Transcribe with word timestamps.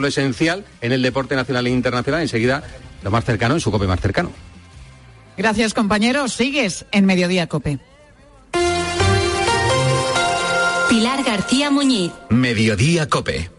lo 0.00 0.08
esencial 0.08 0.64
en 0.80 0.92
el 0.92 1.02
deporte 1.02 1.36
nacional 1.36 1.66
e 1.66 1.70
internacional, 1.70 2.22
enseguida 2.22 2.62
lo 3.02 3.10
más 3.10 3.24
cercano 3.24 3.54
en 3.54 3.60
su 3.60 3.70
COPE 3.70 3.86
más 3.86 4.00
cercano. 4.00 4.30
Gracias, 5.36 5.74
compañeros. 5.74 6.32
Sigues 6.32 6.86
en 6.92 7.06
Mediodía 7.06 7.48
Cope. 7.48 7.78
Pilar 10.88 11.24
García 11.24 11.70
Muñiz. 11.70 12.12
Mediodía 12.30 13.08
Cope. 13.08 13.50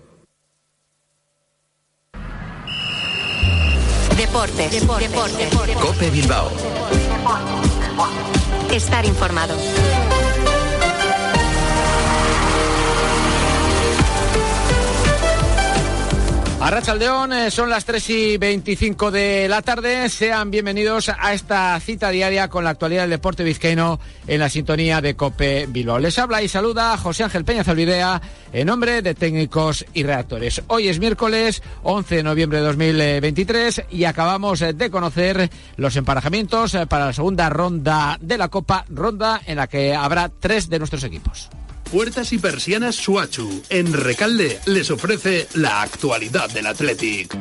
Deportes. 4.17 4.72
Deportes. 4.72 5.49
Cope 5.81 6.10
Bilbao. 6.10 6.49
Estar 8.72 9.06
informado. 9.06 9.56
Arrachaldeón, 16.66 17.32
eh, 17.32 17.52
son 17.52 17.70
las 17.70 17.86
3 17.86 18.09
y 18.09 18.38
25 18.38 19.12
de 19.12 19.48
la 19.48 19.62
tarde. 19.62 20.09
Sean 20.09 20.49
bienvenidos 20.49 21.09
a 21.09 21.35
esta 21.35 21.80
cita 21.80 22.09
diaria 22.09 22.48
con 22.48 22.63
la 22.63 22.72
actualidad 22.72 23.03
del 23.03 23.12
deporte 23.12 23.44
vizcaíno 23.44 23.99
en 24.26 24.39
la 24.39 24.49
sintonía 24.49 24.99
de 24.99 25.16
Cope 25.16 25.67
Bilbao. 25.67 25.99
Les 25.99 26.17
habla 26.17 26.41
y 26.41 26.48
saluda 26.48 26.98
José 26.98 27.23
Ángel 27.23 27.45
Peña 27.45 27.63
Zalvidea 27.63 28.20
en 28.52 28.66
nombre 28.66 29.03
de 29.03 29.13
técnicos 29.13 29.86
y 29.94 30.02
redactores. 30.02 30.63
Hoy 30.66 30.88
es 30.88 30.98
miércoles 30.98 31.62
11 31.84 32.16
de 32.16 32.23
noviembre 32.23 32.58
de 32.58 32.66
2023 32.66 33.84
y 33.91 34.05
acabamos 34.05 34.61
de 34.61 34.89
conocer 34.89 35.52
los 35.77 35.95
emparejamientos 35.95 36.73
eh, 36.73 36.88
para 36.88 37.05
la 37.05 37.13
segunda 37.13 37.47
ronda 37.47 38.17
de 38.20 38.39
la 38.39 38.47
Copa, 38.47 38.86
ronda 38.89 39.39
en 39.45 39.58
la 39.58 39.67
que 39.67 39.94
habrá 39.94 40.30
tres 40.30 40.67
de 40.67 40.80
nuestros 40.80 41.03
equipos. 41.03 41.47
Puertas 41.95 42.34
y 42.34 42.40
persianas 42.40 42.95
Suachu. 42.95 43.63
En 43.70 43.94
Recalde 43.94 44.59
les 44.66 44.91
ofrece 44.91 45.48
la 45.53 45.81
actualidad 45.81 46.49
del 46.49 46.67
Athletic. 46.67 47.34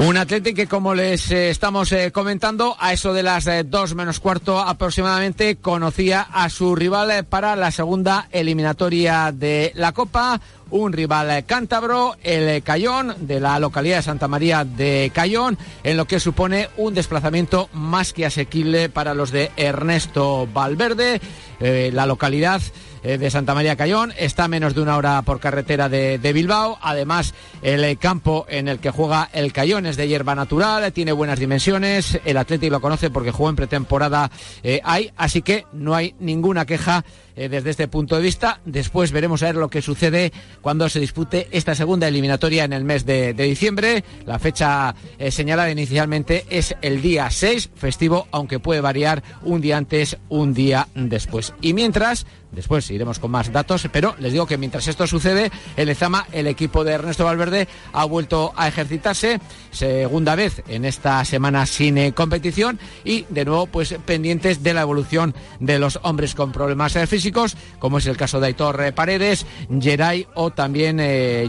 Un 0.00 0.16
Athletic 0.16 0.56
que, 0.56 0.66
como 0.66 0.94
les 0.94 1.30
eh, 1.30 1.50
estamos 1.50 1.92
eh, 1.92 2.10
comentando, 2.12 2.74
a 2.80 2.94
eso 2.94 3.12
de 3.12 3.22
las 3.22 3.46
eh, 3.46 3.62
dos 3.62 3.94
menos 3.94 4.20
cuarto 4.20 4.58
aproximadamente, 4.58 5.56
conocía 5.56 6.22
a 6.22 6.48
su 6.48 6.74
rival 6.74 7.10
eh, 7.10 7.24
para 7.24 7.54
la 7.56 7.70
segunda 7.70 8.26
eliminatoria 8.30 9.32
de 9.32 9.72
la 9.74 9.92
Copa. 9.92 10.40
Un 10.72 10.94
rival 10.94 11.44
cántabro, 11.44 12.16
el 12.22 12.62
Cayón, 12.62 13.14
de 13.20 13.40
la 13.40 13.58
localidad 13.58 13.96
de 13.96 14.02
Santa 14.02 14.26
María 14.26 14.64
de 14.64 15.12
Cayón, 15.14 15.58
en 15.84 15.98
lo 15.98 16.06
que 16.06 16.18
supone 16.18 16.70
un 16.78 16.94
desplazamiento 16.94 17.68
más 17.74 18.14
que 18.14 18.24
asequible 18.24 18.88
para 18.88 19.12
los 19.12 19.32
de 19.32 19.50
Ernesto 19.58 20.48
Valverde. 20.50 21.20
Eh, 21.60 21.90
la 21.92 22.06
localidad 22.06 22.62
eh, 23.04 23.18
de 23.18 23.30
Santa 23.30 23.52
María 23.54 23.74
Cayón. 23.74 24.12
Está 24.16 24.44
a 24.44 24.48
menos 24.48 24.76
de 24.76 24.80
una 24.80 24.96
hora 24.96 25.22
por 25.22 25.40
carretera 25.40 25.88
de, 25.88 26.18
Bilbao. 26.32 26.78
Además, 26.80 27.34
el 27.60 27.98
campo 27.98 28.46
en 28.48 28.68
el 28.68 28.78
que 28.78 28.90
juega 28.90 29.28
el 29.32 29.52
Cayón 29.52 29.86
es 29.86 29.96
de 29.96 30.06
hierba 30.06 30.36
natural, 30.36 30.92
tiene 30.92 31.10
buenas 31.10 31.40
dimensiones. 31.40 32.20
El 32.24 32.36
Atlético 32.36 32.76
lo 32.76 32.80
conoce 32.80 33.10
porque 33.10 33.32
jugó 33.32 33.50
en 33.50 33.56
pretemporada 33.56 34.30
eh, 34.62 34.80
ahí, 34.84 35.10
así 35.16 35.42
que 35.42 35.66
no 35.72 35.96
hay 35.96 36.14
ninguna 36.20 36.64
queja 36.64 37.04
eh, 37.36 37.48
desde 37.48 37.70
este 37.70 37.88
punto 37.88 38.16
de 38.16 38.22
vista. 38.22 38.60
Después 38.64 39.12
veremos 39.12 39.42
a 39.42 39.46
ver 39.46 39.56
lo 39.56 39.68
que 39.68 39.82
sucede 39.82 40.32
cuando 40.60 40.88
se 40.88 41.00
dispute 41.00 41.48
esta 41.50 41.74
segunda 41.74 42.08
eliminatoria 42.08 42.64
en 42.64 42.72
el 42.72 42.84
mes 42.84 43.06
de, 43.06 43.32
diciembre. 43.34 44.04
La 44.26 44.38
fecha 44.38 44.94
eh, 45.18 45.30
señalada 45.30 45.70
inicialmente 45.70 46.44
es 46.48 46.74
el 46.82 47.02
día 47.02 47.30
6, 47.30 47.70
festivo, 47.74 48.28
aunque 48.30 48.58
puede 48.58 48.80
variar 48.80 49.22
un 49.42 49.60
día 49.60 49.76
antes, 49.76 50.16
un 50.28 50.54
día 50.54 50.88
después. 50.94 51.52
Y 51.60 51.74
mientras, 51.74 52.26
después 52.52 52.90
iremos 52.90 53.18
con 53.18 53.30
más 53.30 53.50
datos, 53.50 53.88
pero 53.92 54.14
les 54.18 54.32
digo 54.32 54.46
que 54.46 54.58
mientras 54.58 54.86
esto 54.86 55.06
sucede, 55.06 55.50
en 55.76 55.86
Lezama, 55.86 56.26
el 56.32 56.46
equipo 56.46 56.84
de 56.84 56.92
Ernesto 56.92 57.24
Valverde 57.24 57.68
ha 57.92 58.04
vuelto 58.04 58.52
a 58.56 58.68
ejercitarse, 58.68 59.40
segunda 59.70 60.34
vez 60.34 60.62
en 60.68 60.84
esta 60.84 61.24
semana 61.24 61.66
sin 61.66 61.98
eh, 61.98 62.12
competición 62.12 62.78
y 63.04 63.24
de 63.28 63.44
nuevo 63.44 63.66
pues 63.66 63.94
pendientes 64.04 64.62
de 64.62 64.74
la 64.74 64.82
evolución 64.82 65.34
de 65.60 65.78
los 65.78 65.98
hombres 66.02 66.34
con 66.34 66.52
problemas 66.52 66.94
eh, 66.96 67.06
físicos, 67.06 67.56
como 67.78 67.98
es 67.98 68.06
el 68.06 68.16
caso 68.16 68.40
de 68.40 68.48
Aitor 68.48 68.82
eh, 68.82 68.92
Paredes, 68.92 69.46
Geray 69.80 70.26
o 70.34 70.50
también 70.50 71.00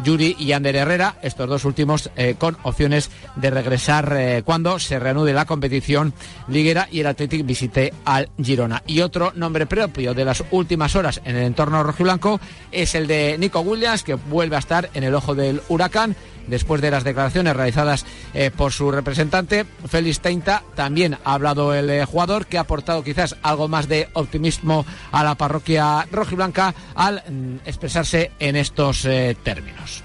Yuri 0.03 0.35
y 0.39 0.51
Ander 0.53 0.75
Herrera, 0.75 1.17
estos 1.21 1.49
dos 1.49 1.65
últimos 1.65 2.09
con 2.37 2.57
opciones 2.63 3.09
de 3.35 3.49
regresar 3.49 4.43
cuando 4.45 4.79
se 4.79 4.99
reanude 4.99 5.33
la 5.33 5.45
competición 5.45 6.13
liguera 6.47 6.87
y 6.91 7.01
el 7.01 7.07
Athletic 7.07 7.45
visite 7.45 7.93
al 8.05 8.29
Girona. 8.41 8.83
Y 8.87 9.01
otro 9.01 9.31
nombre 9.35 9.65
propio 9.65 10.13
de 10.13 10.25
las 10.25 10.43
últimas 10.51 10.92
horas 10.95 11.21
en 11.25 11.35
el 11.35 11.43
entorno 11.43 11.83
rojiblanco 11.83 12.39
es 12.71 12.95
el 12.95 13.07
de 13.07 13.37
Nico 13.37 13.61
Williams, 13.61 14.03
que 14.03 14.15
vuelve 14.15 14.55
a 14.55 14.59
estar 14.59 14.89
en 14.93 15.03
el 15.03 15.15
ojo 15.15 15.35
del 15.35 15.61
huracán 15.69 16.15
después 16.47 16.81
de 16.81 16.91
las 16.91 17.03
declaraciones 17.03 17.55
realizadas 17.55 18.05
eh, 18.33 18.51
por 18.55 18.71
su 18.71 18.91
representante, 18.91 19.65
Félix 19.87 20.19
Teinta. 20.19 20.63
También 20.75 21.17
ha 21.23 21.33
hablado 21.33 21.73
el 21.73 21.89
eh, 21.89 22.05
jugador 22.05 22.45
que 22.45 22.57
ha 22.57 22.61
aportado 22.61 23.03
quizás 23.03 23.35
algo 23.41 23.67
más 23.67 23.87
de 23.87 24.09
optimismo 24.13 24.85
a 25.11 25.23
la 25.23 25.35
parroquia 25.35 26.05
rojiblanca 26.11 26.73
al 26.95 27.23
mm, 27.27 27.55
expresarse 27.65 28.31
en 28.39 28.55
estos 28.55 29.05
eh, 29.05 29.35
términos. 29.43 30.02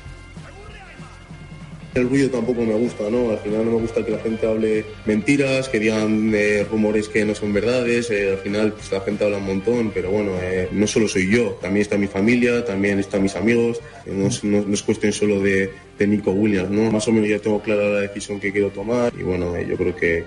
El 1.94 2.08
ruido 2.08 2.28
tampoco 2.30 2.62
me 2.62 2.74
gusta, 2.74 3.10
¿no? 3.10 3.30
Al 3.30 3.38
final 3.38 3.64
no 3.64 3.72
me 3.72 3.80
gusta 3.80 4.04
que 4.04 4.12
la 4.12 4.18
gente 4.18 4.46
hable 4.46 4.84
mentiras, 5.06 5.68
que 5.68 5.80
digan 5.80 6.30
eh, 6.34 6.64
rumores 6.70 7.08
que 7.08 7.24
no 7.24 7.34
son 7.34 7.52
verdades. 7.52 8.10
eh, 8.10 8.30
al 8.32 8.38
final 8.38 8.72
pues, 8.74 8.92
la 8.92 9.00
gente 9.00 9.24
habla 9.24 9.38
un 9.38 9.46
montón, 9.46 9.90
pero 9.92 10.10
bueno, 10.10 10.32
eh, 10.40 10.68
no 10.70 10.86
solo 10.86 11.08
soy 11.08 11.28
yo, 11.30 11.52
también 11.60 11.82
está 11.82 11.96
mi 11.96 12.06
familia, 12.06 12.64
también 12.64 12.98
están 12.98 13.22
mis 13.22 13.34
amigos. 13.36 13.80
no, 14.06 14.26
es- 14.28 14.82
cuestión 14.82 15.12
solo 15.12 15.40
de, 15.40 15.70
de 15.98 16.06
Nico 16.06 16.30
Williams, 16.30 16.70
¿no? 16.70 16.90
Más 16.92 17.08
o 17.08 17.12
menos 17.12 17.28
ya 17.28 17.38
tengo 17.40 17.60
clara 17.60 17.88
la 17.88 18.00
decisión 18.00 18.38
que 18.38 18.52
quiero 18.52 18.68
tomar 18.70 19.12
y 19.18 19.22
bueno, 19.22 19.60
yo 19.60 19.76
creo 19.76 19.96
que- 19.96 20.24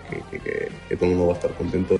que 0.90 0.96
todo 0.98 1.06
el 1.10 1.16
mundo 1.16 1.28
va 1.28 1.34
a 1.34 1.36
estar 1.38 1.52
contento. 1.54 2.00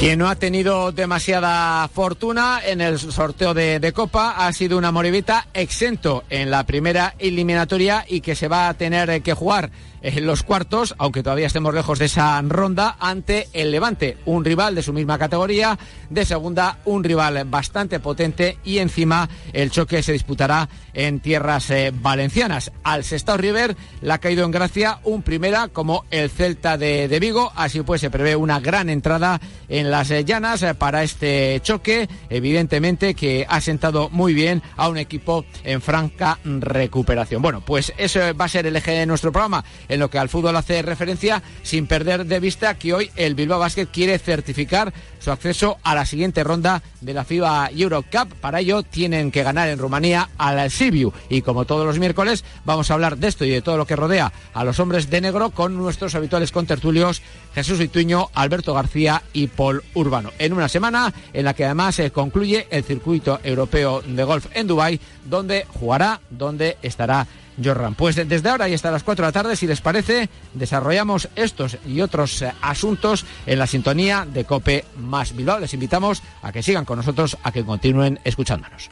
Quien 0.00 0.18
no 0.18 0.30
ha 0.30 0.34
tenido 0.36 0.92
demasiada 0.92 1.86
fortuna 1.88 2.62
en 2.64 2.80
el 2.80 2.98
sorteo 2.98 3.52
de, 3.52 3.92
Copa 3.94 4.46
ha 4.46 4.52
sido 4.54 4.78
una 4.78 4.92
Moribita 4.92 5.48
exento 5.52 6.24
en 6.30 6.50
la 6.50 6.64
primera 6.64 7.14
eliminatoria 7.18 8.06
y 8.08 8.22
que 8.22 8.34
se 8.34 8.48
va 8.48 8.70
a 8.70 8.74
tener 8.74 9.20
que 9.20 9.34
jugar 9.34 9.70
en 10.02 10.26
los 10.26 10.42
cuartos, 10.42 10.94
aunque 10.96 11.22
todavía 11.22 11.46
estemos 11.46 11.74
lejos 11.74 11.98
de 11.98 12.06
esa 12.06 12.40
ronda, 12.42 12.96
ante 12.98 13.48
el 13.52 13.70
Levante, 13.70 14.16
un 14.24 14.44
rival 14.44 14.74
de 14.74 14.82
su 14.82 14.92
misma 14.92 15.18
categoría, 15.18 15.78
de 16.08 16.24
segunda, 16.24 16.78
un 16.86 17.04
rival 17.04 17.44
bastante 17.46 18.00
potente 18.00 18.58
y 18.64 18.78
encima 18.78 19.28
el 19.52 19.70
choque 19.70 20.02
se 20.02 20.12
disputará 20.12 20.68
en 20.94 21.20
tierras 21.20 21.70
eh, 21.70 21.92
valencianas. 21.94 22.72
Al 22.82 23.04
Sestao 23.04 23.36
River 23.36 23.76
le 24.00 24.12
ha 24.12 24.18
caído 24.18 24.44
en 24.44 24.50
gracia 24.50 25.00
un 25.04 25.22
primera 25.22 25.68
como 25.68 26.04
el 26.10 26.30
Celta 26.30 26.78
de, 26.78 27.08
de 27.08 27.20
Vigo, 27.20 27.52
así 27.54 27.82
pues 27.82 28.00
se 28.00 28.10
prevé 28.10 28.36
una 28.36 28.60
gran 28.60 28.88
entrada 28.88 29.40
en 29.68 29.89
las 29.90 30.08
llanas 30.24 30.62
eh, 30.62 30.74
para 30.74 31.02
este 31.02 31.60
choque, 31.62 32.08
evidentemente 32.28 33.14
que 33.14 33.46
ha 33.48 33.60
sentado 33.60 34.08
muy 34.10 34.34
bien 34.34 34.62
a 34.76 34.88
un 34.88 34.98
equipo 34.98 35.44
en 35.64 35.80
franca 35.80 36.38
recuperación. 36.44 37.42
Bueno, 37.42 37.62
pues 37.64 37.92
eso 37.96 38.20
va 38.34 38.44
a 38.46 38.48
ser 38.48 38.66
el 38.66 38.76
eje 38.76 38.92
de 38.92 39.06
nuestro 39.06 39.32
programa 39.32 39.64
en 39.88 40.00
lo 40.00 40.10
que 40.10 40.18
al 40.18 40.28
fútbol 40.28 40.56
hace 40.56 40.82
referencia, 40.82 41.42
sin 41.62 41.86
perder 41.86 42.26
de 42.26 42.40
vista 42.40 42.78
que 42.78 42.94
hoy 42.94 43.10
el 43.16 43.34
Bilbao 43.34 43.58
Basket 43.58 43.86
quiere 43.86 44.18
certificar 44.18 44.92
su 45.20 45.30
acceso 45.30 45.78
a 45.84 45.94
la 45.94 46.04
siguiente 46.04 46.42
ronda 46.42 46.82
de 47.00 47.14
la 47.14 47.24
FIBA 47.24 47.70
Euro 47.76 48.02
Cup. 48.02 48.34
Para 48.40 48.60
ello 48.60 48.82
tienen 48.82 49.30
que 49.30 49.42
ganar 49.42 49.68
en 49.68 49.78
Rumanía 49.78 50.30
al 50.38 50.70
Sibiu 50.70 51.12
y 51.28 51.42
como 51.42 51.64
todos 51.64 51.86
los 51.86 51.98
miércoles 51.98 52.44
vamos 52.64 52.90
a 52.90 52.94
hablar 52.94 53.18
de 53.18 53.28
esto 53.28 53.44
y 53.44 53.50
de 53.50 53.62
todo 53.62 53.76
lo 53.76 53.86
que 53.86 53.96
rodea 53.96 54.32
a 54.52 54.64
los 54.64 54.80
hombres 54.80 55.10
de 55.10 55.20
negro 55.20 55.50
con 55.50 55.76
nuestros 55.76 56.14
habituales 56.14 56.52
contertulios 56.52 57.22
Jesús 57.54 57.80
Ituño, 57.80 58.28
Alberto 58.34 58.74
García 58.74 59.22
y 59.32 59.46
Paul 59.46 59.82
Urbano. 59.94 60.32
En 60.38 60.52
una 60.52 60.68
semana 60.68 61.12
en 61.32 61.44
la 61.44 61.54
que 61.54 61.64
además 61.64 61.96
se 61.96 62.10
concluye 62.10 62.66
el 62.70 62.84
circuito 62.84 63.40
europeo 63.42 64.02
de 64.02 64.24
golf 64.24 64.46
en 64.54 64.66
Dubái, 64.66 65.00
donde 65.24 65.66
jugará, 65.68 66.20
donde 66.30 66.78
estará 66.82 67.26
Jordan. 67.62 67.94
Pues 67.94 68.16
desde 68.16 68.48
ahora 68.48 68.68
y 68.68 68.74
hasta 68.74 68.90
las 68.90 69.02
4 69.02 69.24
de 69.24 69.28
la 69.28 69.32
tarde, 69.32 69.56
si 69.56 69.66
les 69.66 69.80
parece, 69.80 70.28
desarrollamos 70.54 71.28
estos 71.36 71.78
y 71.86 72.00
otros 72.00 72.42
eh, 72.42 72.52
asuntos 72.62 73.24
en 73.46 73.58
la 73.58 73.66
sintonía 73.66 74.26
de 74.30 74.44
Cope 74.44 74.84
Más 74.96 75.34
Bilbao. 75.34 75.60
Les 75.60 75.74
invitamos 75.74 76.22
a 76.42 76.52
que 76.52 76.62
sigan 76.62 76.84
con 76.84 76.98
nosotros, 76.98 77.36
a 77.42 77.52
que 77.52 77.64
continúen 77.64 78.18
escuchándonos. 78.24 78.90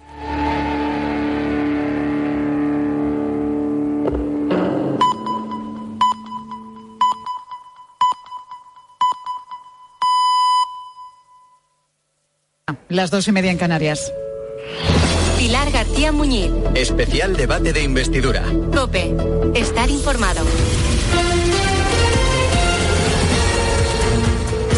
Las 12.89 13.11
dos 13.11 13.29
y 13.29 13.33
media 13.33 13.51
en 13.51 13.59
Canarias. 13.59 14.13
García 15.99 16.13
Muñiz. 16.13 16.53
Especial 16.77 17.37
debate 17.37 17.73
de 17.73 17.83
investidura. 17.83 18.45
Cope. 18.73 19.17
Estar 19.57 19.91
informado. 19.91 20.43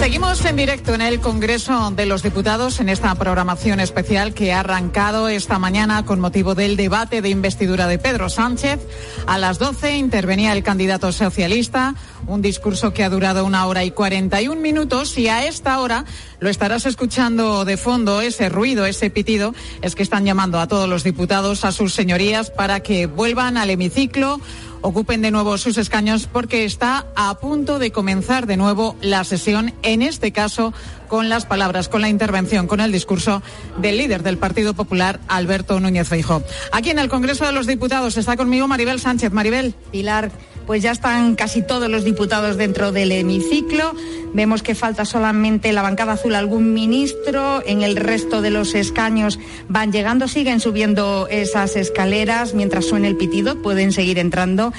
Seguimos 0.00 0.42
en 0.46 0.56
directo 0.56 0.94
en 0.94 1.02
el 1.02 1.20
Congreso 1.20 1.90
de 1.90 2.06
los 2.06 2.22
Diputados 2.22 2.80
en 2.80 2.88
esta 2.88 3.14
programación 3.16 3.80
especial 3.80 4.32
que 4.32 4.50
ha 4.50 4.60
arrancado 4.60 5.28
esta 5.28 5.58
mañana 5.58 6.06
con 6.06 6.20
motivo 6.20 6.54
del 6.54 6.78
debate 6.78 7.20
de 7.20 7.28
investidura 7.28 7.86
de 7.86 7.98
Pedro 7.98 8.30
Sánchez. 8.30 8.80
A 9.26 9.36
las 9.36 9.58
12 9.58 9.98
intervenía 9.98 10.54
el 10.54 10.62
candidato 10.62 11.12
socialista, 11.12 11.94
un 12.26 12.40
discurso 12.40 12.94
que 12.94 13.04
ha 13.04 13.10
durado 13.10 13.44
una 13.44 13.66
hora 13.66 13.84
y 13.84 13.90
41 13.90 14.58
minutos 14.58 15.18
y 15.18 15.28
a 15.28 15.46
esta 15.46 15.78
hora 15.80 16.06
lo 16.38 16.48
estarás 16.48 16.86
escuchando 16.86 17.66
de 17.66 17.76
fondo, 17.76 18.22
ese 18.22 18.48
ruido, 18.48 18.86
ese 18.86 19.10
pitido, 19.10 19.54
es 19.82 19.94
que 19.94 20.02
están 20.02 20.24
llamando 20.24 20.60
a 20.60 20.66
todos 20.66 20.88
los 20.88 21.04
diputados, 21.04 21.66
a 21.66 21.72
sus 21.72 21.92
señorías, 21.92 22.50
para 22.50 22.80
que 22.80 23.04
vuelvan 23.04 23.58
al 23.58 23.68
hemiciclo 23.68 24.40
ocupen 24.82 25.22
de 25.22 25.30
nuevo 25.30 25.58
sus 25.58 25.78
escaños 25.78 26.28
porque 26.30 26.64
está 26.64 27.06
a 27.16 27.34
punto 27.38 27.78
de 27.78 27.92
comenzar 27.92 28.46
de 28.46 28.56
nuevo 28.56 28.96
la 29.00 29.24
sesión, 29.24 29.72
en 29.82 30.02
este 30.02 30.32
caso 30.32 30.72
con 31.08 31.28
las 31.28 31.44
palabras, 31.44 31.88
con 31.88 32.00
la 32.00 32.08
intervención, 32.08 32.66
con 32.66 32.80
el 32.80 32.92
discurso 32.92 33.42
del 33.78 33.98
líder 33.98 34.22
del 34.22 34.38
Partido 34.38 34.74
Popular, 34.74 35.20
Alberto 35.28 35.80
Núñez 35.80 36.08
Feijóo. 36.08 36.42
Aquí 36.72 36.90
en 36.90 36.98
el 36.98 37.08
Congreso 37.08 37.44
de 37.46 37.52
los 37.52 37.66
Diputados 37.66 38.16
está 38.16 38.36
conmigo 38.36 38.68
Maribel 38.68 39.00
Sánchez. 39.00 39.32
Maribel. 39.32 39.74
Pilar, 39.90 40.30
pues 40.70 40.84
ya 40.84 40.92
están 40.92 41.34
casi 41.34 41.62
todos 41.62 41.90
los 41.90 42.04
diputados 42.04 42.56
dentro 42.56 42.92
del 42.92 43.10
hemiciclo. 43.10 43.92
Vemos 44.34 44.62
que 44.62 44.76
falta 44.76 45.04
solamente 45.04 45.72
la 45.72 45.82
bancada 45.82 46.12
azul 46.12 46.36
algún 46.36 46.74
ministro. 46.74 47.60
En 47.66 47.82
el 47.82 47.96
resto 47.96 48.40
de 48.40 48.50
los 48.50 48.76
escaños 48.76 49.40
van 49.68 49.90
llegando, 49.90 50.28
siguen 50.28 50.60
subiendo 50.60 51.26
esas 51.28 51.74
escaleras 51.74 52.54
mientras 52.54 52.84
suena 52.84 53.08
el 53.08 53.16
pitido, 53.16 53.60
pueden 53.60 53.90
seguir 53.90 54.20
entrando. 54.20 54.72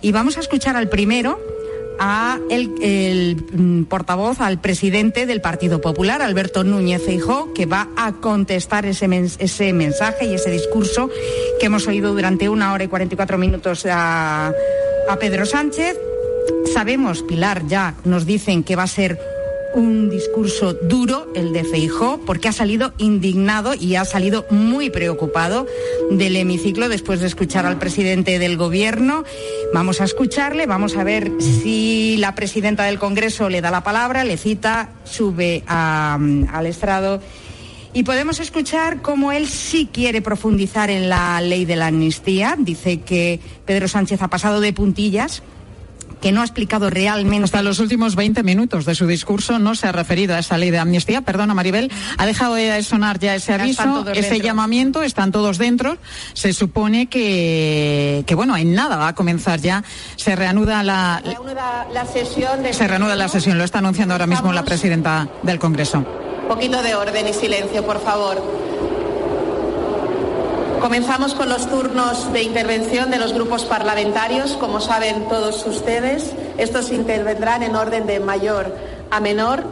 Y 0.00 0.10
vamos 0.10 0.36
a 0.36 0.40
escuchar 0.40 0.74
al 0.74 0.88
primero, 0.88 1.38
a 2.00 2.40
el, 2.50 3.36
mm, 3.36 3.84
portavoz, 3.84 4.40
al 4.40 4.60
presidente 4.60 5.26
del 5.26 5.40
Partido 5.40 5.80
Popular, 5.80 6.22
Alberto 6.22 6.64
Núñez 6.64 7.04
Feijó, 7.04 7.54
que 7.54 7.66
va 7.66 7.88
a 7.96 8.14
contestar 8.14 8.84
ese, 8.84 9.08
ese 9.38 9.72
mensaje 9.72 10.26
y 10.26 10.34
ese 10.34 10.50
discurso 10.50 11.08
que 11.60 11.66
hemos 11.66 11.86
oído 11.86 12.12
durante 12.14 12.48
una 12.48 12.72
hora 12.72 12.82
y 12.82 12.88
44 12.88 13.38
minutos 13.38 13.86
a, 13.88 14.52
a 15.08 15.18
Pedro 15.18 15.46
Sánchez. 15.46 15.98
Sabemos, 16.72 17.22
Pilar, 17.22 17.66
ya 17.66 17.94
nos 18.04 18.26
dicen 18.26 18.62
que 18.62 18.76
va 18.76 18.84
a 18.84 18.88
ser 18.88 19.18
un 19.74 20.08
discurso 20.08 20.72
duro, 20.72 21.30
el 21.34 21.52
de 21.52 21.62
Feijó, 21.64 22.20
porque 22.24 22.48
ha 22.48 22.52
salido 22.52 22.94
indignado 22.98 23.74
y 23.74 23.96
ha 23.96 24.04
salido 24.04 24.46
muy 24.50 24.88
preocupado 24.90 25.66
del 26.10 26.36
hemiciclo 26.36 26.88
después 26.88 27.20
de 27.20 27.26
escuchar 27.26 27.66
al 27.66 27.78
presidente 27.78 28.38
del 28.38 28.56
gobierno. 28.56 29.24
Vamos 29.74 30.00
a 30.00 30.04
escucharle, 30.04 30.66
vamos 30.66 30.96
a 30.96 31.04
ver 31.04 31.30
si 31.40 32.16
la 32.18 32.34
presidenta 32.34 32.84
del 32.84 32.98
Congreso 32.98 33.50
le 33.50 33.60
da 33.60 33.70
la 33.70 33.84
palabra, 33.84 34.24
le 34.24 34.38
cita, 34.38 34.90
sube 35.04 35.62
a, 35.66 36.18
al 36.52 36.66
estrado. 36.66 37.20
Y 37.96 38.02
podemos 38.02 38.40
escuchar 38.40 39.00
cómo 39.00 39.32
él 39.32 39.48
sí 39.48 39.88
quiere 39.90 40.20
profundizar 40.20 40.90
en 40.90 41.08
la 41.08 41.40
ley 41.40 41.64
de 41.64 41.76
la 41.76 41.86
amnistía. 41.86 42.54
Dice 42.58 43.00
que 43.00 43.40
Pedro 43.64 43.88
Sánchez 43.88 44.20
ha 44.20 44.28
pasado 44.28 44.60
de 44.60 44.74
puntillas 44.74 45.42
que 46.20 46.32
no 46.32 46.40
ha 46.40 46.44
explicado 46.44 46.90
realmente. 46.90 47.44
Hasta 47.44 47.62
los 47.62 47.78
últimos 47.78 48.16
20 48.16 48.42
minutos 48.42 48.84
de 48.84 48.94
su 48.94 49.06
discurso 49.06 49.58
no 49.58 49.74
se 49.74 49.86
ha 49.86 49.92
referido 49.92 50.34
a 50.34 50.38
esa 50.38 50.58
ley 50.58 50.70
de 50.70 50.78
amnistía. 50.78 51.22
Perdona, 51.22 51.54
Maribel. 51.54 51.90
Ha 52.18 52.26
dejado 52.26 52.54
de 52.54 52.82
sonar 52.82 53.18
ya 53.18 53.34
ese 53.34 53.52
aviso, 53.52 54.04
ese 54.12 54.30
dentro. 54.30 54.46
llamamiento. 54.46 55.02
Están 55.02 55.32
todos 55.32 55.58
dentro. 55.58 55.98
Se 56.32 56.52
supone 56.52 57.06
que, 57.06 58.24
que, 58.26 58.34
bueno, 58.34 58.56
en 58.56 58.74
nada 58.74 58.96
va 58.96 59.08
a 59.08 59.14
comenzar 59.14 59.60
ya. 59.60 59.84
Se 60.16 60.36
reanuda 60.36 60.82
la, 60.82 61.22
reanuda 61.24 61.86
la 61.92 62.06
sesión. 62.06 62.62
De 62.62 62.72
se 62.72 62.88
reanuda 62.88 63.16
la 63.16 63.28
sesión. 63.28 63.58
Lo 63.58 63.64
está 63.64 63.78
anunciando 63.78 64.14
ahora 64.14 64.26
mismo 64.26 64.52
la 64.52 64.64
presidenta 64.64 65.28
del 65.42 65.58
Congreso. 65.58 65.98
Un 66.42 66.48
poquito 66.48 66.82
de 66.82 66.94
orden 66.94 67.28
y 67.28 67.32
silencio, 67.32 67.84
por 67.84 68.00
favor. 68.00 68.42
Comenzamos 70.80 71.34
con 71.34 71.48
los 71.48 71.68
turnos 71.68 72.32
de 72.32 72.42
intervención 72.42 73.10
de 73.10 73.18
los 73.18 73.32
grupos 73.32 73.64
parlamentarios. 73.64 74.52
Como 74.52 74.80
saben 74.80 75.26
todos 75.28 75.66
ustedes, 75.66 76.32
estos 76.58 76.92
intervendrán 76.92 77.62
en 77.62 77.74
orden 77.74 78.06
de 78.06 78.20
mayor 78.20 78.76
a 79.10 79.20
menor, 79.20 79.64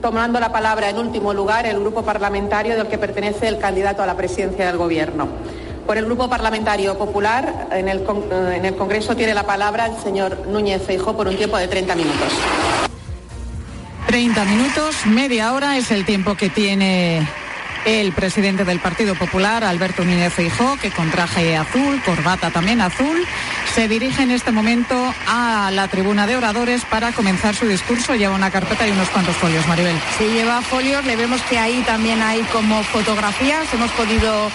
tomando 0.00 0.38
la 0.40 0.52
palabra 0.52 0.90
en 0.90 0.98
último 0.98 1.34
lugar 1.34 1.66
el 1.66 1.80
grupo 1.80 2.02
parlamentario 2.02 2.76
del 2.76 2.86
que 2.86 2.98
pertenece 2.98 3.48
el 3.48 3.58
candidato 3.58 4.02
a 4.02 4.06
la 4.06 4.16
presidencia 4.16 4.66
del 4.66 4.76
Gobierno. 4.76 5.28
Por 5.86 5.98
el 5.98 6.06
Grupo 6.06 6.30
Parlamentario 6.30 6.96
Popular, 6.96 7.68
en 7.70 7.88
el, 7.88 8.02
en 8.30 8.64
el 8.64 8.74
Congreso 8.76 9.14
tiene 9.14 9.34
la 9.34 9.44
palabra 9.44 9.86
el 9.86 9.96
señor 10.02 10.46
Núñez 10.46 10.82
Feijó 10.82 11.14
por 11.14 11.28
un 11.28 11.36
tiempo 11.36 11.58
de 11.58 11.68
30 11.68 11.94
minutos. 11.94 12.32
30 14.06 14.44
minutos, 14.44 15.06
media 15.06 15.52
hora 15.52 15.76
es 15.76 15.90
el 15.90 16.06
tiempo 16.06 16.36
que 16.36 16.48
tiene 16.48 17.28
el 17.84 18.12
presidente 18.12 18.64
del 18.64 18.80
Partido 18.80 19.14
Popular, 19.14 19.64
Alberto 19.64 20.04
Núñez 20.04 20.32
Feijóo, 20.32 20.76
que 20.76 20.90
con 20.90 21.10
traje 21.10 21.56
azul, 21.56 22.00
corbata 22.04 22.50
también 22.50 22.80
azul, 22.80 23.24
se 23.74 23.88
dirige 23.88 24.22
en 24.22 24.30
este 24.30 24.52
momento 24.52 25.14
a 25.26 25.70
la 25.72 25.88
tribuna 25.88 26.26
de 26.26 26.36
oradores 26.36 26.84
para 26.84 27.12
comenzar 27.12 27.54
su 27.54 27.66
discurso. 27.66 28.14
Lleva 28.14 28.34
una 28.34 28.50
carpeta 28.50 28.86
y 28.86 28.90
unos 28.90 29.08
cuantos 29.10 29.36
folios, 29.36 29.66
Maribel. 29.66 29.96
Sí, 30.18 30.24
lleva 30.24 30.62
folios, 30.62 31.04
le 31.04 31.16
vemos 31.16 31.42
que 31.42 31.58
ahí 31.58 31.82
también 31.86 32.22
hay 32.22 32.40
como 32.52 32.82
fotografías, 32.84 33.72
hemos 33.74 33.90
podido 33.92 34.50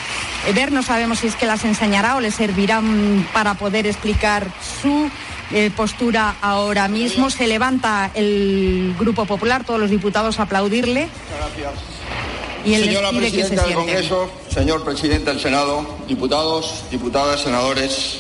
ver, 0.53 0.71
no 0.71 0.81
sabemos 0.81 1.19
si 1.19 1.27
es 1.27 1.35
que 1.35 1.45
las 1.45 1.63
enseñará 1.65 2.15
o 2.15 2.21
le 2.21 2.31
servirán 2.31 3.27
para 3.33 3.53
poder 3.53 3.85
explicar 3.85 4.47
su 4.81 5.09
eh, 5.51 5.71
postura 5.75 6.35
ahora 6.41 6.87
mismo. 6.87 7.29
Se 7.29 7.47
levanta 7.47 8.09
el 8.13 8.95
Grupo 8.97 9.25
Popular, 9.25 9.63
todos 9.63 9.79
los 9.79 9.89
diputados 9.89 10.39
a 10.39 10.43
aplaudirle. 10.43 11.09
Gracias. 11.37 11.99
Y 12.65 12.75
Señora 12.75 13.11
Presidenta 13.11 13.63
del. 13.63 13.73
Congreso, 13.73 14.29
señor 14.50 14.83
Presidente 14.83 15.31
del 15.31 15.39
Senado, 15.39 15.85
diputados, 16.07 16.83
diputadas, 16.91 17.41
senadores, 17.41 18.19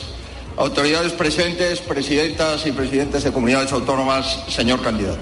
autoridades 0.55 1.11
presentes, 1.11 1.79
presidentas 1.81 2.65
y 2.65 2.71
presidentes 2.71 3.23
de 3.23 3.31
comunidades 3.31 3.71
autónomas, 3.73 4.43
señor 4.47 4.81
candidato. 4.81 5.19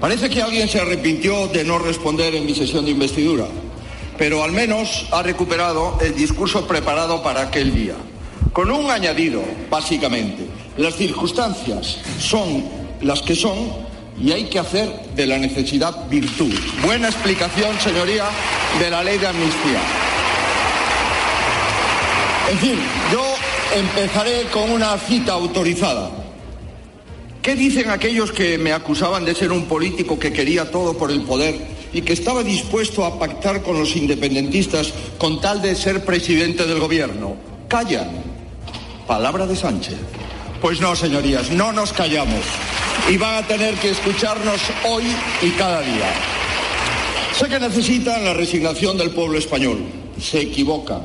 Parece 0.00 0.30
que 0.30 0.42
alguien 0.42 0.68
se 0.68 0.80
arrepintió 0.80 1.48
de 1.48 1.64
no 1.64 1.78
responder 1.78 2.34
en 2.34 2.46
mi 2.46 2.54
sesión 2.54 2.84
de 2.84 2.92
investidura, 2.92 3.46
pero 4.16 4.42
al 4.42 4.52
menos 4.52 5.06
ha 5.12 5.22
recuperado 5.22 5.98
el 6.00 6.14
discurso 6.14 6.66
preparado 6.66 7.22
para 7.22 7.42
aquel 7.42 7.74
día, 7.74 7.94
con 8.52 8.70
un 8.70 8.90
añadido, 8.90 9.42
básicamente. 9.70 10.46
Las 10.76 10.96
circunstancias 10.96 11.98
son 12.18 12.64
las 13.00 13.22
que 13.22 13.34
son 13.34 13.84
y 14.20 14.32
hay 14.32 14.44
que 14.44 14.58
hacer 14.58 14.88
de 15.16 15.26
la 15.26 15.38
necesidad 15.38 16.08
virtud. 16.08 16.52
Buena 16.84 17.08
explicación, 17.08 17.78
señoría, 17.80 18.26
de 18.78 18.90
la 18.90 19.02
ley 19.02 19.18
de 19.18 19.26
amnistía. 19.26 19.80
En 22.50 22.58
fin, 22.58 22.78
yo 23.12 23.24
empezaré 23.74 24.42
con 24.52 24.70
una 24.70 24.96
cita 24.98 25.32
autorizada. 25.32 26.10
¿Qué 27.42 27.54
dicen 27.54 27.90
aquellos 27.90 28.32
que 28.32 28.56
me 28.56 28.72
acusaban 28.72 29.24
de 29.24 29.34
ser 29.34 29.52
un 29.52 29.64
político 29.64 30.18
que 30.18 30.32
quería 30.32 30.70
todo 30.70 30.96
por 30.96 31.10
el 31.10 31.22
poder 31.22 31.54
y 31.92 32.02
que 32.02 32.12
estaba 32.14 32.42
dispuesto 32.42 33.04
a 33.04 33.18
pactar 33.18 33.62
con 33.62 33.78
los 33.78 33.96
independentistas 33.96 34.92
con 35.18 35.40
tal 35.40 35.60
de 35.60 35.74
ser 35.74 36.04
presidente 36.04 36.66
del 36.66 36.80
gobierno? 36.80 37.36
Callan. 37.68 38.08
Palabra 39.06 39.46
de 39.46 39.56
Sánchez. 39.56 39.96
Pues 40.62 40.80
no, 40.80 40.96
señorías, 40.96 41.50
no 41.50 41.72
nos 41.72 41.92
callamos. 41.92 42.40
Y 43.10 43.16
van 43.18 43.44
a 43.44 43.46
tener 43.46 43.74
que 43.74 43.90
escucharnos 43.90 44.60
hoy 44.84 45.04
y 45.42 45.50
cada 45.50 45.80
día. 45.82 46.10
Sé 47.38 47.48
que 47.48 47.60
necesitan 47.60 48.24
la 48.24 48.32
resignación 48.32 48.96
del 48.96 49.10
pueblo 49.10 49.38
español. 49.38 49.84
Se 50.20 50.40
equivocan. 50.40 51.02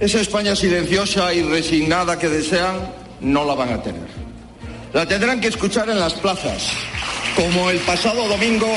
Esa 0.00 0.20
España 0.20 0.56
silenciosa 0.56 1.32
y 1.32 1.42
resignada 1.42 2.18
que 2.18 2.28
desean, 2.28 2.92
no 3.20 3.44
la 3.44 3.54
van 3.54 3.72
a 3.72 3.82
tener. 3.82 4.08
La 4.92 5.06
tendrán 5.06 5.40
que 5.40 5.48
escuchar 5.48 5.90
en 5.90 6.00
las 6.00 6.14
plazas, 6.14 6.70
como 7.36 7.68
el 7.70 7.78
pasado 7.78 8.26
domingo 8.26 8.68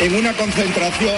en 0.00 0.14
una 0.14 0.32
concentración, 0.34 1.14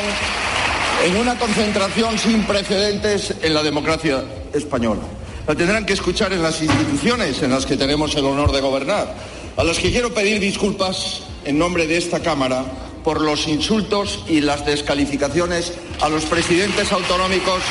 en 1.05 1.17
una 1.17 1.39
concentración 1.39 2.19
sin 2.19 2.45
precedentes 2.45 3.35
en 3.43 3.53
la 3.53 3.63
democracia 3.63 4.23
española. 4.55 5.03
La 5.47 5.55
tendrán 5.55 5.85
que 5.85 5.93
escuchar 5.93 6.33
en 6.33 6.43
las 6.43 6.63
instituciones 6.63 7.43
en 7.43 7.51
las 7.51 7.67
que 7.67 7.77
tenemos 7.77 8.15
el 8.15 8.25
honor 8.25 8.53
de 8.53 8.61
gobernar, 8.61 9.15
a 9.57 9.65
las 9.65 9.79
que 9.79 9.91
quiero 9.91 10.13
pedir 10.13 10.39
disculpas 10.39 11.23
en 11.45 11.59
nombre 11.59 11.87
de 11.87 11.97
esta 11.97 12.21
Cámara 12.21 12.65
por 13.03 13.21
los 13.21 13.49
insultos 13.49 14.25
y 14.29 14.41
las 14.41 14.67
descalificaciones 14.67 15.73
a 16.01 16.09
los 16.09 16.25
presidentes 16.25 16.93
autonómicos 16.93 17.63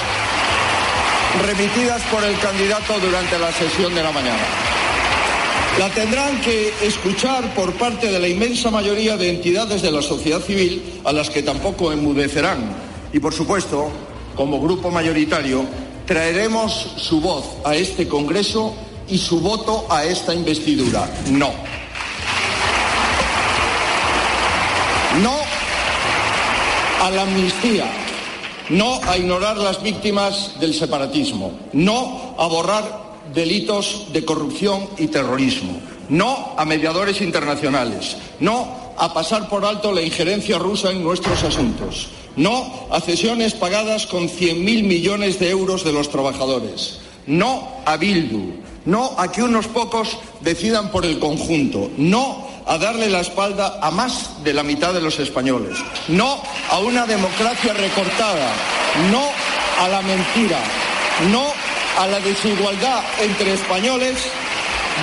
remitidas 1.45 2.01
por 2.03 2.23
el 2.23 2.37
candidato 2.39 2.97
durante 2.99 3.37
la 3.37 3.51
sesión 3.51 3.93
de 3.93 4.01
la 4.01 4.11
mañana. 4.11 4.43
La 5.77 5.89
tendrán 5.89 6.39
que 6.39 6.73
escuchar 6.81 7.53
por 7.53 7.73
parte 7.73 8.09
de 8.09 8.19
la 8.19 8.29
inmensa 8.29 8.71
mayoría 8.71 9.17
de 9.17 9.29
entidades 9.29 9.81
de 9.81 9.91
la 9.91 10.01
sociedad 10.01 10.39
civil 10.39 11.01
a 11.03 11.11
las 11.11 11.29
que 11.29 11.43
tampoco 11.43 11.91
enmudecerán 11.91 12.75
Y 13.11 13.19
por 13.19 13.33
supuesto, 13.33 13.91
como 14.35 14.61
grupo 14.61 14.89
mayoritario, 14.89 15.65
traeremos 16.05 16.93
su 16.97 17.19
voz 17.19 17.45
a 17.65 17.75
este 17.75 18.07
Congreso 18.07 18.73
y 19.07 19.17
su 19.17 19.39
voto 19.39 19.85
a 19.89 20.03
esta 20.03 20.33
investidura. 20.33 21.09
No. 21.31 21.51
No 25.21 25.35
a 27.01 27.11
la 27.11 27.21
amnistía. 27.21 27.85
No 28.69 28.99
a 29.03 29.17
ignorar 29.17 29.57
las 29.57 29.81
víctimas 29.83 30.59
del 30.59 30.73
separatismo. 30.73 31.51
No 31.73 32.35
a 32.37 32.47
borrar 32.47 33.05
delitos 33.33 34.07
de 34.11 34.25
corrupción 34.25 34.89
y 34.97 35.07
terrorismo. 35.07 35.79
No 36.09 36.53
a 36.57 36.65
mediadores 36.65 37.21
internacionales. 37.21 38.17
No 38.39 38.93
a 38.97 39.13
pasar 39.13 39.49
por 39.49 39.65
alto 39.65 39.91
la 39.91 40.01
injerencia 40.01 40.57
rusa 40.57 40.91
en 40.91 41.03
nuestros 41.03 41.43
asuntos. 41.43 42.07
No 42.35 42.87
a 42.91 42.99
cesiones 43.01 43.53
pagadas 43.53 44.07
con 44.07 44.27
100.000 44.27 44.83
millones 44.83 45.39
de 45.39 45.49
euros 45.49 45.83
de 45.83 45.93
los 45.93 46.09
trabajadores. 46.09 46.99
No 47.27 47.67
a 47.85 47.97
Bildu. 47.97 48.64
No 48.85 49.15
a 49.17 49.31
que 49.31 49.41
unos 49.41 49.67
pocos 49.67 50.17
decidan 50.41 50.91
por 50.91 51.05
el 51.05 51.19
conjunto. 51.19 51.89
No 51.97 52.47
a 52.65 52.77
darle 52.77 53.09
la 53.09 53.21
espalda 53.21 53.79
a 53.81 53.91
más 53.91 54.43
de 54.43 54.53
la 54.53 54.63
mitad 54.63 54.93
de 54.93 55.01
los 55.01 55.19
españoles. 55.19 55.77
No 56.07 56.39
a 56.69 56.79
una 56.79 57.05
democracia 57.05 57.73
recortada. 57.73 58.51
No 59.11 59.23
a 59.83 59.87
la 59.87 60.01
mentira. 60.01 60.59
No 61.31 61.45
a 61.97 62.07
la 62.07 62.19
desigualdad 62.19 63.03
entre 63.21 63.53
españoles. 63.53 64.17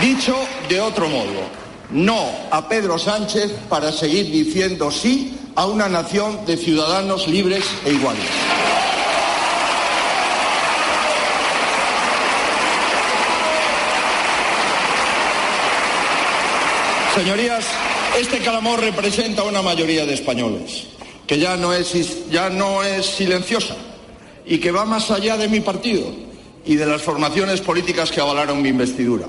Dicho 0.00 0.36
de 0.68 0.80
otro 0.80 1.08
modo, 1.08 1.42
no 1.90 2.30
a 2.50 2.66
Pedro 2.66 2.98
Sánchez 2.98 3.52
para 3.68 3.92
seguir 3.92 4.30
diciendo 4.30 4.90
sí 4.90 5.38
a 5.54 5.66
una 5.66 5.88
nación 5.88 6.46
de 6.46 6.56
ciudadanos 6.56 7.28
libres 7.28 7.64
e 7.84 7.92
iguales. 7.92 8.24
Señorías, 17.14 17.66
este 18.18 18.38
clamor 18.38 18.80
representa 18.80 19.42
una 19.42 19.60
mayoría 19.60 20.06
de 20.06 20.14
españoles, 20.14 20.84
que 21.26 21.38
ya 21.38 21.58
no, 21.58 21.74
es, 21.74 22.30
ya 22.30 22.48
no 22.48 22.82
es 22.82 23.04
silenciosa 23.04 23.76
y 24.46 24.56
que 24.56 24.72
va 24.72 24.86
más 24.86 25.10
allá 25.10 25.36
de 25.36 25.46
mi 25.46 25.60
partido 25.60 26.06
y 26.64 26.76
de 26.76 26.86
las 26.86 27.02
formaciones 27.02 27.60
políticas 27.60 28.10
que 28.10 28.22
avalaron 28.22 28.62
mi 28.62 28.70
investidura. 28.70 29.26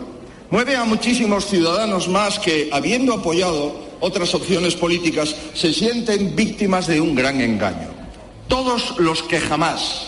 Mueve 0.50 0.78
a 0.78 0.86
muchísimos 0.86 1.46
ciudadanos 1.46 2.08
más 2.08 2.40
que, 2.40 2.70
habiendo 2.72 3.16
apoyado 3.16 3.75
otras 4.00 4.34
opciones 4.34 4.75
políticas, 4.75 5.36
se 5.54 5.74
sienten 5.74 6.38
víctimas 6.38 6.88
de 6.88 7.02
un 7.02 7.16
gran 7.16 7.42
engaño. 7.42 7.90
Todos 8.48 8.98
los 8.98 9.24
que 9.24 9.42
jamás 9.42 10.04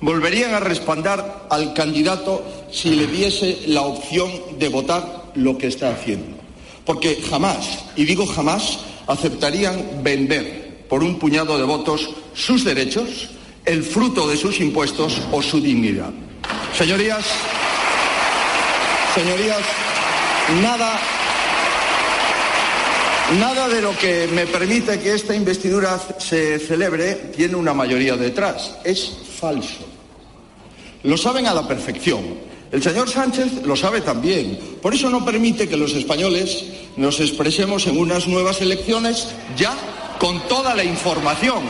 volverían 0.00 0.54
a 0.54 0.60
respaldar 0.60 1.48
al 1.50 1.74
candidato 1.74 2.42
si 2.72 2.96
le 2.96 3.06
diese 3.08 3.58
la 3.66 3.82
opción 3.82 4.30
de 4.58 4.68
votar 4.70 5.32
lo 5.34 5.58
que 5.58 5.66
está 5.66 5.90
haciendo. 5.90 6.43
Porque 6.84 7.22
jamás, 7.28 7.84
y 7.96 8.04
digo 8.04 8.26
jamás, 8.26 8.80
aceptarían 9.06 10.02
vender 10.02 10.84
por 10.88 11.02
un 11.02 11.18
puñado 11.18 11.58
de 11.58 11.64
votos 11.64 12.10
sus 12.34 12.64
derechos, 12.64 13.30
el 13.64 13.82
fruto 13.82 14.28
de 14.28 14.36
sus 14.36 14.60
impuestos 14.60 15.20
o 15.32 15.40
su 15.40 15.60
dignidad. 15.60 16.10
Señorías, 16.76 17.24
señorías, 19.14 19.62
nada, 20.60 21.00
nada 23.38 23.68
de 23.68 23.80
lo 23.80 23.96
que 23.96 24.28
me 24.32 24.46
permite 24.46 24.98
que 24.98 25.14
esta 25.14 25.34
investidura 25.34 25.98
se 26.18 26.58
celebre 26.58 27.14
tiene 27.34 27.56
una 27.56 27.72
mayoría 27.72 28.16
detrás. 28.16 28.76
Es 28.84 29.16
falso. 29.40 29.86
Lo 31.04 31.16
saben 31.16 31.46
a 31.46 31.54
la 31.54 31.66
perfección. 31.66 32.53
El 32.74 32.82
señor 32.82 33.08
Sánchez 33.08 33.64
lo 33.64 33.76
sabe 33.76 34.00
también. 34.00 34.58
Por 34.82 34.92
eso 34.92 35.08
no 35.08 35.24
permite 35.24 35.68
que 35.68 35.76
los 35.76 35.94
españoles 35.94 36.64
nos 36.96 37.20
expresemos 37.20 37.86
en 37.86 37.96
unas 37.96 38.26
nuevas 38.26 38.60
elecciones 38.60 39.28
ya 39.56 39.72
con 40.18 40.40
toda 40.48 40.74
la 40.74 40.82
información. 40.82 41.62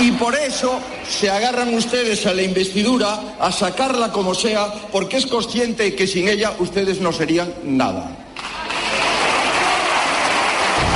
Y 0.00 0.10
por 0.10 0.34
eso 0.34 0.80
se 1.08 1.30
agarran 1.30 1.72
ustedes 1.72 2.26
a 2.26 2.34
la 2.34 2.42
investidura, 2.42 3.36
a 3.38 3.52
sacarla 3.52 4.10
como 4.10 4.34
sea, 4.34 4.74
porque 4.90 5.18
es 5.18 5.26
consciente 5.26 5.94
que 5.94 6.08
sin 6.08 6.26
ella 6.26 6.52
ustedes 6.58 7.00
no 7.00 7.12
serían 7.12 7.54
nada. 7.62 8.10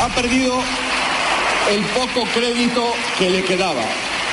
Ha 0.02 0.08
perdido 0.16 0.54
el 1.70 1.84
poco 1.84 2.26
crédito 2.34 2.82
que 3.20 3.30
le 3.30 3.44
quedaba. 3.44 3.84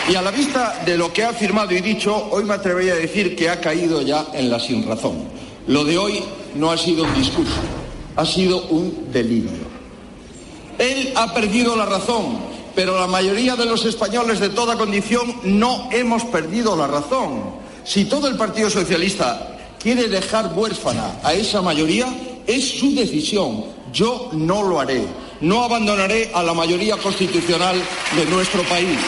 Y 0.07 0.13
a 0.13 0.21
la 0.21 0.29
vista 0.29 0.83
de 0.85 0.97
lo 0.97 1.12
que 1.12 1.24
ha 1.24 1.29
afirmado 1.29 1.71
y 1.74 1.81
dicho, 1.81 2.27
hoy 2.29 2.43
me 2.43 2.53
atrevería 2.53 2.93
a 2.93 2.97
decir 2.97 3.35
que 3.35 3.50
ha 3.50 3.59
caído 3.59 4.03
ya 4.03 4.27
en 4.33 4.51
la 4.51 4.59
sinrazón. 4.59 5.24
Lo 5.65 5.83
de 5.83 5.97
hoy 5.97 6.24
no 6.53 6.69
ha 6.69 6.77
sido 6.77 7.05
un 7.05 7.15
discurso, 7.15 7.59
ha 8.15 8.24
sido 8.24 8.67
un 8.67 9.12
delirio. 9.12 9.50
Él 10.77 11.12
ha 11.15 11.33
perdido 11.33 11.75
la 11.75 11.88
razón, 11.88 12.38
pero 12.75 13.00
la 13.00 13.07
mayoría 13.07 13.55
de 13.55 13.65
los 13.65 13.83
españoles 13.85 14.39
de 14.39 14.50
toda 14.50 14.77
condición 14.77 15.38
no 15.43 15.89
hemos 15.91 16.24
perdido 16.25 16.75
la 16.75 16.85
razón. 16.85 17.41
Si 17.83 18.05
todo 18.05 18.27
el 18.27 18.35
Partido 18.35 18.69
Socialista 18.69 19.57
quiere 19.79 20.07
dejar 20.07 20.53
huérfana 20.55 21.15
a 21.24 21.33
esa 21.33 21.63
mayoría, 21.63 22.05
es 22.45 22.77
su 22.77 22.93
decisión. 22.93 23.65
Yo 23.91 24.29
no 24.33 24.62
lo 24.62 24.79
haré. 24.79 25.01
No 25.41 25.63
abandonaré 25.63 26.29
a 26.31 26.43
la 26.43 26.53
mayoría 26.53 26.95
constitucional 26.97 27.81
de 28.15 28.25
nuestro 28.25 28.62
país 28.63 29.00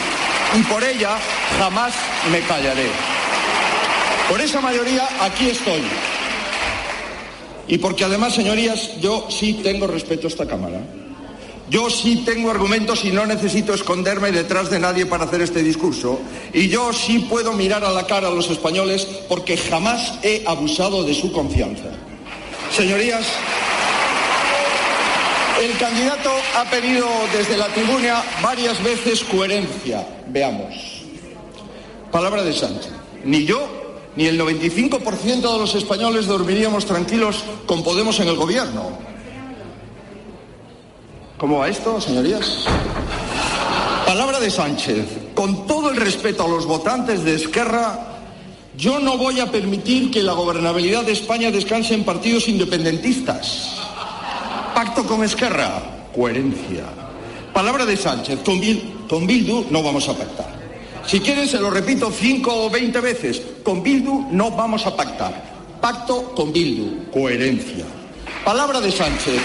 y 0.56 0.62
por 0.62 0.82
ella 0.82 1.18
jamás 1.58 1.94
me 2.30 2.40
callaré. 2.40 2.88
Por 4.28 4.40
esa 4.40 4.60
mayoría 4.60 5.08
aquí 5.20 5.50
estoy. 5.50 5.82
Y 7.66 7.78
porque 7.78 8.04
además, 8.04 8.34
señorías, 8.34 8.98
yo 9.00 9.26
sí 9.30 9.60
tengo 9.62 9.86
respeto 9.86 10.26
a 10.26 10.30
esta 10.30 10.46
Cámara. 10.46 10.80
Yo 11.70 11.90
sí 11.90 12.22
tengo 12.24 12.50
argumentos 12.50 13.04
y 13.04 13.10
no 13.10 13.26
necesito 13.26 13.74
esconderme 13.74 14.32
detrás 14.32 14.70
de 14.70 14.78
nadie 14.78 15.04
para 15.04 15.24
hacer 15.24 15.42
este 15.42 15.62
discurso. 15.62 16.18
Y 16.54 16.68
yo 16.68 16.94
sí 16.94 17.26
puedo 17.28 17.52
mirar 17.52 17.84
a 17.84 17.92
la 17.92 18.06
cara 18.06 18.28
a 18.28 18.30
los 18.30 18.48
españoles 18.48 19.06
porque 19.28 19.58
jamás 19.58 20.18
he 20.22 20.44
abusado 20.46 21.04
de 21.04 21.14
su 21.14 21.30
confianza. 21.30 21.90
Señorías, 22.74 23.26
el 25.60 25.76
candidato 25.78 26.30
ha 26.56 26.64
pedido 26.70 27.06
desde 27.36 27.56
la 27.56 27.66
tribuna 27.68 28.22
varias 28.42 28.82
veces 28.82 29.24
coherencia. 29.24 30.06
Veamos. 30.28 31.02
Palabra 32.12 32.42
de 32.42 32.52
Sánchez. 32.52 32.92
Ni 33.24 33.44
yo 33.44 33.68
ni 34.16 34.26
el 34.26 34.40
95% 34.40 35.52
de 35.52 35.58
los 35.58 35.74
españoles 35.74 36.26
dormiríamos 36.26 36.86
tranquilos 36.86 37.44
con 37.66 37.82
Podemos 37.82 38.18
en 38.20 38.28
el 38.28 38.36
gobierno. 38.36 38.90
¿Cómo 41.36 41.58
va 41.58 41.68
esto, 41.68 42.00
señorías? 42.00 42.64
Palabra 44.06 44.40
de 44.40 44.50
Sánchez. 44.50 45.06
Con 45.34 45.66
todo 45.66 45.90
el 45.90 45.96
respeto 45.96 46.44
a 46.44 46.48
los 46.48 46.66
votantes 46.66 47.22
de 47.24 47.34
Esquerra, 47.34 48.18
yo 48.76 48.98
no 48.98 49.18
voy 49.18 49.40
a 49.40 49.50
permitir 49.50 50.10
que 50.10 50.22
la 50.22 50.32
gobernabilidad 50.32 51.04
de 51.04 51.12
España 51.12 51.50
descanse 51.50 51.94
en 51.94 52.04
partidos 52.04 52.48
independentistas. 52.48 53.87
Pacto 54.78 55.02
con 55.02 55.24
Esquerra, 55.24 55.82
coherencia. 56.14 56.84
Palabra 57.52 57.84
de 57.84 57.96
Sánchez, 57.96 58.38
con, 58.44 59.26
Bildu 59.26 59.66
no 59.70 59.82
vamos 59.82 60.08
a 60.08 60.16
pactar. 60.16 60.54
Si 61.04 61.18
quieren, 61.18 61.48
se 61.48 61.58
lo 61.58 61.68
repito 61.68 62.12
cinco 62.12 62.54
o 62.54 62.70
veinte 62.70 63.00
veces, 63.00 63.42
con 63.64 63.82
Bildu 63.82 64.28
no 64.30 64.52
vamos 64.52 64.86
a 64.86 64.94
pactar. 64.94 65.34
Pacto 65.80 66.32
con 66.32 66.52
Bildu, 66.52 67.10
coherencia. 67.10 67.86
Palabra 68.44 68.80
de 68.80 68.92
Sánchez, 68.92 69.40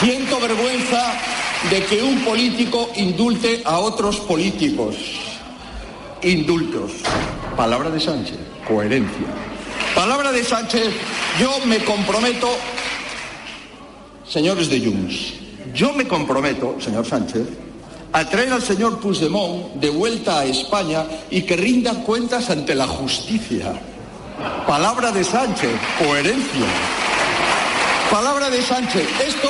siento 0.00 0.38
vergüenza 0.38 1.14
de 1.70 1.82
que 1.84 2.02
un 2.02 2.20
político 2.20 2.90
indulte 2.96 3.62
a 3.64 3.78
otros 3.78 4.20
políticos. 4.20 4.94
Indultos. 6.20 6.92
Palabra 7.56 7.88
de 7.88 7.98
Sánchez, 7.98 8.36
coherencia. 8.68 9.26
Palabra 9.94 10.30
de 10.32 10.44
Sánchez, 10.44 10.92
yo 11.40 11.50
me 11.64 11.78
comprometo 11.78 12.50
señores 14.30 14.70
de 14.70 14.80
Junts, 14.80 15.34
yo 15.74 15.92
me 15.92 16.06
comprometo, 16.06 16.76
señor 16.80 17.04
Sánchez, 17.04 17.46
a 18.12 18.24
traer 18.24 18.52
al 18.52 18.62
señor 18.62 19.00
Puigdemont 19.00 19.74
de 19.74 19.90
vuelta 19.90 20.40
a 20.40 20.44
España 20.44 21.04
y 21.30 21.42
que 21.42 21.56
rinda 21.56 21.94
cuentas 22.04 22.48
ante 22.50 22.74
la 22.74 22.86
justicia. 22.86 23.72
Palabra 24.66 25.10
de 25.10 25.24
Sánchez, 25.24 25.72
coherencia. 25.98 26.66
Palabra 28.10 28.50
de 28.50 28.62
Sánchez, 28.62 29.06
esto 29.26 29.48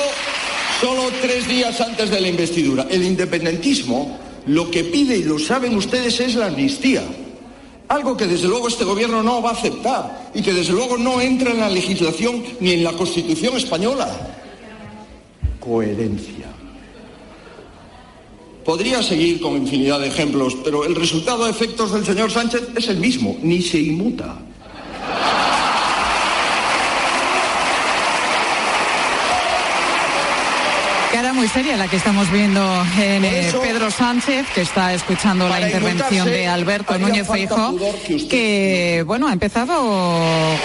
solo 0.79 1.03
tres 1.21 1.47
días 1.47 1.79
antes 1.79 2.09
de 2.09 2.19
la 2.19 2.27
investidura. 2.27 2.87
El 2.89 3.03
independentismo 3.03 4.17
lo 4.47 4.71
que 4.71 4.83
pide, 4.83 5.17
y 5.17 5.23
lo 5.23 5.37
saben 5.37 5.75
ustedes, 5.77 6.19
es 6.19 6.35
la 6.35 6.47
amnistía. 6.47 7.03
Algo 7.87 8.17
que 8.17 8.25
desde 8.25 8.47
luego 8.47 8.67
este 8.67 8.83
gobierno 8.83 9.21
no 9.21 9.41
va 9.41 9.51
a 9.51 9.53
aceptar 9.53 10.31
y 10.33 10.41
que 10.41 10.53
desde 10.53 10.73
luego 10.73 10.97
no 10.97 11.21
entra 11.21 11.51
en 11.51 11.59
la 11.59 11.69
legislación 11.69 12.43
ni 12.59 12.71
en 12.71 12.83
la 12.83 12.93
Constitución 12.93 13.57
española 13.57 14.40
coherencia. 15.61 16.47
Podría 18.65 19.01
seguir 19.01 19.39
con 19.39 19.55
infinidad 19.55 20.01
de 20.01 20.07
ejemplos, 20.07 20.57
pero 20.63 20.83
el 20.83 20.95
resultado 20.95 21.45
de 21.45 21.51
efectos 21.51 21.93
del 21.93 22.05
señor 22.05 22.29
Sánchez 22.29 22.69
es 22.75 22.89
el 22.89 22.97
mismo, 22.97 23.37
ni 23.41 23.61
se 23.61 23.79
inmuta. 23.79 24.37
Cara 31.11 31.30
muy 31.41 31.47
seria 31.49 31.75
la 31.75 31.87
que 31.87 31.95
estamos 31.95 32.31
viendo 32.31 32.61
en 32.99 33.25
eh, 33.25 33.51
Pedro 33.63 33.89
Sánchez, 33.89 34.45
que 34.53 34.61
está 34.61 34.93
escuchando 34.93 35.49
la 35.49 35.59
intervención 35.59 36.27
de 36.27 36.45
Alberto 36.45 36.99
Núñez 36.99 37.27
Feijóo, 37.27 37.79
que, 38.29 39.03
bueno, 39.07 39.27
ha 39.27 39.33
empezado 39.33 39.73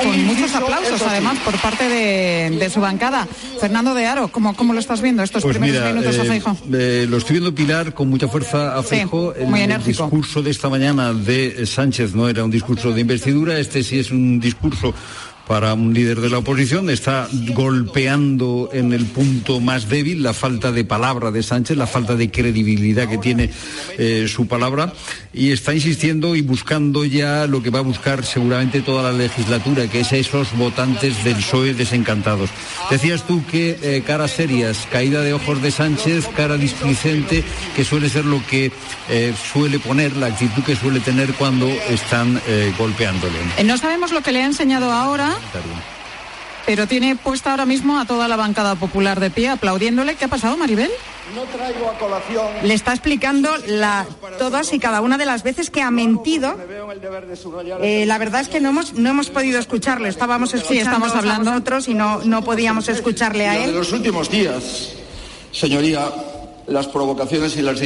con 0.04 0.24
muchos 0.26 0.54
aplausos, 0.54 1.00
además, 1.00 1.38
por 1.38 1.56
parte 1.62 1.88
de, 1.88 2.58
de 2.58 2.68
su 2.68 2.82
bancada. 2.82 3.26
Fernando 3.58 3.94
de 3.94 4.04
Aro, 4.06 4.28
¿cómo, 4.28 4.54
cómo 4.54 4.74
lo 4.74 4.80
estás 4.80 5.00
viendo 5.00 5.22
estos 5.22 5.42
Pues 5.42 5.56
primeros 5.56 5.80
mira, 5.82 5.94
minutos 5.94 6.18
a 6.18 6.24
eh, 6.24 6.26
Feijóo? 6.28 6.56
eh, 6.74 7.06
lo 7.08 7.16
estoy 7.16 7.34
viendo 7.38 7.54
Pilar 7.54 7.94
con 7.94 8.10
mucha 8.10 8.28
fuerza 8.28 8.76
a 8.76 8.82
Sí, 8.82 8.88
Feijóo. 8.90 9.32
muy 9.46 9.60
el 9.60 9.70
enérgico. 9.70 10.04
discurso 10.04 10.42
de 10.42 10.50
esta 10.50 10.68
mañana 10.68 11.14
de 11.14 11.64
Sánchez 11.64 12.14
no 12.14 12.28
era 12.28 12.44
un 12.44 12.50
discurso 12.50 12.92
de 12.92 13.00
investidura, 13.00 13.58
este 13.58 13.82
sí 13.82 13.98
es 13.98 14.10
un 14.10 14.38
discurso 14.40 14.92
para 15.46 15.74
un 15.74 15.94
líder 15.94 16.20
de 16.20 16.30
la 16.30 16.38
oposición, 16.38 16.90
está 16.90 17.28
golpeando 17.54 18.70
en 18.72 18.92
el 18.92 19.06
punto 19.06 19.60
más 19.60 19.88
débil 19.88 20.22
la 20.22 20.34
falta 20.34 20.72
de 20.72 20.84
palabra 20.84 21.30
de 21.30 21.42
Sánchez, 21.42 21.76
la 21.76 21.86
falta 21.86 22.16
de 22.16 22.30
credibilidad 22.30 23.08
que 23.08 23.18
tiene 23.18 23.50
eh, 23.98 24.26
su 24.28 24.46
palabra 24.46 24.92
y 25.32 25.52
está 25.52 25.74
insistiendo 25.74 26.34
y 26.34 26.40
buscando 26.40 27.04
ya 27.04 27.46
lo 27.46 27.62
que 27.62 27.70
va 27.70 27.80
a 27.80 27.82
buscar 27.82 28.24
seguramente 28.24 28.80
toda 28.80 29.10
la 29.10 29.16
legislatura, 29.16 29.86
que 29.86 30.00
es 30.00 30.12
esos 30.12 30.56
votantes 30.56 31.22
del 31.24 31.36
PSOE 31.36 31.74
desencantados. 31.74 32.50
Decías 32.90 33.26
tú 33.26 33.44
que 33.46 33.78
eh, 33.82 34.02
caras 34.06 34.32
serias, 34.32 34.88
caída 34.90 35.22
de 35.22 35.34
ojos 35.34 35.62
de 35.62 35.70
Sánchez, 35.70 36.26
cara 36.34 36.56
displicente, 36.56 37.44
que 37.74 37.84
suele 37.84 38.08
ser 38.08 38.24
lo 38.24 38.44
que 38.46 38.72
eh, 39.08 39.34
suele 39.52 39.78
poner, 39.78 40.16
la 40.16 40.26
actitud 40.26 40.62
que 40.62 40.74
suele 40.74 41.00
tener 41.00 41.34
cuando 41.34 41.68
están 41.68 42.40
eh, 42.46 42.72
golpeándole. 42.78 43.34
No 43.64 43.78
sabemos 43.78 44.12
lo 44.12 44.22
que 44.22 44.32
le 44.32 44.42
ha 44.42 44.46
enseñado 44.46 44.90
ahora, 44.90 45.35
pero 46.66 46.88
tiene 46.88 47.14
puesta 47.14 47.52
ahora 47.52 47.64
mismo 47.64 47.98
a 47.98 48.04
toda 48.04 48.26
la 48.26 48.34
bancada 48.34 48.74
popular 48.74 49.20
de 49.20 49.30
pie 49.30 49.48
aplaudiéndole. 49.48 50.16
¿Qué 50.16 50.24
ha 50.24 50.28
pasado, 50.28 50.56
Maribel? 50.56 50.90
No 51.34 51.42
traigo 51.44 51.88
a 51.88 51.96
colación. 51.96 52.46
Le 52.64 52.74
está 52.74 52.92
explicando 52.92 53.56
la, 53.68 54.04
todas 54.38 54.72
y 54.72 54.80
cada 54.80 55.00
una 55.00 55.16
de 55.16 55.26
las 55.26 55.44
veces 55.44 55.70
que 55.70 55.80
ha 55.80 55.92
mentido. 55.92 56.56
Eh, 57.82 58.04
la 58.06 58.18
verdad 58.18 58.40
es 58.40 58.48
que 58.48 58.60
no 58.60 58.70
hemos, 58.70 58.94
no 58.94 59.10
hemos 59.10 59.30
podido 59.30 59.60
escucharle. 59.60 60.08
Estábamos 60.08 60.54
escuchando 60.54 60.82
estamos 60.82 61.14
hablando. 61.14 61.50
a 61.50 61.54
vosotros 61.54 61.88
y 61.88 61.94
no, 61.94 62.18
no 62.24 62.42
podíamos 62.42 62.88
escucharle 62.88 63.48
a 63.48 63.52
De 63.52 63.64
él. 63.64 63.74
los 63.74 63.92
últimos 63.92 64.28
días, 64.28 64.92
señoría, 65.52 66.10
las 66.68 66.88
provocaciones 66.88 67.56
y 67.56 67.62
las 67.62 67.80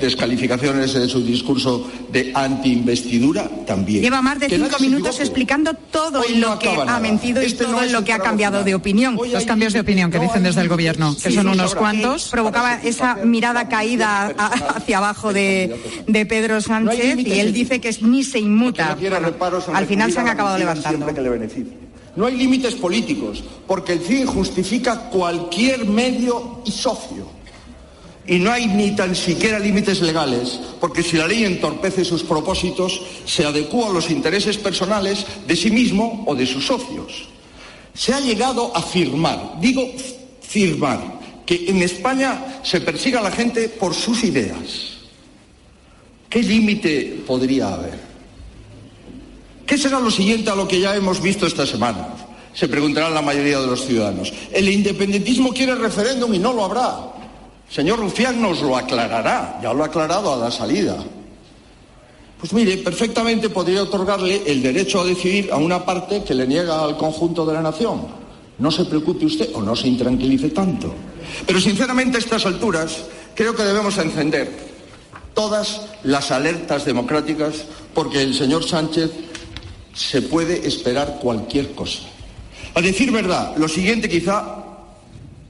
descalificaciones 0.00 0.94
de 0.94 1.08
su 1.08 1.22
discurso 1.24 1.88
de 2.10 2.32
anti-investidura 2.34 3.48
también. 3.66 4.02
Lleva 4.02 4.20
más 4.20 4.40
de 4.40 4.48
Que 4.48 4.56
cinco 4.56 4.76
minutos 4.80 5.20
explicando 5.20 5.74
todo 5.74 6.20
Hoy 6.20 6.34
en 6.34 6.40
no 6.40 6.50
lo 6.54 6.58
que 6.58 6.68
ha 6.68 6.84
nada. 6.84 6.98
mentido 7.00 7.40
y 7.42 7.46
Este 7.46 7.64
todo 7.64 7.74
no 7.74 7.78
en 7.80 7.84
es 7.86 7.92
lo 7.92 8.04
que 8.04 8.12
ha 8.12 8.18
cambiado 8.18 8.54
final. 8.56 8.64
de 8.64 8.74
opinión. 8.74 9.16
Hoy 9.18 9.30
Los 9.30 9.44
cambios 9.44 9.72
de 9.72 9.80
opinión 9.80 10.10
que 10.10 10.18
no 10.18 10.24
dicen 10.24 10.42
desde 10.42 10.60
el 10.60 10.68
gobierno, 10.68 11.16
que 11.22 11.30
son 11.30 11.48
unos 11.48 11.74
cuantos. 11.74 12.28
Provocaba 12.30 12.80
esa 12.82 13.16
mirada 13.24 13.68
caída 13.68 14.26
hacia 14.74 14.98
abajo 14.98 15.32
de, 15.32 15.76
de 16.06 16.26
Pedro 16.26 16.60
Sánchez 16.60 17.18
y 17.18 17.38
él 17.40 17.52
dice 17.52 17.80
que 17.80 17.96
ni 18.00 18.24
se 18.24 18.40
inmuta. 18.40 18.96
Al 19.72 19.86
final 19.86 20.12
se 20.12 20.20
han 20.20 20.28
acabado 20.28 20.58
levantando. 20.58 21.06
No 22.16 22.24
hay 22.26 22.36
límites 22.36 22.74
políticos, 22.74 23.44
porque 23.66 23.92
el 23.92 24.00
fin 24.00 24.26
justifica 24.26 25.10
cualquier 25.10 25.84
medio 25.84 26.62
y 26.64 26.70
socio. 26.72 27.35
Y 28.26 28.38
no 28.38 28.50
hay 28.50 28.66
ni 28.66 28.96
tan 28.96 29.14
siquiera 29.14 29.58
límites 29.58 30.00
legales, 30.00 30.58
porque 30.80 31.02
si 31.02 31.16
la 31.16 31.28
ley 31.28 31.44
entorpece 31.44 32.04
sus 32.04 32.24
propósitos, 32.24 33.00
se 33.24 33.44
adecúa 33.44 33.88
a 33.88 33.92
los 33.92 34.10
intereses 34.10 34.56
personales 34.58 35.24
de 35.46 35.54
sí 35.54 35.70
mismo 35.70 36.24
o 36.26 36.34
de 36.34 36.46
sus 36.46 36.66
socios. 36.66 37.28
Se 37.94 38.12
ha 38.12 38.20
llegado 38.20 38.76
a 38.76 38.82
firmar, 38.82 39.60
digo 39.60 39.88
firmar, 40.40 41.20
que 41.46 41.66
en 41.68 41.82
España 41.82 42.60
se 42.64 42.80
persiga 42.80 43.20
a 43.20 43.22
la 43.22 43.30
gente 43.30 43.68
por 43.68 43.94
sus 43.94 44.24
ideas. 44.24 44.96
¿Qué 46.28 46.42
límite 46.42 47.22
podría 47.26 47.74
haber? 47.74 47.98
¿Qué 49.64 49.78
será 49.78 50.00
lo 50.00 50.10
siguiente 50.10 50.50
a 50.50 50.56
lo 50.56 50.66
que 50.66 50.80
ya 50.80 50.94
hemos 50.96 51.22
visto 51.22 51.46
esta 51.46 51.64
semana? 51.64 52.08
Se 52.52 52.68
preguntarán 52.68 53.14
la 53.14 53.22
mayoría 53.22 53.60
de 53.60 53.66
los 53.66 53.84
ciudadanos. 53.84 54.32
El 54.52 54.68
independentismo 54.68 55.52
quiere 55.52 55.74
referéndum 55.74 56.32
y 56.34 56.38
no 56.38 56.52
lo 56.52 56.64
habrá. 56.64 57.15
Señor 57.70 57.98
Rufián 57.98 58.40
nos 58.40 58.62
lo 58.62 58.76
aclarará, 58.76 59.58
ya 59.62 59.72
lo 59.72 59.82
ha 59.82 59.86
aclarado 59.86 60.32
a 60.32 60.36
la 60.36 60.50
salida. 60.50 60.96
Pues 62.38 62.52
mire, 62.52 62.78
perfectamente 62.78 63.48
podría 63.48 63.82
otorgarle 63.82 64.42
el 64.46 64.62
derecho 64.62 65.00
a 65.00 65.04
decidir 65.04 65.50
a 65.50 65.56
una 65.56 65.84
parte 65.84 66.22
que 66.22 66.34
le 66.34 66.46
niega 66.46 66.82
al 66.82 66.96
conjunto 66.96 67.44
de 67.46 67.54
la 67.54 67.62
nación. 67.62 68.06
No 68.58 68.70
se 68.70 68.84
preocupe 68.84 69.26
usted 69.26 69.50
o 69.54 69.62
no 69.62 69.74
se 69.74 69.88
intranquilice 69.88 70.50
tanto. 70.50 70.94
Pero 71.46 71.60
sinceramente 71.60 72.16
a 72.16 72.20
estas 72.20 72.46
alturas 72.46 73.04
creo 73.34 73.54
que 73.54 73.64
debemos 73.64 73.98
encender 73.98 74.50
todas 75.34 75.82
las 76.04 76.30
alertas 76.30 76.84
democráticas 76.84 77.64
porque 77.94 78.22
el 78.22 78.34
señor 78.34 78.64
Sánchez 78.64 79.10
se 79.94 80.22
puede 80.22 80.66
esperar 80.66 81.18
cualquier 81.20 81.72
cosa. 81.72 82.00
A 82.74 82.80
decir 82.80 83.10
verdad, 83.10 83.56
lo 83.56 83.68
siguiente 83.68 84.08
quizá 84.08 84.62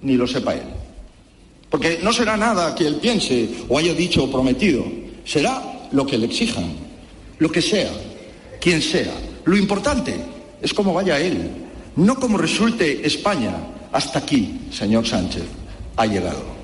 ni 0.02 0.14
lo 0.14 0.26
sepa 0.26 0.54
él. 0.54 0.85
Porque 1.70 1.98
no 2.02 2.12
será 2.12 2.36
nada 2.36 2.74
que 2.74 2.86
él 2.86 2.96
piense 2.96 3.48
o 3.68 3.78
haya 3.78 3.94
dicho 3.94 4.24
o 4.24 4.30
prometido. 4.30 4.84
Será 5.24 5.88
lo 5.92 6.06
que 6.06 6.18
le 6.18 6.26
exijan, 6.26 6.72
lo 7.38 7.50
que 7.50 7.62
sea, 7.62 7.90
quien 8.60 8.80
sea. 8.80 9.12
Lo 9.44 9.56
importante 9.56 10.14
es 10.62 10.72
cómo 10.72 10.94
vaya 10.94 11.18
él, 11.18 11.50
no 11.96 12.16
cómo 12.16 12.38
resulte 12.38 13.06
España. 13.06 13.54
Hasta 13.92 14.18
aquí, 14.20 14.60
señor 14.70 15.06
Sánchez, 15.06 15.44
ha 15.96 16.06
llegado. 16.06 16.56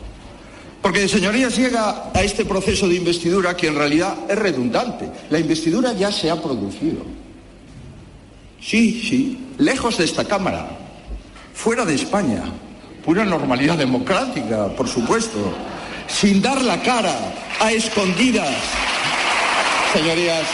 Porque, 0.82 1.08
señorías, 1.08 1.56
llega 1.56 2.10
a 2.12 2.22
este 2.22 2.44
proceso 2.44 2.88
de 2.88 2.96
investidura 2.96 3.56
que 3.56 3.68
en 3.68 3.76
realidad 3.76 4.16
es 4.28 4.36
redundante. 4.36 5.08
La 5.30 5.38
investidura 5.38 5.92
ya 5.92 6.10
se 6.10 6.28
ha 6.28 6.42
producido. 6.42 7.04
Sí, 8.60 9.00
sí, 9.08 9.38
lejos 9.58 9.98
de 9.98 10.04
esta 10.04 10.24
Cámara, 10.24 10.68
fuera 11.54 11.84
de 11.84 11.94
España, 11.94 12.44
pura 13.04 13.24
normalidad 13.24 13.76
democrática, 13.76 14.68
por 14.68 14.88
supuesto, 14.88 15.38
sin 16.06 16.40
dar 16.40 16.62
la 16.62 16.80
cara, 16.82 17.14
a 17.60 17.72
escondidas. 17.72 18.54
Señorías, 19.92 20.46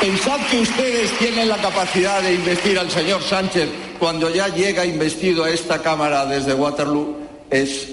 pensad 0.00 0.40
que 0.50 0.60
ustedes 0.60 1.10
tienen 1.18 1.48
la 1.48 1.58
capacidad 1.58 2.22
de 2.22 2.34
investir 2.34 2.78
al 2.78 2.90
señor 2.90 3.22
Sánchez 3.22 3.68
cuando 3.98 4.28
ya 4.30 4.48
llega 4.48 4.84
investido 4.84 5.44
a 5.44 5.50
esta 5.50 5.80
Cámara 5.80 6.26
desde 6.26 6.54
Waterloo 6.54 7.16
es 7.50 7.88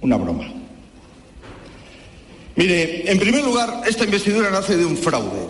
una 0.00 0.16
broma. 0.16 0.52
Mire, 2.56 3.10
en 3.10 3.18
primer 3.18 3.44
lugar, 3.44 3.82
esta 3.86 4.04
investidura 4.04 4.50
nace 4.50 4.76
de 4.76 4.84
un 4.84 4.96
fraude. 4.96 5.48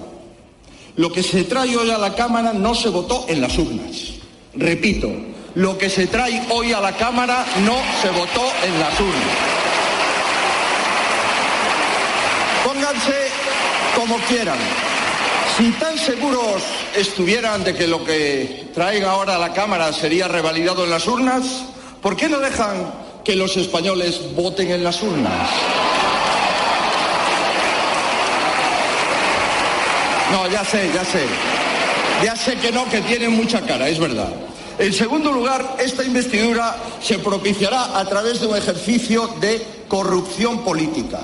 Lo 0.97 1.11
que 1.11 1.23
se 1.23 1.45
trae 1.45 1.77
hoy 1.77 1.91
a 1.91 1.99
la 1.99 2.15
Cámara 2.15 2.53
no 2.53 2.75
se 2.75 2.89
votó 2.89 3.27
en 3.29 3.41
las 3.41 3.57
urnas. 3.59 4.15
Repito, 4.55 5.11
lo 5.55 5.77
que 5.77 5.91
se 5.91 6.07
trae 6.07 6.47
hoy 6.51 6.73
a 6.73 6.81
la 6.81 6.93
Cámara 6.93 7.45
no 7.65 7.77
se 8.01 8.11
votó 8.11 8.45
en 8.65 8.79
las 8.79 9.01
urnas. 9.01 9.37
Pónganse 12.65 13.29
como 13.97 14.17
quieran. 14.29 14.59
Si 15.57 15.71
tan 15.73 15.99
seguros 15.99 16.63
estuvieran 16.97 17.65
de 17.65 17.75
que 17.75 17.87
lo 17.87 18.05
que 18.05 18.69
traiga 18.73 19.11
ahora 19.11 19.37
a 19.37 19.39
la 19.39 19.53
Cámara 19.53 19.93
sería 19.93 20.29
revalidado 20.29 20.85
en 20.85 20.91
las 20.91 21.07
urnas, 21.07 21.65
¿por 22.01 22.17
qué 22.17 22.29
no 22.29 22.39
dejan 22.39 22.93
que 23.25 23.37
los 23.37 23.57
españoles 23.57 24.35
voten 24.35 24.71
en 24.71 24.85
las 24.85 25.03
urnas? 25.03 25.51
No, 30.33 30.49
ya 30.49 30.65
sé, 30.65 30.91
ya 30.95 31.05
sé. 31.05 31.27
Ya 32.23 32.37
sé 32.37 32.57
que 32.57 32.71
no, 32.71 32.89
que 32.89 33.01
tienen 33.01 33.33
mucha 33.33 33.61
cara, 33.63 33.89
es 33.89 33.99
verdad. 33.99 34.29
En 34.81 34.95
segundo 34.95 35.31
lugar, 35.31 35.77
esta 35.79 36.03
investidura 36.03 36.75
se 37.03 37.19
propiciará 37.19 37.99
a 37.99 38.05
través 38.07 38.41
de 38.41 38.47
un 38.47 38.57
ejercicio 38.57 39.29
de 39.39 39.63
corrupción 39.87 40.65
política. 40.65 41.21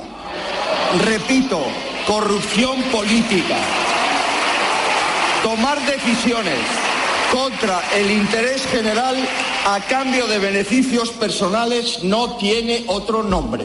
Repito, 1.06 1.58
corrupción 2.06 2.82
política. 2.92 3.56
Tomar 5.42 5.80
decisiones 5.86 6.58
contra 7.32 7.80
el 7.94 8.10
interés 8.10 8.66
general 8.66 9.16
a 9.64 9.80
cambio 9.80 10.26
de 10.26 10.38
beneficios 10.38 11.08
personales 11.12 12.04
no 12.04 12.36
tiene 12.36 12.84
otro 12.88 13.22
nombre. 13.22 13.64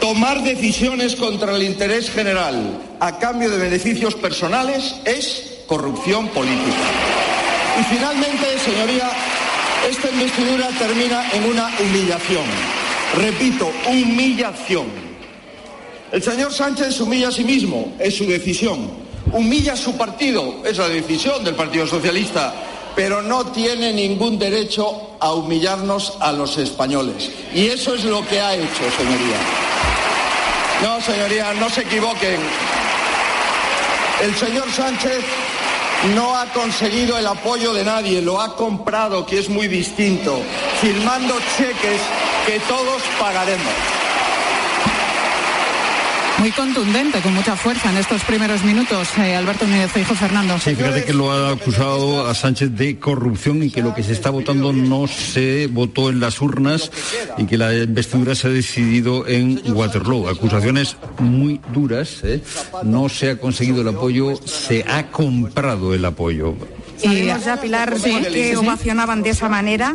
Tomar 0.00 0.42
decisiones 0.42 1.14
contra 1.14 1.54
el 1.54 1.62
interés 1.62 2.10
general 2.10 2.80
a 2.98 3.16
cambio 3.20 3.48
de 3.48 3.58
beneficios 3.58 4.16
personales 4.16 4.96
es 5.04 5.60
corrupción 5.68 6.26
política. 6.30 7.17
Y 7.78 7.84
finalmente, 7.84 8.58
señoría, 8.58 9.08
esta 9.88 10.10
investidura 10.10 10.68
termina 10.78 11.30
en 11.32 11.44
una 11.44 11.70
humillación. 11.78 12.44
Repito, 13.16 13.70
humillación. 13.86 14.86
El 16.10 16.22
señor 16.22 16.52
Sánchez 16.52 17.00
humilla 17.00 17.28
a 17.28 17.32
sí 17.32 17.44
mismo, 17.44 17.94
es 17.98 18.16
su 18.16 18.26
decisión. 18.26 18.90
Humilla 19.32 19.74
a 19.74 19.76
su 19.76 19.96
partido, 19.96 20.62
es 20.64 20.78
la 20.78 20.88
decisión 20.88 21.44
del 21.44 21.54
Partido 21.54 21.86
Socialista, 21.86 22.52
pero 22.96 23.22
no 23.22 23.46
tiene 23.52 23.92
ningún 23.92 24.38
derecho 24.38 25.16
a 25.20 25.34
humillarnos 25.34 26.14
a 26.20 26.32
los 26.32 26.58
españoles. 26.58 27.30
Y 27.54 27.66
eso 27.66 27.94
es 27.94 28.04
lo 28.04 28.26
que 28.26 28.40
ha 28.40 28.54
hecho, 28.54 28.90
señoría. 28.96 29.38
No, 30.82 31.00
señoría, 31.00 31.52
no 31.54 31.70
se 31.70 31.82
equivoquen. 31.82 32.40
El 34.22 34.34
señor 34.34 34.68
Sánchez 34.72 35.22
no 36.14 36.36
ha 36.36 36.46
conseguido 36.52 37.18
el 37.18 37.26
apoyo 37.26 37.72
de 37.72 37.84
nadie, 37.84 38.22
lo 38.22 38.40
ha 38.40 38.56
comprado, 38.56 39.26
que 39.26 39.38
es 39.38 39.48
muy 39.48 39.68
distinto, 39.68 40.40
firmando 40.80 41.34
cheques 41.56 42.00
que 42.46 42.60
todos 42.60 43.02
pagaremos. 43.18 43.97
Muy 46.38 46.52
contundente, 46.52 47.20
con 47.20 47.34
mucha 47.34 47.56
fuerza 47.56 47.90
en 47.90 47.96
estos 47.96 48.22
primeros 48.22 48.62
minutos, 48.62 49.08
eh, 49.18 49.34
Alberto 49.34 49.66
Núñez 49.66 49.96
Hijo 49.96 50.14
Fernando. 50.14 50.56
Sí, 50.58 50.74
fíjate 50.76 51.04
que 51.04 51.12
lo 51.12 51.32
ha 51.32 51.50
acusado 51.50 52.28
a 52.28 52.34
Sánchez 52.34 52.76
de 52.76 52.98
corrupción 52.98 53.62
y 53.64 53.70
que 53.70 53.82
lo 53.82 53.92
que 53.92 54.04
se 54.04 54.12
está 54.12 54.30
votando 54.30 54.72
no 54.72 55.08
se 55.08 55.66
votó 55.66 56.10
en 56.10 56.20
las 56.20 56.40
urnas 56.40 56.92
y 57.38 57.46
que 57.46 57.58
la 57.58 57.74
investidura 57.74 58.36
se 58.36 58.46
ha 58.46 58.50
decidido 58.50 59.26
en 59.26 59.60
Waterloo. 59.72 60.28
Acusaciones 60.28 60.96
muy 61.18 61.60
duras, 61.72 62.20
¿eh? 62.22 62.40
no 62.84 63.08
se 63.08 63.30
ha 63.30 63.38
conseguido 63.38 63.80
el 63.80 63.88
apoyo, 63.88 64.36
se 64.44 64.84
ha 64.88 65.10
comprado 65.10 65.92
el 65.92 66.04
apoyo. 66.04 66.54
Sabemos 66.98 67.44
ya, 67.44 67.60
Pilar, 67.60 67.90
por 67.94 68.28
qué 68.28 68.56
ovacionaban 68.56 69.22
de 69.22 69.30
esa 69.30 69.48
manera 69.48 69.94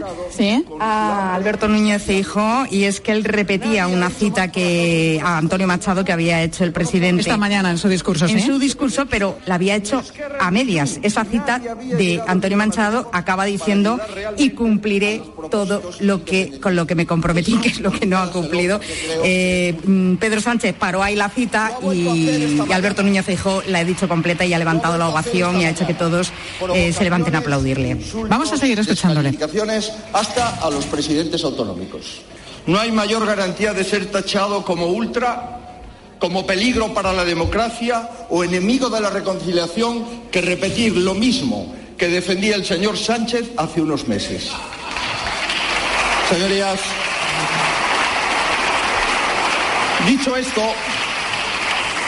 a 0.80 1.36
Alberto 1.36 1.68
Núñez 1.68 2.10
Hijo 2.10 2.66
y 2.70 2.84
es 2.86 3.02
que 3.02 3.12
él 3.12 3.24
repetía 3.24 3.88
una 3.88 4.10
cita 4.10 4.52
que 4.52 5.22
a 5.24 5.38
Antonio 5.38 5.68
Machado 5.68 6.06
que 6.06 6.12
había 6.12 6.42
hecho 6.42 6.64
el 6.64 6.72
presidente. 6.72 7.22
Esta 7.22 7.38
mañana 7.38 7.72
en 7.72 7.78
su 7.78 7.90
discurso, 7.90 8.26
En 8.26 8.42
su 8.42 8.60
discurso, 8.60 9.06
pero 9.06 9.38
la 9.46 9.56
había 9.56 9.76
hecho 9.76 10.02
a 10.40 10.52
medias. 10.52 11.00
Esa 11.04 11.26
cita 11.26 11.60
de 11.60 12.22
Antonio 12.28 12.58
Machado 12.58 13.10
acaba 13.14 13.46
diciendo 13.46 14.00
y 14.38 14.52
cumpliré 14.52 15.22
todo 15.52 15.82
lo 16.00 16.24
que 16.24 16.60
con 16.60 16.76
lo 16.76 16.88
que 16.88 16.96
me 16.96 17.06
comprometí, 17.06 17.58
que 17.62 17.70
es 17.70 17.80
lo 17.80 17.92
que 17.92 18.06
no 18.06 18.18
ha 18.18 18.32
cumplido. 18.32 18.80
Eh, 19.24 19.76
mm, 19.86 20.16
Pedro 20.16 20.42
Sánchez 20.42 20.76
paró 20.76 21.04
ahí 21.04 21.16
la 21.16 21.30
cita 21.30 21.72
y, 21.92 22.58
y 22.68 22.72
Alberto 22.72 23.04
Núñez 23.04 23.28
Hijo 23.30 23.62
la 23.68 23.80
ha 23.80 23.84
dicho 23.84 24.08
completa 24.08 24.46
y 24.46 24.54
ha 24.54 24.60
levantado 24.60 24.98
la 24.98 25.10
ovación 25.10 25.60
y 25.60 25.66
ha 25.66 25.70
hecho 25.70 25.86
que 25.86 25.94
todos 25.94 26.32
eh, 26.74 26.93
se 26.94 27.04
levanten 27.04 27.36
a 27.36 27.40
aplaudirle. 27.40 27.98
Vamos 28.30 28.52
a 28.52 28.58
seguir 28.58 28.80
escuchándole. 28.80 29.38
Hasta 30.14 30.56
a 30.62 30.70
los 30.70 30.86
presidentes 30.86 31.44
autonómicos. 31.44 32.22
No 32.66 32.80
hay 32.80 32.92
mayor 32.92 33.26
garantía 33.26 33.74
de 33.74 33.84
ser 33.84 34.06
tachado 34.12 34.64
como 34.64 34.88
ultra, 34.88 35.60
como 36.20 36.46
peligro 36.46 36.94
para 36.94 37.12
la 37.12 37.26
democracia 37.26 38.10
o 38.30 38.44
enemigo 38.44 38.90
de 38.90 39.02
la 39.02 39.10
reconciliación 39.10 40.30
que 40.32 40.42
repetir 40.42 40.96
lo 40.96 41.14
mismo 41.14 41.76
que 41.98 42.08
defendía 42.08 42.56
el 42.56 42.66
señor 42.66 42.98
Sánchez 42.98 43.52
hace 43.58 43.82
unos 43.82 44.08
meses. 44.08 44.50
Señorías, 46.30 46.80
dicho 50.08 50.36
esto, 50.36 50.62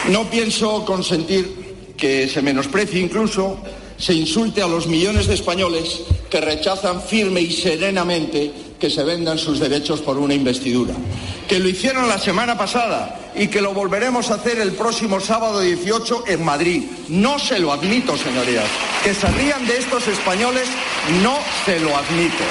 no 0.09 0.23
pienso 0.29 0.85
consentir 0.85 1.93
que 1.97 2.27
se 2.27 2.41
menosprecie 2.41 2.99
incluso 2.99 3.59
se 3.97 4.13
insulte 4.13 4.61
a 4.61 4.67
los 4.67 4.87
millones 4.87 5.27
de 5.27 5.35
españoles 5.35 6.01
que 6.29 6.41
rechazan 6.41 7.01
firme 7.01 7.41
y 7.41 7.51
serenamente 7.51 8.51
que 8.79 8.89
se 8.89 9.03
vendan 9.03 9.37
sus 9.37 9.59
derechos 9.59 10.01
por 10.01 10.17
una 10.17 10.33
investidura. 10.33 10.93
Que 11.47 11.59
lo 11.59 11.69
hicieron 11.69 12.07
la 12.07 12.19
semana 12.19 12.57
pasada 12.57 13.31
y 13.35 13.47
que 13.47 13.61
lo 13.61 13.73
volveremos 13.73 14.31
a 14.31 14.35
hacer 14.35 14.59
el 14.59 14.73
próximo 14.73 15.19
sábado 15.19 15.61
18 15.61 16.25
en 16.27 16.43
Madrid. 16.43 16.83
No 17.09 17.39
se 17.39 17.59
lo 17.59 17.71
admito, 17.71 18.17
señorías. 18.17 18.69
Que 19.03 19.13
se 19.13 19.27
de 19.27 19.77
estos 19.77 20.07
españoles, 20.07 20.67
no 21.21 21.37
se 21.65 21.79
lo 21.79 21.95
admito. 21.95 22.43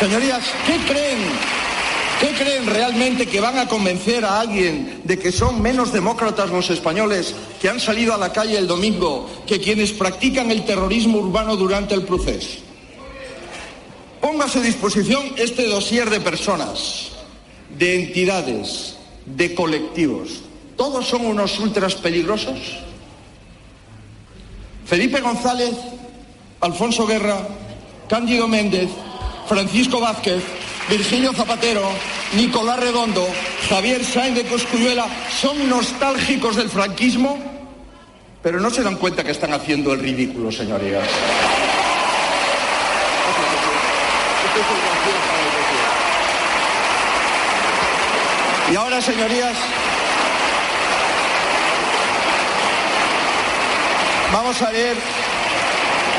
Señorías, 0.00 0.42
¿qué 0.66 0.76
creen 0.92 1.61
¿Qué 2.22 2.34
creen 2.34 2.66
realmente 2.66 3.26
que 3.26 3.40
van 3.40 3.58
a 3.58 3.66
convencer 3.66 4.24
a 4.24 4.38
alguien 4.38 5.00
de 5.02 5.18
que 5.18 5.32
son 5.32 5.60
menos 5.60 5.92
demócratas 5.92 6.50
los 6.50 6.70
españoles 6.70 7.34
que 7.60 7.68
han 7.68 7.80
salido 7.80 8.14
a 8.14 8.16
la 8.16 8.32
calle 8.32 8.56
el 8.56 8.68
domingo 8.68 9.28
que 9.44 9.58
quienes 9.58 9.90
practican 9.90 10.48
el 10.52 10.64
terrorismo 10.64 11.18
urbano 11.18 11.56
durante 11.56 11.96
el 11.96 12.04
proceso? 12.04 12.60
Ponga 14.20 14.44
a 14.44 14.48
su 14.48 14.60
disposición 14.60 15.32
este 15.36 15.66
dossier 15.66 16.10
de 16.10 16.20
personas, 16.20 17.08
de 17.76 17.96
entidades, 17.96 18.94
de 19.26 19.52
colectivos. 19.56 20.42
¿Todos 20.76 21.08
son 21.08 21.26
unos 21.26 21.58
ultras 21.58 21.96
peligrosos? 21.96 22.78
Felipe 24.86 25.20
González, 25.20 25.74
Alfonso 26.60 27.04
Guerra, 27.04 27.48
Cándido 28.08 28.46
Méndez, 28.46 28.90
Francisco 29.48 29.98
Vázquez, 29.98 30.40
Virgilio 30.88 31.32
Zapatero, 31.32 31.82
Nicolás 32.34 32.78
Redondo, 32.78 33.26
Javier 33.68 34.04
Sáenz 34.04 34.36
de 34.36 34.44
Coscuyuela 34.44 35.06
son 35.40 35.68
nostálgicos 35.68 36.56
del 36.56 36.68
franquismo, 36.68 37.38
pero 38.42 38.60
no 38.60 38.70
se 38.70 38.82
dan 38.82 38.96
cuenta 38.96 39.24
que 39.24 39.30
están 39.30 39.52
haciendo 39.52 39.92
el 39.92 40.00
ridículo, 40.00 40.50
señorías. 40.50 41.08
Y 48.70 48.76
ahora, 48.76 49.00
señorías, 49.00 49.56
vamos 54.32 54.62
a 54.62 54.70
ver 54.70 54.96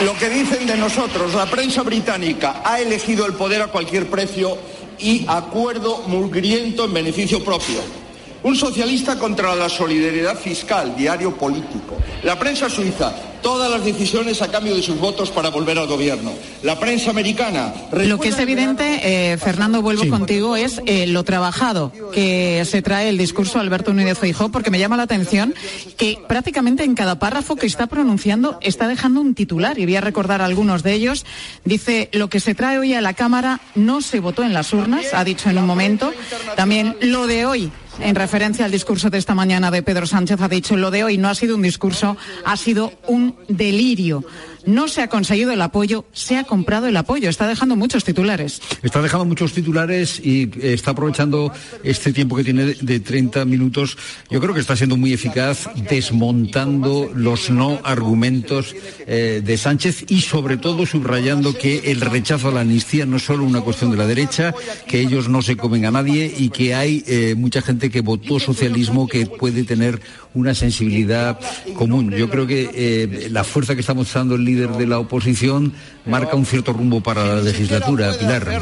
lo 0.05 0.13
que 0.17 0.29
dicen 0.29 0.67
de 0.67 0.75
nosotros. 0.75 1.33
La 1.33 1.45
prensa 1.45 1.83
británica 1.83 2.61
ha 2.63 2.79
elegido 2.79 3.25
el 3.25 3.33
poder 3.33 3.61
a 3.61 3.67
cualquier 3.67 4.09
precio 4.09 4.57
y 4.99 5.25
acuerdo 5.27 6.03
mugriento 6.07 6.85
en 6.85 6.93
beneficio 6.93 7.43
propio. 7.43 8.02
Un 8.43 8.57
socialista 8.57 9.17
contra 9.17 9.55
la 9.55 9.69
solidaridad 9.69 10.37
fiscal, 10.37 10.95
diario 10.97 11.33
político. 11.37 11.97
La 12.23 12.37
prensa 12.37 12.69
suiza, 12.69 13.13
todas 13.41 13.71
las 13.71 13.85
decisiones 13.85 14.41
a 14.41 14.49
cambio 14.49 14.75
de 14.75 14.81
sus 14.81 14.99
votos 14.99 15.31
para 15.31 15.49
volver 15.49 15.77
al 15.77 15.87
gobierno. 15.87 16.33
La 16.61 16.77
prensa 16.77 17.11
americana. 17.11 17.73
Lo 17.91 18.19
que 18.19 18.29
es 18.29 18.39
evidente, 18.39 19.31
eh, 19.31 19.37
Fernando, 19.37 19.81
vuelvo 19.81 20.09
contigo, 20.09 20.57
es 20.57 20.81
eh, 20.85 21.07
lo 21.07 21.23
trabajado 21.23 21.93
que 22.13 22.63
se 22.65 22.81
trae 22.81 23.07
el 23.07 23.17
discurso 23.17 23.59
de 23.59 23.61
Alberto 23.61 23.93
Núñez 23.93 24.17
Feijóo, 24.17 24.49
porque 24.49 24.71
me 24.71 24.79
llama 24.79 24.97
la 24.97 25.03
atención 25.03 25.53
que 25.95 26.17
prácticamente 26.27 26.83
en 26.83 26.95
cada 26.95 27.19
párrafo 27.19 27.55
que 27.55 27.65
está 27.65 27.87
pronunciando 27.87 28.57
está 28.61 28.89
dejando 28.89 29.21
un 29.21 29.35
titular, 29.35 29.79
y 29.79 29.85
voy 29.85 29.95
a 29.95 30.01
recordar 30.01 30.41
algunos 30.41 30.83
de 30.83 30.93
ellos. 30.93 31.25
Dice, 31.63 32.09
lo 32.11 32.29
que 32.29 32.41
se 32.41 32.55
trae 32.55 32.77
hoy 32.77 32.93
a 32.93 32.99
la 32.99 33.13
Cámara 33.13 33.61
no 33.75 34.01
se 34.01 34.19
votó 34.19 34.43
en 34.43 34.53
las 34.53 34.73
urnas, 34.73 35.13
ha 35.13 35.23
dicho 35.23 35.49
en 35.49 35.57
un 35.57 35.65
momento. 35.65 36.13
También 36.57 36.97
lo 37.01 37.25
de 37.27 37.45
hoy 37.45 37.71
en 37.99 38.15
referencia 38.15 38.65
al 38.65 38.71
discurso 38.71 39.09
de 39.09 39.17
esta 39.17 39.35
mañana 39.35 39.71
de 39.71 39.83
Pedro 39.83 40.05
Sánchez, 40.05 40.41
ha 40.41 40.47
dicho 40.47 40.75
lo 40.75 40.91
de 40.91 41.03
hoy 41.03 41.17
no 41.17 41.29
ha 41.29 41.35
sido 41.35 41.55
un 41.55 41.61
discurso, 41.61 42.17
ha 42.45 42.57
sido 42.57 42.93
un 43.07 43.35
delirio. 43.47 44.23
No 44.65 44.87
se 44.87 45.01
ha 45.01 45.07
conseguido 45.07 45.51
el 45.51 45.61
apoyo, 45.61 46.05
se 46.13 46.37
ha 46.37 46.43
comprado 46.43 46.87
el 46.87 46.97
apoyo. 46.97 47.29
Está 47.29 47.47
dejando 47.47 47.75
muchos 47.75 48.03
titulares. 48.03 48.61
Está 48.81 49.01
dejando 49.01 49.25
muchos 49.25 49.53
titulares 49.53 50.19
y 50.23 50.43
eh, 50.43 50.73
está 50.73 50.91
aprovechando 50.91 51.51
este 51.83 52.13
tiempo 52.13 52.35
que 52.35 52.43
tiene 52.43 52.75
de 52.79 52.99
30 52.99 53.45
minutos. 53.45 53.97
Yo 54.29 54.39
creo 54.39 54.53
que 54.53 54.59
está 54.59 54.75
siendo 54.75 54.97
muy 54.97 55.13
eficaz 55.13 55.69
desmontando 55.89 57.11
los 57.13 57.49
no 57.49 57.79
argumentos 57.83 58.75
eh, 59.05 59.41
de 59.43 59.57
Sánchez 59.57 60.05
y 60.09 60.21
sobre 60.21 60.57
todo 60.57 60.85
subrayando 60.85 61.57
que 61.57 61.91
el 61.91 62.01
rechazo 62.01 62.49
a 62.49 62.51
la 62.51 62.61
amnistía 62.61 63.05
no 63.05 63.17
es 63.17 63.23
solo 63.23 63.43
una 63.43 63.61
cuestión 63.61 63.91
de 63.91 63.97
la 63.97 64.07
derecha, 64.07 64.53
que 64.87 65.01
ellos 65.01 65.29
no 65.29 65.41
se 65.41 65.57
comen 65.57 65.85
a 65.85 65.91
nadie 65.91 66.33
y 66.37 66.49
que 66.49 66.73
hay 66.73 67.03
eh, 67.07 67.35
mucha 67.35 67.61
gente 67.61 67.89
que 67.89 68.01
votó 68.01 68.39
socialismo 68.39 69.07
que 69.07 69.25
puede 69.25 69.63
tener 69.63 70.01
una 70.33 70.53
sensibilidad 70.53 71.39
común. 71.75 72.11
Yo 72.11 72.29
creo 72.29 72.47
que 72.47 72.69
eh, 72.73 73.27
la 73.29 73.43
fuerza 73.43 73.75
que 73.75 73.81
está 73.81 73.93
mostrando 73.93 74.35
el 74.35 74.45
líder 74.45 74.69
de 74.71 74.87
la 74.87 74.99
oposición 74.99 75.73
marca 76.05 76.35
un 76.35 76.45
cierto 76.45 76.73
rumbo 76.73 77.01
para 77.01 77.23
la 77.25 77.41
legislatura, 77.41 78.13
Pilar. 78.17 78.61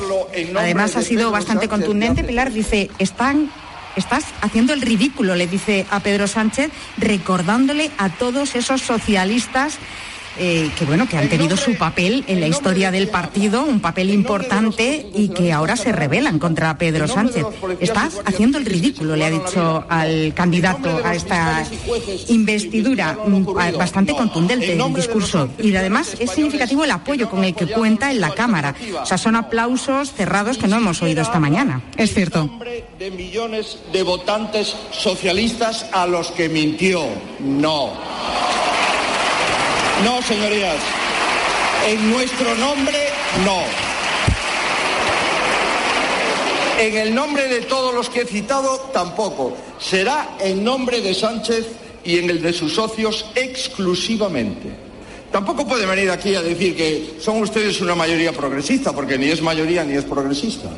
Además 0.58 0.96
ha 0.96 1.02
sido 1.02 1.32
bastante 1.32 1.68
contundente. 1.68 2.24
Pilar 2.24 2.52
dice, 2.52 2.90
están 3.00 3.50
Estás 3.96 4.24
haciendo 4.42 4.74
el 4.74 4.82
ridículo, 4.82 5.36
le 5.36 5.48
dice 5.48 5.86
a 5.92 6.00
Pedro 6.00 6.28
Sánchez, 6.28 6.72
recordándole 6.98 7.92
a 7.98 8.10
todos 8.10 8.56
esos 8.56 8.82
socialistas 8.82 9.78
eh, 10.44 10.72
que 10.76 10.86
bueno, 10.86 11.08
que 11.08 11.20
han 11.20 11.30
tenido 11.30 11.56
su 11.56 11.76
papel 11.76 12.24
en 12.26 12.40
la 12.40 12.48
historia 12.48 12.90
del 12.90 13.10
partido, 13.10 13.64
un 13.64 13.80
papel 13.80 14.10
importante 14.10 15.06
y 15.14 15.30
que 15.30 15.54
ahora 15.54 15.76
se 15.76 15.92
rebelan 15.92 16.40
contra 16.40 16.80
Pedro 16.80 17.08
Sánchez. 17.08 17.46
Estás 17.80 18.20
haciendo 18.26 18.58
el 18.58 18.66
ridículo, 18.66 19.16
le 19.16 19.26
ha 19.26 19.30
dicho 19.30 19.86
al 19.88 20.34
candidato 20.34 21.00
a 21.04 21.14
esta 21.14 21.64
investidura, 22.30 23.20
mm, 23.24 23.78
bastante 23.78 24.16
contundente 24.16 24.74
el 24.74 24.94
discurso. 24.96 25.48
Y 25.62 25.76
además 25.76 26.16
es 26.20 26.32
significativo 26.32 26.86
el 26.86 26.92
apoyo 26.92 27.30
con 27.30 27.44
el 27.44 27.54
que 27.54 27.68
cuenta 27.68 28.10
en 28.10 28.20
la 28.20 28.32
Cámara. 28.32 28.74
O 29.00 29.06
sea, 29.06 29.20
son 29.20 29.36
aplausos 29.36 30.12
cerrados 30.12 30.58
que 30.58 30.68
no 30.68 30.78
hemos 30.78 31.04
oído 31.04 31.22
esta 31.22 31.40
mañana. 31.40 31.84
Es 31.98 32.16
cierto. 32.16 32.50
De 32.98 33.12
millones 33.12 33.78
de 33.94 34.02
votantes 34.02 34.76
socialistas 34.90 35.86
a 35.92 36.08
los 36.08 36.32
que 36.32 36.50
mintió. 36.50 37.06
No. 37.40 37.94
No, 40.04 40.22
señorías. 40.22 40.78
En 41.88 42.12
nuestro 42.12 42.56
nombre, 42.56 42.98
no. 43.46 43.62
En 46.80 46.98
el 46.98 47.14
nombre 47.14 47.48
de 47.48 47.62
todos 47.62 47.94
los 47.94 48.10
que 48.10 48.22
he 48.22 48.26
citado, 48.26 48.90
tampoco. 48.92 49.56
Será 49.80 50.38
en 50.40 50.64
nombre 50.64 51.02
de 51.02 51.14
Sánchez 51.14 51.68
y 52.04 52.18
en 52.18 52.30
el 52.30 52.42
de 52.42 52.54
sus 52.54 52.74
socios 52.74 53.26
exclusivamente. 53.36 54.70
Tampoco 55.32 55.68
puede 55.68 55.86
venir 55.86 56.10
aquí 56.10 56.36
a 56.36 56.42
decir 56.42 56.76
que 56.76 57.18
son 57.22 57.42
ustedes 57.42 57.80
una 57.82 57.96
mayoría 57.96 58.34
progresista, 58.34 58.94
porque 58.94 59.18
ni 59.18 59.30
es 59.30 59.42
mayoría 59.42 59.84
ni 59.84 59.94
es 59.94 60.04
progresista. 60.04 60.70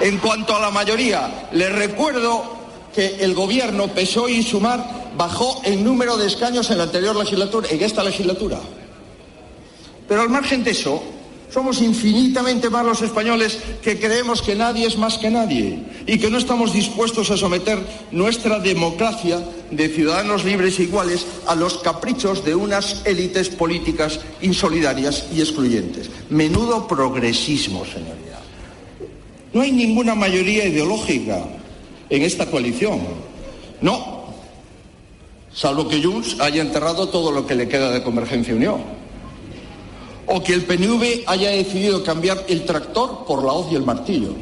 En 0.00 0.18
cuanto 0.18 0.54
a 0.54 0.60
la 0.60 0.70
mayoría, 0.70 1.48
les 1.52 1.72
recuerdo 1.72 2.56
que 2.94 3.16
el 3.20 3.34
gobierno 3.34 3.88
PSOE 3.88 4.32
y 4.32 4.42
Sumar 4.42 5.05
bajó 5.16 5.60
el 5.64 5.82
número 5.82 6.16
de 6.16 6.26
escaños 6.26 6.70
en 6.70 6.78
la 6.78 6.84
anterior 6.84 7.16
legislatura, 7.16 7.68
en 7.70 7.82
esta 7.82 8.02
legislatura. 8.02 8.58
Pero 10.08 10.22
al 10.22 10.28
margen 10.28 10.62
de 10.62 10.70
eso, 10.70 11.02
somos 11.52 11.80
infinitamente 11.80 12.70
más 12.70 12.84
los 12.84 13.02
españoles 13.02 13.58
que 13.82 13.98
creemos 13.98 14.42
que 14.42 14.54
nadie 14.54 14.86
es 14.86 14.98
más 14.98 15.18
que 15.18 15.30
nadie 15.30 15.78
y 16.06 16.18
que 16.18 16.30
no 16.30 16.38
estamos 16.38 16.72
dispuestos 16.72 17.30
a 17.30 17.36
someter 17.36 17.78
nuestra 18.10 18.58
democracia 18.58 19.40
de 19.70 19.88
ciudadanos 19.88 20.44
libres 20.44 20.78
e 20.78 20.84
iguales 20.84 21.26
a 21.46 21.54
los 21.54 21.78
caprichos 21.78 22.44
de 22.44 22.54
unas 22.54 23.02
élites 23.06 23.48
políticas 23.48 24.20
insolidarias 24.42 25.26
y 25.34 25.40
excluyentes. 25.40 26.10
Menudo 26.30 26.86
progresismo, 26.86 27.84
señoría. 27.84 28.38
No 29.52 29.62
hay 29.62 29.72
ninguna 29.72 30.14
mayoría 30.14 30.66
ideológica 30.66 31.42
en 32.10 32.22
esta 32.22 32.46
coalición. 32.46 33.00
No, 33.80 34.15
salvo 35.56 35.88
que 35.88 36.02
Junts 36.02 36.38
haya 36.38 36.60
enterrado 36.60 37.08
todo 37.08 37.32
lo 37.32 37.46
que 37.46 37.54
le 37.54 37.66
queda 37.66 37.90
de 37.90 38.02
Convergencia 38.02 38.54
Unión. 38.54 38.82
O 40.26 40.42
que 40.42 40.52
el 40.52 40.64
PNV 40.64 41.24
haya 41.26 41.50
decidido 41.50 42.04
cambiar 42.04 42.44
el 42.48 42.64
tractor 42.64 43.24
por 43.26 43.42
la 43.42 43.52
hoz 43.52 43.72
y 43.72 43.76
el 43.76 43.82
martillo. 43.82 44.34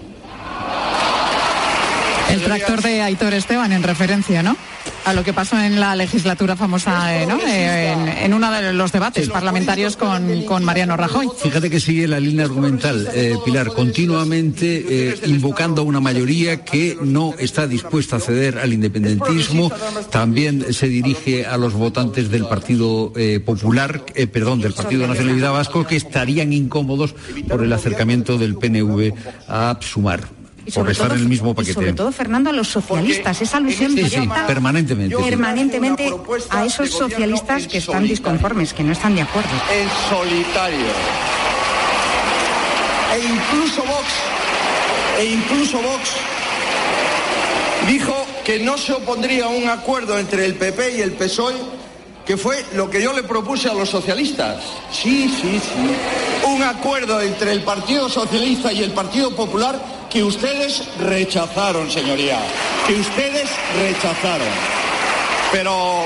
El 2.30 2.42
tractor 2.42 2.82
de 2.82 3.02
Aitor 3.02 3.34
Esteban 3.34 3.72
en 3.72 3.82
referencia, 3.82 4.42
¿no? 4.42 4.56
a 5.04 5.12
lo 5.12 5.22
que 5.22 5.32
pasó 5.32 5.58
en 5.58 5.80
la 5.80 5.94
legislatura 5.96 6.56
famosa, 6.56 7.14
eh, 7.16 7.26
¿no? 7.26 7.38
Eh, 7.46 8.24
en, 8.24 8.32
uno 8.34 8.50
de 8.50 8.72
los 8.72 8.90
debates 8.90 9.28
parlamentarios 9.28 9.96
con, 9.96 10.64
Mariano 10.64 10.96
Rajoy. 10.96 11.28
Fíjate 11.36 11.68
que 11.68 11.80
sigue 11.80 12.08
la 12.08 12.20
línea 12.20 12.46
argumental, 12.46 13.08
eh, 13.12 13.36
Pilar, 13.44 13.68
continuamente 13.68 15.14
invocando 15.26 15.82
a 15.82 15.84
una 15.84 16.00
mayoría 16.00 16.64
que 16.64 16.96
no 17.02 17.34
está 17.38 17.66
dispuesta 17.66 18.16
a 18.16 18.20
ceder 18.20 18.58
al 18.58 18.72
independentismo. 18.72 19.70
También 20.10 20.72
se 20.72 20.88
dirige 20.88 21.44
a 21.44 21.56
los 21.56 21.74
votantes 21.74 22.30
del 22.30 22.46
Partido 22.46 23.12
Popular, 23.44 24.04
perdón, 24.32 24.60
del 24.60 24.72
Partido 24.72 25.06
Nacionalidad 25.06 25.52
Vasco, 25.52 25.86
que 25.86 25.96
estarían 25.96 26.52
incómodos 26.52 27.14
por 27.48 27.62
el 27.62 27.72
acercamiento 27.72 28.38
del 28.38 28.56
PNV 28.56 29.12
a 29.48 29.78
Sumar 29.80 30.43
por 30.72 30.90
estar 30.90 31.12
en 31.12 31.18
el 31.18 31.28
mismo 31.28 31.54
paquete. 31.54 31.74
sobre 31.74 31.92
todo, 31.92 32.12
Fernando, 32.12 32.50
a 32.50 32.52
los 32.52 32.68
socialistas, 32.68 33.40
esa 33.42 33.58
alusión 33.58 33.94
permanentemente. 34.46 35.16
Permanentemente 35.16 36.12
a 36.50 36.64
esos 36.64 36.90
socialistas 36.90 37.66
que 37.66 37.78
están 37.78 38.04
disconformes, 38.04 38.72
que 38.72 38.82
no 38.82 38.92
están 38.92 39.14
de 39.14 39.22
acuerdo. 39.22 39.50
En 39.72 39.88
solitario. 40.08 40.86
E 43.14 43.18
incluso 43.18 43.82
Vox, 43.82 44.08
e 45.20 45.24
incluso 45.26 45.78
Vox 45.80 46.10
dijo 47.86 48.26
que 48.44 48.58
no 48.58 48.76
se 48.76 48.92
opondría 48.92 49.44
a 49.44 49.48
un 49.48 49.68
acuerdo 49.68 50.18
entre 50.18 50.46
el 50.46 50.54
PP 50.54 50.98
y 50.98 51.00
el 51.00 51.12
PSOE, 51.12 51.54
que 52.26 52.36
fue 52.36 52.64
lo 52.74 52.90
que 52.90 53.02
yo 53.02 53.12
le 53.12 53.22
propuse 53.22 53.68
a 53.68 53.74
los 53.74 53.88
socialistas. 53.88 54.62
Sí, 54.90 55.28
sí, 55.28 55.60
sí. 55.60 56.48
Un 56.48 56.62
acuerdo 56.62 57.20
entre 57.20 57.52
el 57.52 57.62
Partido 57.62 58.08
Socialista 58.08 58.72
y 58.72 58.82
el 58.82 58.92
Partido 58.92 59.34
Popular 59.36 59.78
que 60.14 60.22
ustedes 60.22 60.80
rechazaron, 61.00 61.90
señoría, 61.90 62.38
que 62.86 62.94
ustedes 62.94 63.50
rechazaron. 63.76 64.46
Pero 65.50 66.04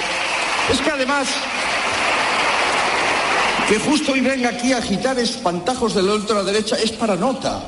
es 0.72 0.80
que 0.80 0.90
además 0.90 1.28
que 3.68 3.78
justo 3.78 4.12
hoy 4.12 4.20
venga 4.20 4.48
aquí 4.48 4.72
a 4.72 4.78
agitar 4.78 5.18
espantajos 5.18 5.94
de 5.94 6.02
la 6.02 6.14
ultraderecha 6.14 6.76
es 6.76 6.90
para 6.92 7.16
nota. 7.16 7.60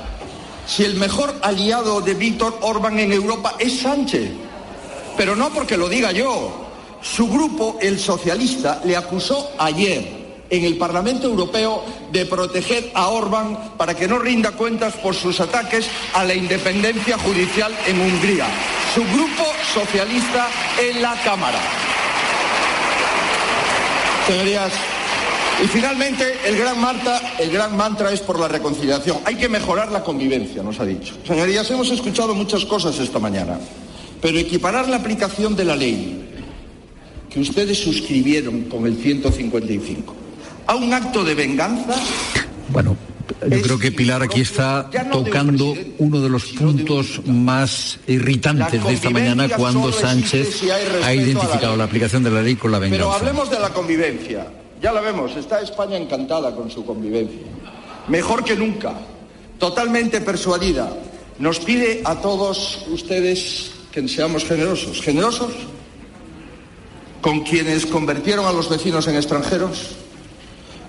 Si 0.67 0.83
el 0.83 0.95
mejor 0.95 1.39
aliado 1.43 2.01
de 2.01 2.15
Víctor 2.15 2.57
Orbán 2.63 2.99
en 2.99 3.13
Europa 3.13 3.57
es 3.59 3.81
Sánchez, 3.81 4.31
pero 5.19 5.37
no 5.37 5.51
porque 5.51 5.77
lo 5.77 5.91
diga 5.91 6.11
yo. 6.11 6.69
Su 7.03 7.29
grupo, 7.29 7.77
el 7.83 8.01
socialista, 8.01 8.81
le 8.85 8.97
acusó 8.97 9.53
ayer 9.59 10.20
en 10.51 10.65
el 10.65 10.77
Parlamento 10.77 11.29
Europeo 11.29 11.83
de 12.13 12.27
proteger 12.27 12.91
a 12.95 13.09
Orbán 13.09 13.75
para 13.79 13.95
que 13.95 14.09
no 14.09 14.19
rinda 14.19 14.53
cuentas 14.53 14.95
por 14.95 15.15
sus 15.15 15.41
ataques 15.41 15.89
a 16.13 16.25
la 16.25 16.35
independencia 16.35 17.17
judicial 17.19 17.73
en 17.87 18.01
Hungría. 18.01 18.47
Su 18.95 19.03
grupo 19.03 19.45
socialista 19.73 20.49
en 20.81 21.01
la 21.01 21.15
Cámara. 21.23 21.61
Señorías, 24.27 24.73
y 25.63 25.69
finalmente 25.69 26.25
el 26.45 26.57
gran 26.57 26.77
el 27.39 27.51
gran 27.51 27.77
mantra 27.77 28.13
es 28.13 28.21
por 28.21 28.39
la 28.39 28.49
reconciliación. 28.49 29.19
Hay 29.25 29.37
que 29.37 29.49
mejorar 29.49 29.93
la 29.93 30.03
convivencia, 30.03 30.63
nos 30.63 30.81
ha 30.81 30.85
dicho. 30.85 31.15
Señorías, 31.27 31.71
hemos 31.71 31.91
escuchado 31.91 32.35
muchas 32.35 32.65
cosas 32.65 32.99
esta 32.99 33.19
mañana, 33.19 33.59
pero 34.21 34.39
equiparar 34.39 34.89
la 34.89 34.97
aplicación 34.97 35.55
de 35.55 35.65
la 35.65 35.77
ley 35.77 36.27
que 37.29 37.41
ustedes 37.41 37.79
suscribieron 37.79 38.63
con 38.63 38.87
el 38.87 38.97
155 38.97 40.20
a 40.71 40.77
un 40.77 40.95
acto 40.95 41.25
de 41.25 41.35
venganza? 41.35 41.97
Bueno, 42.69 42.97
yo 43.49 43.61
creo 43.61 43.77
que 43.77 43.91
Pilar 43.91 44.23
aquí 44.23 44.43
está 44.43 44.89
tocando 45.11 45.75
uno 45.99 46.21
de 46.21 46.29
los 46.29 46.45
puntos 46.53 47.23
más 47.27 47.99
irritantes 48.07 48.85
de 48.85 48.93
esta 48.93 49.11
mañana 49.11 49.49
cuando 49.49 49.93
Sánchez 49.93 50.63
ha 51.03 51.13
identificado 51.13 51.77
la 51.77 51.85
aplicación 51.85 52.23
de 52.23 52.31
la 52.31 52.41
ley 52.41 52.55
con 52.55 52.71
la 52.71 52.79
venganza. 52.79 53.05
Pero 53.05 53.13
hablemos 53.13 53.51
de 53.51 53.59
la 53.59 53.71
convivencia. 53.71 54.47
Ya 54.81 54.93
la 54.93 55.01
vemos, 55.01 55.37
está 55.37 55.61
España 55.61 55.97
encantada 55.97 56.55
con 56.55 56.71
su 56.71 56.85
convivencia. 56.87 57.49
Mejor 58.07 58.45
que 58.45 58.55
nunca, 58.55 58.93
totalmente 59.59 60.21
persuadida. 60.21 60.89
Nos 61.41 61.59
pide 61.59 62.01
a 62.05 62.15
todos 62.21 62.87
ustedes 62.93 63.73
que 63.91 64.07
seamos 64.07 64.45
generosos. 64.45 65.03
¿Generosos? 65.03 65.53
¿Con 67.21 67.41
quienes 67.41 67.87
convirtieron 67.87 68.47
a 68.47 68.53
los 68.53 68.69
vecinos 68.69 69.09
en 69.09 69.17
extranjeros? 69.17 69.97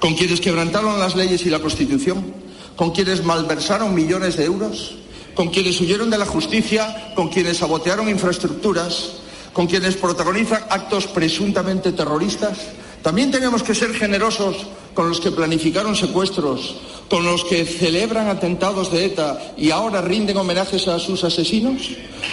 Con 0.02 0.16
quienes 0.16 0.42
quebrantaron 0.42 1.00
las 1.00 1.16
leyes 1.16 1.46
y 1.46 1.52
la 1.52 1.60
Constitución, 1.60 2.34
con 2.76 2.90
quienes 2.90 3.24
malversaron 3.24 3.94
millones 3.94 4.36
de 4.36 4.46
euros, 4.46 4.96
con 5.36 5.50
quienes 5.50 5.80
huyeron 5.80 6.10
de 6.10 6.18
la 6.18 6.26
justicia, 6.26 7.14
con 7.16 7.30
quienes 7.30 7.58
sabotearon 7.58 8.10
infraestructuras, 8.10 9.12
con 9.54 9.68
quienes 9.68 9.96
protagonizan 9.96 10.64
actos 10.72 11.06
presuntamente 11.06 11.92
terroristas. 11.92 12.58
También 13.04 13.30
tenemos 13.30 13.62
que 13.62 13.76
ser 13.76 13.94
generosos 13.94 14.66
con 14.96 15.08
los 15.08 15.22
que 15.22 15.30
planificaron 15.30 15.96
secuestros, 15.96 16.78
con 17.08 17.24
los 17.24 17.44
que 17.46 17.64
celebran 17.64 18.28
atentados 18.28 18.92
de 18.92 19.06
ETA 19.06 19.54
y 19.56 19.70
ahora 19.70 20.02
rinden 20.02 20.38
homenajes 20.38 20.88
a 20.88 20.98
sus 20.98 21.24
asesinos. 21.24 21.90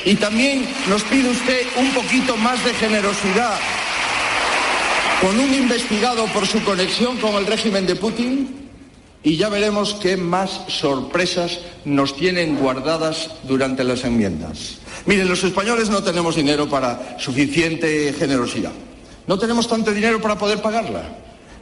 Y 0.07 0.15
también 0.15 0.67
nos 0.89 1.03
pide 1.03 1.29
usted 1.29 1.67
un 1.77 1.91
poquito 1.93 2.35
más 2.39 2.65
de 2.65 2.73
generosidad 2.73 3.59
con 5.21 5.39
un 5.39 5.53
investigado 5.53 6.27
por 6.27 6.47
su 6.47 6.63
conexión 6.63 7.17
con 7.19 7.35
el 7.35 7.47
régimen 7.47 7.87
de 7.87 7.97
Putin 7.97 8.69
y 9.23 9.37
ya 9.37 9.49
veremos 9.49 9.95
qué 9.95 10.17
más 10.17 10.63
sorpresas 10.69 11.59
nos 11.85 12.17
tienen 12.17 12.57
guardadas 12.57 13.31
durante 13.43 13.83
las 13.83 14.05
enmiendas. 14.05 14.79
Miren, 15.07 15.29
los 15.29 15.43
españoles 15.43 15.91
no 15.91 16.03
tenemos 16.03 16.37
dinero 16.37 16.69
para 16.69 17.19
suficiente 17.19 18.15
generosidad. 18.17 18.73
No 19.27 19.39
tenemos 19.39 19.67
tanto 19.67 19.93
dinero 19.93 20.21
para 20.21 20.39
poder 20.39 20.63
pagarla. 20.63 21.03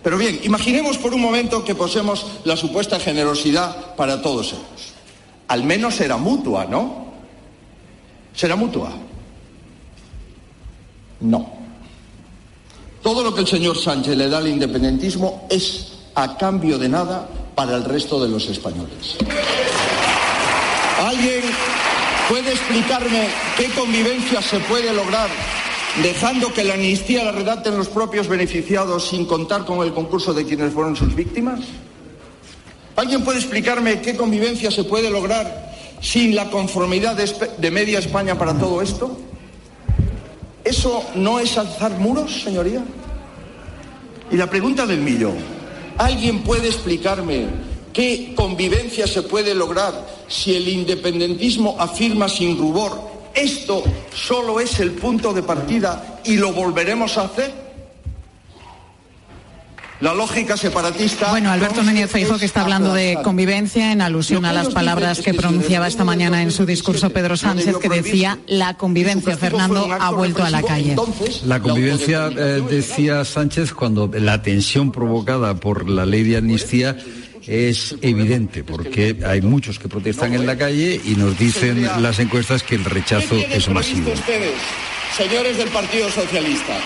Pero 0.03 0.19
bien, 0.19 0.39
imaginemos 0.45 0.99
por 0.99 1.15
un 1.15 1.21
momento 1.21 1.65
que 1.65 1.75
poseemos 1.75 2.27
la 2.45 2.57
supuesta 2.57 3.01
generosidad 3.01 3.95
para 3.97 4.21
todos 4.21 4.53
ellos. 4.53 4.95
Al 5.49 5.65
menos 5.65 5.95
será 5.95 6.19
mutua, 6.19 6.67
¿no? 6.67 7.07
¿Será 8.35 8.55
mutua? 8.55 8.93
No. 11.21 11.56
Todo 13.07 13.23
lo 13.23 13.33
que 13.33 13.43
el 13.43 13.47
señor 13.47 13.79
Sánchez 13.79 14.17
le 14.17 14.29
da 14.29 14.39
al 14.39 14.49
independentismo 14.49 15.47
es 15.49 15.93
a 16.17 16.37
cambio 16.37 16.77
de 16.77 16.89
nada 16.89 17.29
para 17.55 17.77
el 17.77 17.85
resto 17.85 18.21
de 18.21 18.29
los 18.29 18.49
españoles. 18.49 19.17
¿Alguien 20.99 21.43
puede 22.29 22.51
explicarme 22.51 23.29
qué 23.57 23.69
convivencia 23.79 24.43
se 24.43 24.59
puede 24.59 24.93
lograr 24.93 25.31
dejando 26.03 26.53
que 26.53 26.65
la 26.65 26.75
amnistía 26.75 27.23
la 27.23 27.31
redacten 27.31 27.77
los 27.77 27.87
propios 27.87 28.27
beneficiados 28.27 29.07
sin 29.07 29.25
contar 29.25 29.65
con 29.65 29.87
el 29.87 29.95
concurso 29.95 30.35
de 30.35 30.45
quienes 30.45 30.75
fueron 30.75 30.97
sus 30.97 31.15
víctimas? 31.15 31.61
¿Alguien 32.97 33.23
puede 33.23 33.39
explicarme 33.39 34.01
qué 34.01 34.17
convivencia 34.17 34.73
se 34.73 34.83
puede 34.83 35.13
lograr 35.13 35.77
sin 36.01 36.35
la 36.35 36.51
conformidad 36.51 37.15
de, 37.15 37.33
de 37.57 37.71
media 37.71 38.01
España 38.01 38.37
para 38.37 38.59
todo 38.59 38.83
esto? 38.83 39.17
¿Eso 40.67 41.05
no 41.15 41.39
es 41.39 41.57
alzar 41.57 41.93
muros, 41.93 42.43
señoría? 42.43 42.83
Y 44.33 44.37
la 44.37 44.51
pregunta 44.51 44.85
del 44.85 45.01
millón, 45.01 45.37
¿alguien 45.97 46.43
puede 46.43 46.67
explicarme 46.67 47.47
qué 47.93 48.35
convivencia 48.35 49.07
se 49.07 49.23
puede 49.23 49.55
lograr 49.55 49.95
si 50.27 50.57
el 50.57 50.69
independentismo 50.69 51.77
afirma 51.79 52.29
sin 52.29 52.59
rubor, 52.59 53.01
esto 53.33 53.85
solo 54.13 54.59
es 54.59 54.81
el 54.81 54.91
punto 54.91 55.33
de 55.33 55.45
partida 55.45 56.21
y 56.25 56.35
lo 56.37 56.53
volveremos 56.53 57.17
a 57.17 57.27
hacer? 57.27 57.66
La 60.01 60.13
lógica 60.13 60.59
separatista. 60.59 61.31
Bueno, 61.31 61.51
Alberto 61.51 61.83
Núñez 61.83 62.11
Feijóo 62.11 62.39
que 62.39 62.45
está 62.45 62.61
hablando 62.61 62.93
de 62.93 63.19
convivencia 63.25 63.93
en 63.93 64.03
alusión 64.03 64.45
a 64.45 64.53
las 64.53 64.69
palabras 64.69 65.23
que 65.23 65.33
pronunciaba 65.33 65.89
esta 65.89 66.05
mañana 66.05 66.43
en 66.43 66.51
su 66.51 66.67
discurso 66.67 67.09
Pedro 67.11 67.37
Sánchez 67.37 67.79
que 67.79 67.89
decía 67.89 68.39
la 68.47 68.75
convivencia. 68.75 69.37
Fernando 69.39 69.89
ha 69.99 70.11
vuelto 70.11 70.45
a 70.45 70.51
la 70.51 70.63
calle. 70.63 70.97
La 71.45 71.61
convivencia, 71.61 72.29
eh, 72.29 72.63
decía 72.69 73.25
Sánchez, 73.25 73.73
cuando 73.73 74.11
la 74.13 74.43
tensión 74.43 74.93
provocada 74.93 75.55
por 75.55 75.89
la 75.89 76.05
ley 76.05 76.25
de 76.25 76.37
amnistía 76.37 76.97
es 77.47 77.95
evidente, 78.03 78.65
porque 78.65 79.17
hay 79.27 79.41
muchos 79.41 79.79
que 79.79 79.89
protestan 79.89 80.35
en 80.35 80.47
la 80.47 80.59
calle 80.59 81.01
y 81.05 81.15
nos 81.15 81.39
dicen 81.39 81.89
las 82.03 82.19
encuestas 82.19 82.63
que 82.63 82.75
el 82.75 82.85
rechazo 82.85 83.37
es 83.37 83.69
masivo. 83.71 84.13
Ustedes, 84.13 84.53
señores 85.17 85.57
del 85.57 85.69
Partido 85.69 86.11
Socialista, 86.11 86.77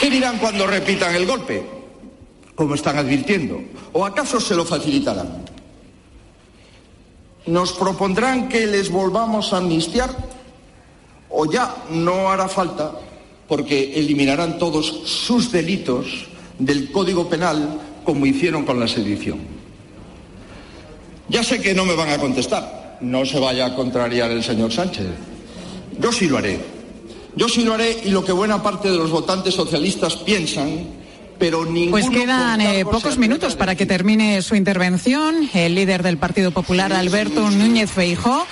¿qué 0.00 0.10
dirán 0.10 0.38
cuando 0.38 0.66
repitan 0.66 1.14
el 1.14 1.26
golpe? 1.26 1.77
Como 2.58 2.74
están 2.74 2.98
advirtiendo? 2.98 3.62
¿O 3.92 4.04
acaso 4.04 4.40
se 4.40 4.56
lo 4.56 4.64
facilitarán? 4.64 5.46
¿Nos 7.46 7.72
propondrán 7.72 8.48
que 8.48 8.66
les 8.66 8.90
volvamos 8.90 9.52
a 9.52 9.58
amnistiar? 9.58 10.10
¿O 11.30 11.46
ya 11.46 11.72
no 11.90 12.28
hará 12.28 12.48
falta 12.48 12.90
porque 13.46 13.94
eliminarán 13.94 14.58
todos 14.58 14.86
sus 15.06 15.52
delitos 15.52 16.26
del 16.58 16.90
Código 16.90 17.28
Penal 17.28 17.80
como 18.02 18.26
hicieron 18.26 18.64
con 18.64 18.80
la 18.80 18.88
sedición? 18.88 19.38
Ya 21.28 21.44
sé 21.44 21.60
que 21.62 21.76
no 21.76 21.84
me 21.84 21.94
van 21.94 22.10
a 22.10 22.18
contestar. 22.18 22.98
No 23.00 23.24
se 23.24 23.38
vaya 23.38 23.66
a 23.66 23.74
contrariar 23.76 24.32
el 24.32 24.42
señor 24.42 24.72
Sánchez. 24.72 25.06
Yo 26.00 26.10
sí 26.10 26.26
lo 26.26 26.38
haré. 26.38 26.58
Yo 27.36 27.48
sí 27.48 27.62
lo 27.62 27.74
haré 27.74 28.00
y 28.04 28.10
lo 28.10 28.24
que 28.24 28.32
buena 28.32 28.60
parte 28.60 28.90
de 28.90 28.96
los 28.96 29.12
votantes 29.12 29.54
socialistas 29.54 30.16
piensan 30.16 30.97
pues 31.90 32.10
quedan 32.10 32.60
eh, 32.60 32.84
pocos 32.84 33.16
minutos 33.16 33.54
para 33.54 33.76
que 33.76 33.86
termine 33.86 34.42
su 34.42 34.56
intervención. 34.56 35.48
El 35.54 35.74
líder 35.74 36.02
del 36.02 36.18
Partido 36.18 36.50
Popular, 36.50 36.92
Alberto 36.92 37.48
Núñez 37.50 37.90
Feijó, 37.90 38.46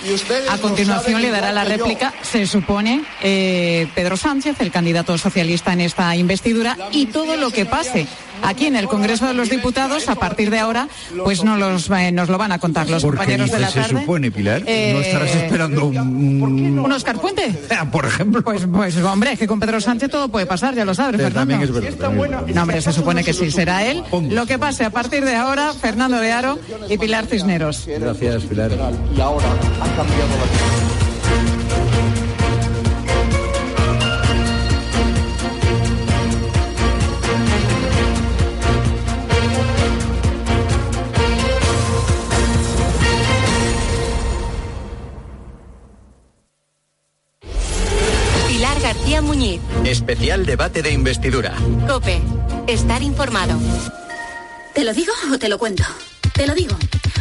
a 0.49 0.57
continuación 0.57 1.21
le 1.21 1.29
dará 1.29 1.51
la 1.51 1.65
réplica, 1.65 2.13
se 2.21 2.47
supone, 2.47 3.03
eh, 3.21 3.87
Pedro 3.93 4.15
Sánchez, 4.15 4.61
el 4.61 4.71
candidato 4.71 5.17
socialista 5.17 5.73
en 5.73 5.81
esta 5.81 6.15
investidura, 6.15 6.77
y 6.91 7.07
todo 7.07 7.35
lo 7.35 7.51
que 7.51 7.65
pase 7.65 8.07
aquí 8.43 8.67
en 8.67 8.75
el 8.75 8.87
Congreso 8.87 9.27
de 9.27 9.33
los 9.33 9.49
Diputados, 9.49 10.07
a 10.07 10.15
partir 10.15 10.49
de 10.49 10.59
ahora, 10.59 10.87
pues 11.23 11.43
no 11.43 11.57
los, 11.57 11.89
eh, 11.89 12.11
nos 12.11 12.29
lo 12.29 12.37
van 12.37 12.51
a 12.51 12.59
contar 12.59 12.89
los 12.89 13.03
compañeros 13.03 13.51
de 13.51 13.59
la 13.59 13.71
tarde. 13.71 13.89
se 13.89 13.99
supone, 13.99 14.31
Pilar? 14.31 14.61
¿No 14.61 14.67
estarás 14.67 15.35
esperando 15.35 15.85
un... 15.85 16.77
¿Un 16.77 16.91
Oscar 16.91 17.19
Puente? 17.19 17.53
Por 17.91 18.05
ejemplo. 18.05 18.41
Pues, 18.43 18.65
pues 18.71 18.97
hombre, 18.97 19.33
es 19.33 19.39
que 19.39 19.47
con 19.47 19.59
Pedro 19.59 19.81
Sánchez 19.81 20.09
todo 20.09 20.29
puede 20.29 20.45
pasar, 20.45 20.73
ya 20.73 20.85
lo 20.85 20.93
sabes, 20.93 21.19
Fernando. 21.21 21.39
También 21.39 21.61
es 21.61 21.71
verdad. 21.71 22.11
No, 22.53 22.61
hombre, 22.61 22.76
se 22.81 22.93
supone 22.93 23.23
que 23.23 23.33
sí, 23.33 23.51
será 23.51 23.85
él. 23.85 24.03
Lo 24.29 24.45
que 24.45 24.59
pase 24.59 24.85
a 24.85 24.89
partir 24.89 25.23
de 25.23 25.35
ahora, 25.35 25.73
Fernando 25.73 26.19
de 26.19 26.31
Aro 26.31 26.59
y 26.89 26.97
Pilar 26.97 27.25
Cisneros. 27.25 27.85
Gracias, 27.87 28.43
Pilar. 28.43 28.71
Y 29.15 29.21
ahora 29.21 29.47
ha 29.81 29.95
cambiado 29.95 30.29
la 30.29 31.06
Especial 49.87 50.45
debate 50.45 50.81
de 50.81 50.91
investidura. 50.91 51.55
Cope, 51.87 52.19
estar 52.67 53.01
informado. 53.01 53.57
¿Te 54.75 54.83
lo 54.83 54.93
digo 54.93 55.13
o 55.31 55.39
te 55.39 55.47
lo 55.47 55.57
cuento? 55.57 55.83
Te 56.33 56.45
lo 56.45 56.53
digo. 56.53 56.75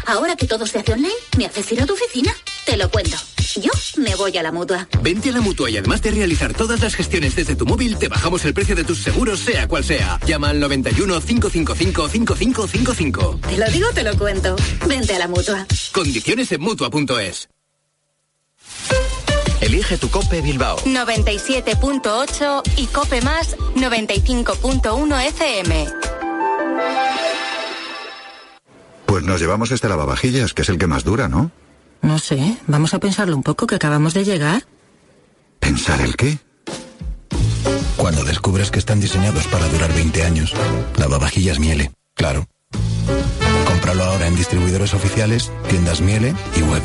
Ahora 0.05 0.35
que 0.35 0.49
todo 0.49 0.67
se 0.67 0.81
hace 0.81 0.93
online, 0.93 1.15
¿me 1.39 1.47
haces 1.47 1.71
ir 1.71 1.81
a 1.81 1.87
tu 1.87 1.95
oficina? 1.95 2.33
Te 2.65 2.77
lo 2.77 2.91
cuento. 2.91 3.17
Yo 3.55 3.71
me 3.99 4.17
voy 4.17 4.37
a 4.37 4.43
la 4.43 4.51
mutua. 4.51 4.89
Vente 5.01 5.29
a 5.29 5.33
la 5.33 5.41
mutua 5.41 5.71
y 5.71 5.77
además 5.77 6.03
de 6.03 6.11
realizar 6.11 6.55
todas 6.55 6.81
las 6.81 6.97
gestiones 6.97 7.37
desde 7.37 7.55
tu 7.55 7.67
móvil, 7.67 7.99
te 7.99 8.09
bajamos 8.09 8.45
el 8.45 8.53
precio 8.53 8.75
de 8.75 8.83
tus 8.83 8.99
seguros, 8.99 9.39
sea 9.39 9.69
cual 9.69 9.85
sea. 9.85 10.19
Llama 10.27 10.51
al 10.51 10.59
91 10.59 11.21
555 11.21 12.09
5555. 12.09 13.41
Te 13.49 13.59
lo 13.59 13.67
digo, 13.71 13.89
te 13.95 14.03
lo 14.03 14.19
cuento. 14.19 14.57
Vente 14.89 15.15
a 15.15 15.21
la 15.21 15.29
mutua. 15.29 15.67
Condiciones 15.93 16.51
en 16.51 16.61
mutua.es. 16.61 17.49
Elige 19.61 19.99
tu 19.99 20.11
Cope 20.11 20.41
Bilbao. 20.41 20.79
97.8 20.79 22.63
y 22.77 22.87
Cope 22.87 23.21
Más 23.23 23.57
95.1 23.75 25.27
FM. 25.29 25.87
Pues 29.07 29.25
nos 29.25 29.41
llevamos 29.41 29.71
este 29.71 29.89
lavavajillas, 29.89 30.53
que 30.53 30.63
es 30.63 30.69
el 30.69 30.79
que 30.79 30.87
más 30.87 31.05
dura, 31.05 31.29
¿no? 31.29 31.51
No 32.03 32.19
sé, 32.19 32.59
vamos 32.67 32.93
a 32.95 33.01
pensarlo 33.01 33.35
un 33.37 33.43
poco, 33.43 33.67
que 33.67 33.77
acabamos 33.77 34.15
de 34.15 34.25
llegar. 34.25 34.65
¿Pensar 35.59 36.01
el 36.01 36.17
qué? 36.17 36.39
Cuando 37.97 38.25
descubres 38.25 38.71
que 38.71 38.79
están 38.79 39.01
diseñados 39.01 39.47
para 39.47 39.67
durar 39.69 39.93
20 39.95 40.23
años, 40.23 40.53
lavavajillas 40.97 41.59
Miele, 41.59 41.93
claro. 42.15 42.47
Cómpralo 43.67 44.05
ahora 44.05 44.27
en 44.27 44.37
distribuidores 44.37 44.93
oficiales, 44.95 45.51
tiendas 45.69 46.01
Miele 46.01 46.35
y 46.57 46.63
web. 46.63 46.83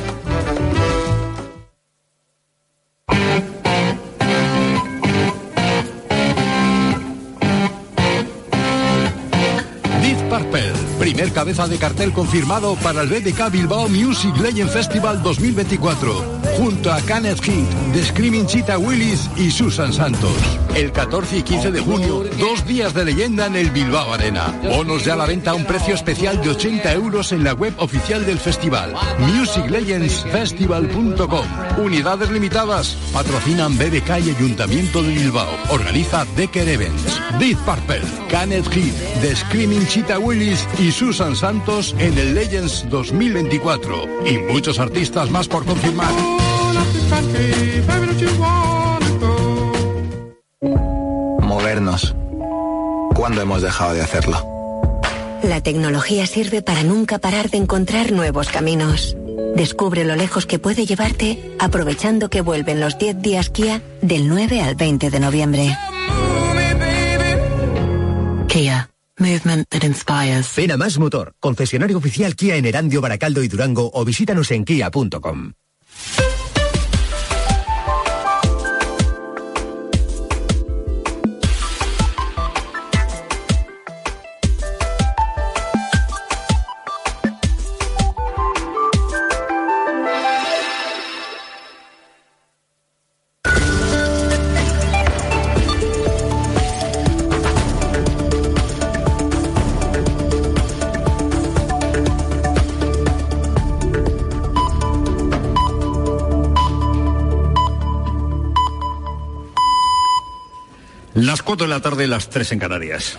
Primer 11.14 11.34
cabeza 11.34 11.68
de 11.68 11.78
cartel 11.78 12.14
confirmado 12.14 12.76
para 12.76 13.02
el 13.02 13.10
BBK 13.10 13.52
Bilbao 13.52 13.90
Music 13.90 14.34
Legend 14.38 14.70
Festival 14.70 15.22
2024. 15.22 16.40
Junto 16.58 16.90
a 16.90 17.02
Kenneth 17.02 17.44
Heat, 17.44 17.68
The 17.92 18.06
Screaming 18.06 18.46
Cheetah 18.46 18.78
Willis 18.78 19.30
y 19.36 19.52
Susan 19.52 19.92
Santos. 19.92 20.32
El 20.74 20.94
14 20.94 21.40
y 21.40 21.44
15 21.44 21.72
de 21.72 21.82
junio, 21.82 22.24
dos 22.40 22.66
días 22.66 22.94
de 22.94 23.04
leyenda 23.04 23.48
en 23.48 23.58
el 23.58 23.72
Bilbao 23.72 24.14
Arena. 24.14 24.58
Bonos 24.64 25.04
ya 25.04 25.16
a 25.16 25.18
la 25.18 25.26
venta 25.26 25.52
a 25.52 25.54
un 25.54 25.66
precio 25.66 25.94
especial 25.94 26.42
de 26.42 26.52
80 26.52 26.94
euros 26.94 27.34
en 27.34 27.44
la 27.44 27.54
web 27.54 27.74
oficial 27.80 28.26
del 28.26 28.40
festival. 28.40 28.94
MusicLegendsFestival.com. 29.20 31.46
Unidades 31.78 32.32
limitadas. 32.32 32.96
Patrocinan 33.12 33.78
BBK 33.78 34.20
y 34.26 34.30
Ayuntamiento 34.30 35.04
de 35.04 35.14
Bilbao. 35.14 35.50
Organiza 35.72 36.26
Decker 36.38 36.70
Events. 36.70 37.20
Deep 37.38 37.58
Purple, 37.66 38.00
Kenneth 38.30 38.72
Heat, 38.72 38.94
The 39.22 39.36
Screaming 39.36 39.86
Cheetah 39.88 40.20
Willis 40.20 40.66
y 40.80 40.90
Susan 41.02 41.36
Santos 41.36 41.96
en 41.98 42.16
el 42.16 42.36
Legends 42.36 42.86
2024 42.88 44.24
y 44.24 44.38
muchos 44.38 44.78
artistas 44.78 45.32
más 45.32 45.48
por 45.48 45.66
confirmar. 45.66 46.14
Movernos. 51.40 52.16
¿Cuándo 53.16 53.42
hemos 53.42 53.64
dejado 53.64 53.96
de 53.96 54.02
hacerlo? 54.02 54.46
La 55.42 55.64
tecnología 55.64 56.28
sirve 56.28 56.62
para 56.62 56.84
nunca 56.84 57.18
parar 57.18 57.50
de 57.50 57.58
encontrar 57.58 58.12
nuevos 58.12 58.50
caminos. 58.50 59.18
Descubre 59.56 60.04
lo 60.04 60.16
lejos 60.16 60.46
que 60.46 60.60
puede 60.60 60.86
llevarte 60.86 61.56
aprovechando 61.58 62.30
que 62.30 62.42
vuelven 62.42 62.80
los 62.80 63.00
10 63.00 63.24
días 63.24 63.50
Kia 63.50 63.82
del 64.04 64.28
9 64.28 64.62
al 64.62 64.76
20 64.76 65.10
de 65.10 65.20
noviembre. 65.20 65.78
Kia. 68.48 68.91
Movement 69.22 69.70
that 69.70 69.86
inspires. 69.86 70.54
Ven 70.56 70.78
Más 70.78 70.98
Motor, 70.98 71.34
concesionario 71.40 71.98
oficial 71.98 72.36
Kia 72.36 72.56
en 72.56 72.66
Erandio, 72.66 73.02
Baracaldo 73.02 73.44
y 73.44 73.48
Durango 73.48 73.92
o 73.94 74.04
visítanos 74.04 74.50
en 74.52 74.66
kia.com. 74.66 75.54
Las 111.32 111.44
4 111.44 111.66
de 111.66 111.74
la 111.74 111.80
tarde, 111.80 112.08
las 112.08 112.28
3 112.28 112.52
en 112.52 112.60
Canarias. 112.60 113.18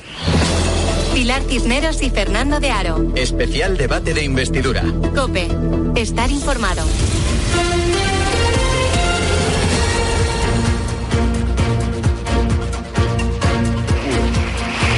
Pilar 1.15 1.41
Cisneros 1.49 2.03
y 2.03 2.11
Fernando 2.11 2.61
de 2.61 2.71
Aro. 2.71 3.11
Especial 3.17 3.79
debate 3.79 4.13
de 4.13 4.23
investidura. 4.23 4.85
Cope. 5.15 5.49
Estar 5.97 6.31
informado. 6.31 6.83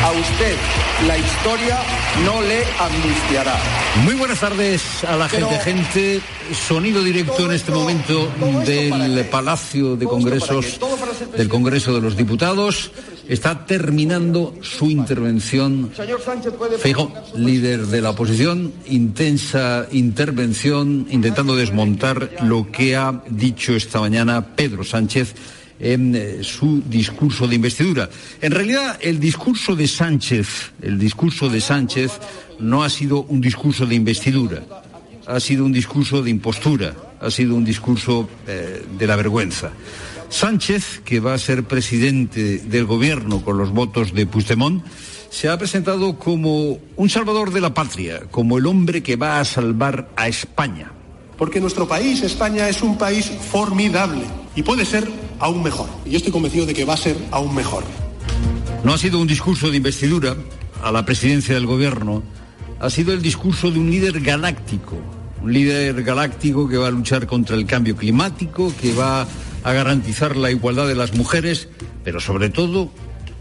A 0.03 0.11
usted 0.11 0.57
la 1.07 1.19
historia 1.19 1.79
no 2.25 2.41
le 2.43 2.65
amnistiará. 2.79 3.57
Muy 4.05 4.15
buenas 4.15 4.41
tardes 4.41 5.05
a 5.05 5.17
la 5.17 5.29
gente, 5.29 5.59
gente. 5.61 6.21
Sonido 6.67 7.03
directo 7.03 7.47
en 7.47 7.53
este 7.53 7.73
momento 7.73 8.29
del 8.65 9.25
Palacio 9.27 9.97
de 9.97 10.07
Congresos 10.07 10.79
del 11.37 11.49
Congreso 11.49 11.95
de 11.95 12.01
los 12.01 12.17
Diputados. 12.17 12.91
Está 13.29 13.67
terminando 13.67 14.55
su 14.61 14.91
intervención. 14.91 15.91
Feijóo, 16.79 17.13
líder 17.37 17.87
de 17.87 18.01
la 18.01 18.11
oposición, 18.11 18.73
intensa 18.87 19.87
intervención 19.93 21.07
intentando 21.11 21.57
desmontar 21.57 22.31
lo 22.43 22.71
que 22.71 22.97
ha 22.97 23.23
dicho 23.29 23.75
esta 23.75 24.01
mañana 24.01 24.55
Pedro 24.55 24.85
Sánchez 24.85 25.35
en 25.81 26.15
eh, 26.15 26.39
su 26.43 26.83
discurso 26.87 27.47
de 27.49 27.57
investidura. 27.57 28.09
En 28.41 28.53
realidad, 28.53 28.99
el 29.01 29.19
discurso 29.19 29.75
de 29.75 29.89
Sánchez, 29.89 30.73
el 30.83 30.99
discurso 30.99 31.49
de 31.49 31.61
Sánchez 31.61 32.13
no 32.59 32.85
ha 32.85 32.91
sido 32.91 33.23
un 33.23 33.41
discurso 33.41 33.87
de 33.87 33.95
investidura, 33.95 34.63
ha 35.27 35.41
sido 35.41 35.65
un 35.65 35.73
discurso 35.73 36.23
de 36.23 36.31
impostura, 36.31 36.95
ha 37.21 37.31
sido 37.31 37.55
un 37.55 37.65
discurso 37.65 38.29
eh, 38.47 38.85
de 38.99 39.07
la 39.07 39.17
vergüenza. 39.17 39.73
Sánchez, 40.35 41.01
que 41.05 41.21
va 41.21 41.33
a 41.33 41.39
ser 41.39 41.63
presidente 41.63 42.59
del 42.59 42.87
gobierno 42.87 43.45
con 43.45 43.57
los 43.57 43.71
votos 43.71 44.13
de 44.15 44.27
Puigdemont, 44.27 44.85
se 45.31 45.49
ha 45.49 45.57
presentado 45.57 46.19
como 46.19 46.81
un 46.97 47.09
salvador 47.09 47.53
de 47.53 47.61
la 47.61 47.73
patria, 47.73 48.23
como 48.33 48.59
el 48.59 48.67
hombre 48.67 49.01
que 49.01 49.15
va 49.15 49.39
a 49.39 49.45
salvar 49.45 50.11
a 50.17 50.27
España. 50.27 50.91
Porque 51.39 51.61
nuestro 51.61 51.87
país, 51.87 52.21
España, 52.23 52.69
es 52.69 52.83
un 52.83 52.99
país 52.99 53.31
formidable 53.53 54.25
y 54.57 54.65
puede 54.65 54.85
ser 54.85 55.09
aún 55.39 55.63
mejor. 55.63 55.89
Y 56.05 56.11
yo 56.11 56.17
estoy 56.17 56.33
convencido 56.33 56.67
de 56.67 56.75
que 56.75 56.85
va 56.85 56.95
a 56.95 56.97
ser 56.99 57.17
aún 57.31 57.55
mejor. 57.55 57.85
No 58.83 58.93
ha 58.93 58.99
sido 58.99 59.21
un 59.21 59.29
discurso 59.29 59.71
de 59.71 59.77
investidura 59.77 60.35
a 60.83 60.91
la 60.91 61.05
presidencia 61.05 61.55
del 61.55 61.67
gobierno, 61.67 62.25
ha 62.81 62.91
sido 62.91 63.13
el 63.13 63.23
discurso 63.23 63.71
de 63.71 63.79
un 63.79 63.89
líder 63.89 64.21
galáctico, 64.21 64.97
un 65.41 65.53
líder 65.53 66.03
galáctico 66.03 66.69
que 66.69 66.77
va 66.77 66.89
a 66.89 66.91
luchar 66.91 67.29
contra 67.29 67.55
el 67.55 67.67
cambio 67.67 67.95
climático, 67.95 68.73
que 68.81 68.93
va 68.95 69.29
a 69.65 69.73
garantizar 69.73 70.37
la 70.37 70.51
igualdad 70.51 70.87
de 70.87 70.95
las 70.95 71.15
mujeres, 71.15 71.69
pero 72.05 72.21
sobre 72.21 72.51
todo 72.51 72.91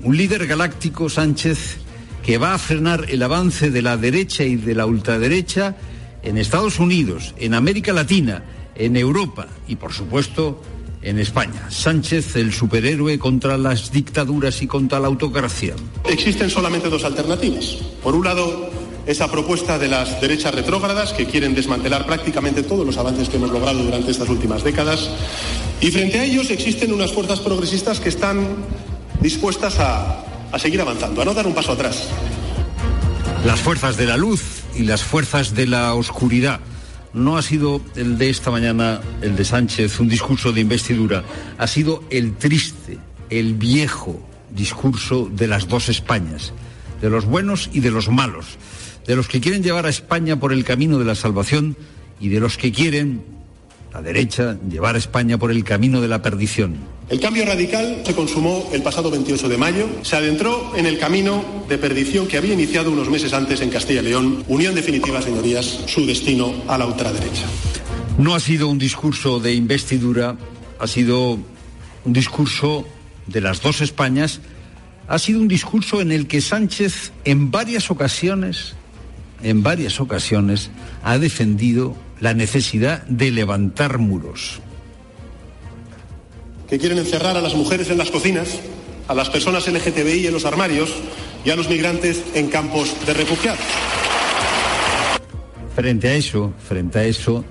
un 0.01 0.17
líder 0.17 0.47
galáctico, 0.47 1.09
Sánchez, 1.09 1.77
que 2.23 2.37
va 2.37 2.53
a 2.53 2.57
frenar 2.57 3.05
el 3.09 3.21
avance 3.21 3.69
de 3.69 3.81
la 3.81 3.97
derecha 3.97 4.43
y 4.43 4.55
de 4.55 4.73
la 4.73 4.85
ultraderecha 4.85 5.75
en 6.23 6.37
Estados 6.37 6.79
Unidos, 6.79 7.35
en 7.37 7.53
América 7.53 7.91
Latina, 7.93 8.43
en 8.75 8.95
Europa 8.95 9.47
y, 9.67 9.75
por 9.75 9.91
supuesto, 9.93 10.61
en 11.01 11.19
España. 11.19 11.69
Sánchez, 11.69 12.37
el 12.37 12.53
superhéroe 12.53 13.19
contra 13.19 13.57
las 13.57 13.91
dictaduras 13.91 14.61
y 14.61 14.67
contra 14.67 14.99
la 15.01 15.07
autocracia. 15.07 15.75
Existen 16.07 16.49
solamente 16.49 16.89
dos 16.89 17.03
alternativas. 17.03 17.77
Por 18.01 18.15
un 18.15 18.23
lado, 18.23 18.71
esa 19.05 19.29
propuesta 19.29 19.77
de 19.77 19.87
las 19.87 20.21
derechas 20.21 20.53
retrógradas 20.53 21.13
que 21.13 21.25
quieren 21.25 21.55
desmantelar 21.55 22.05
prácticamente 22.05 22.63
todos 22.63 22.85
los 22.85 22.97
avances 22.97 23.29
que 23.29 23.37
hemos 23.37 23.51
logrado 23.51 23.83
durante 23.83 24.11
estas 24.11 24.29
últimas 24.29 24.63
décadas. 24.63 25.09
Y 25.81 25.91
frente 25.91 26.19
a 26.19 26.23
ellos 26.23 26.49
existen 26.49 26.93
unas 26.93 27.11
fuerzas 27.11 27.39
progresistas 27.39 27.99
que 27.99 28.09
están 28.09 28.47
dispuestas 29.19 29.79
a, 29.79 30.23
a 30.51 30.59
seguir 30.59 30.79
avanzando, 30.81 31.21
a 31.21 31.25
no 31.25 31.33
dar 31.33 31.47
un 31.47 31.53
paso 31.53 31.73
atrás. 31.73 32.07
Las 33.45 33.59
fuerzas 33.59 33.97
de 33.97 34.05
la 34.05 34.17
luz 34.17 34.63
y 34.75 34.83
las 34.83 35.03
fuerzas 35.03 35.53
de 35.53 35.67
la 35.67 35.93
oscuridad. 35.93 36.59
No 37.13 37.37
ha 37.37 37.41
sido 37.41 37.81
el 37.95 38.17
de 38.17 38.29
esta 38.29 38.49
mañana, 38.49 39.01
el 39.21 39.35
de 39.35 39.45
Sánchez, 39.45 39.99
un 39.99 40.09
discurso 40.09 40.51
de 40.51 40.61
investidura. 40.61 41.23
Ha 41.59 41.67
sido 41.67 42.03
el 42.09 42.35
triste, 42.37 42.97
el 43.29 43.53
viejo 43.53 44.19
discurso 44.49 45.29
de 45.31 45.47
las 45.47 45.67
dos 45.67 45.89
Españas, 45.89 46.53
de 47.01 47.09
los 47.09 47.25
buenos 47.25 47.69
y 47.73 47.81
de 47.81 47.91
los 47.91 48.09
malos, 48.09 48.57
de 49.07 49.15
los 49.15 49.27
que 49.27 49.41
quieren 49.41 49.63
llevar 49.63 49.85
a 49.85 49.89
España 49.89 50.39
por 50.39 50.53
el 50.53 50.63
camino 50.63 50.99
de 50.99 51.05
la 51.05 51.15
salvación 51.15 51.75
y 52.19 52.29
de 52.29 52.39
los 52.39 52.57
que 52.57 52.71
quieren, 52.71 53.23
la 53.93 54.01
derecha, 54.01 54.57
llevar 54.69 54.95
a 54.95 54.97
España 54.97 55.37
por 55.37 55.51
el 55.51 55.63
camino 55.63 56.01
de 56.01 56.07
la 56.07 56.21
perdición. 56.21 56.77
El 57.09 57.19
cambio 57.19 57.45
radical 57.45 58.01
se 58.05 58.15
consumó 58.15 58.69
el 58.73 58.81
pasado 58.81 59.11
28 59.11 59.49
de 59.49 59.57
mayo, 59.57 59.87
se 60.01 60.15
adentró 60.15 60.73
en 60.75 60.85
el 60.85 60.97
camino 60.97 61.43
de 61.67 61.77
perdición 61.77 62.27
que 62.27 62.37
había 62.37 62.53
iniciado 62.53 62.91
unos 62.91 63.09
meses 63.09 63.33
antes 63.33 63.61
en 63.61 63.69
Castilla 63.69 64.01
y 64.01 64.05
León, 64.05 64.43
unió 64.47 64.69
en 64.69 64.75
definitiva, 64.75 65.21
señorías, 65.21 65.65
su 65.85 66.05
destino 66.05 66.53
a 66.67 66.77
la 66.77 66.85
ultraderecha. 66.85 67.45
No 68.17 68.33
ha 68.35 68.39
sido 68.39 68.67
un 68.67 68.79
discurso 68.79 69.39
de 69.39 69.53
investidura, 69.53 70.37
ha 70.79 70.87
sido 70.87 71.37
un 72.05 72.13
discurso 72.13 72.87
de 73.27 73.41
las 73.41 73.61
dos 73.61 73.81
Españas, 73.81 74.39
ha 75.07 75.19
sido 75.19 75.39
un 75.39 75.47
discurso 75.47 76.01
en 76.01 76.11
el 76.11 76.27
que 76.27 76.41
Sánchez 76.41 77.11
en 77.25 77.51
varias 77.51 77.91
ocasiones, 77.91 78.75
en 79.43 79.63
varias 79.63 79.99
ocasiones, 79.99 80.71
ha 81.03 81.17
defendido 81.17 81.95
la 82.19 82.33
necesidad 82.33 83.03
de 83.03 83.31
levantar 83.31 83.97
muros 83.97 84.61
que 86.73 86.79
quieren 86.79 86.97
encerrar 86.97 87.37
a 87.37 87.41
las 87.41 87.53
mujeres 87.53 87.91
en 87.91 87.99
las 87.99 88.09
cocinas, 88.09 88.59
a 89.07 89.13
las 89.13 89.29
personas 89.29 89.67
LGTBI 89.67 90.25
en 90.25 90.33
los 90.33 90.43
armarios 90.43 90.91
y 91.45 91.51
a 91.51 91.55
los 91.55 91.69
migrantes 91.69 92.23
en 92.33 92.47
campos 92.47 92.95
de 93.05 93.13
refugiados. 93.13 93.59
Frente 95.75 96.07
a 96.07 96.15
eso, 96.15 96.51
frente 96.67 96.97
a 96.97 97.03
eso, 97.03 97.45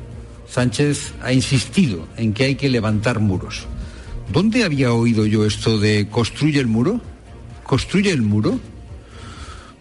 Sánchez 0.48 1.12
ha 1.22 1.32
insistido 1.32 2.08
en 2.16 2.32
que 2.32 2.42
hay 2.42 2.54
que 2.56 2.68
levantar 2.68 3.20
muros. 3.20 3.68
¿Dónde 4.32 4.64
había 4.64 4.92
oído 4.92 5.24
yo 5.24 5.46
esto 5.46 5.78
de 5.78 6.08
construye 6.08 6.58
el 6.58 6.66
muro? 6.66 7.00
¿Construye 7.62 8.10
el 8.10 8.22
muro? 8.22 8.58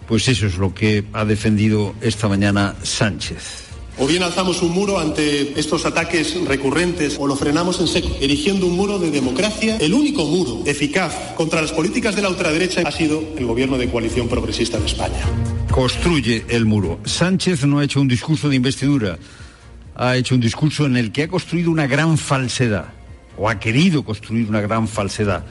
Pues 0.08 0.28
eso 0.28 0.46
es 0.46 0.58
lo 0.58 0.74
que 0.74 1.06
ha 1.14 1.26
defendido 1.26 1.96
esta 2.02 2.28
mañana 2.28 2.76
Sánchez. 2.84 3.72
O 3.98 4.08
bien 4.08 4.24
alzamos 4.24 4.62
un 4.64 4.72
muro 4.72 5.00
ante 5.00 5.60
estos 5.60 5.86
ataques 5.86 6.36
recurrentes 6.46 7.18
o 7.20 7.28
lo 7.28 7.36
frenamos 7.36 7.80
en 7.82 7.88
seco, 7.88 8.10
erigiendo 8.20 8.66
un 8.66 8.76
muro 8.76 8.98
de 8.98 9.12
democracia. 9.12 9.78
El 9.78 9.94
único 9.94 10.26
muro 10.26 10.64
eficaz 10.66 11.34
contra 11.36 11.62
las 11.62 11.72
políticas 11.72 12.16
de 12.16 12.22
la 12.24 12.30
ultraderecha 12.30 12.82
ha 12.86 12.92
sido 12.92 13.22
el 13.38 13.46
gobierno 13.46 13.78
de 13.78 13.90
coalición 13.90 14.28
progresista 14.28 14.80
de 14.80 14.88
España. 14.88 15.20
Construye 15.70 16.46
el 16.50 16.66
muro. 16.66 17.00
Sánchez 17.06 17.66
no 17.66 17.80
ha 17.80 17.84
hecho 17.84 18.02
un 18.02 18.08
discurso 18.08 18.50
de 18.50 18.56
investidura, 18.56 19.20
ha 19.96 20.16
hecho 20.16 20.36
un 20.36 20.42
discurso 20.42 20.86
en 20.86 20.98
el 20.98 21.12
que 21.12 21.24
ha 21.24 21.28
construido 21.28 21.70
una 21.70 21.86
gran 21.86 22.18
falsedad, 22.18 22.94
o 23.38 23.50
ha 23.50 23.60
querido 23.60 24.04
construir 24.04 24.50
una 24.50 24.62
gran 24.62 24.88
falsedad. 24.88 25.46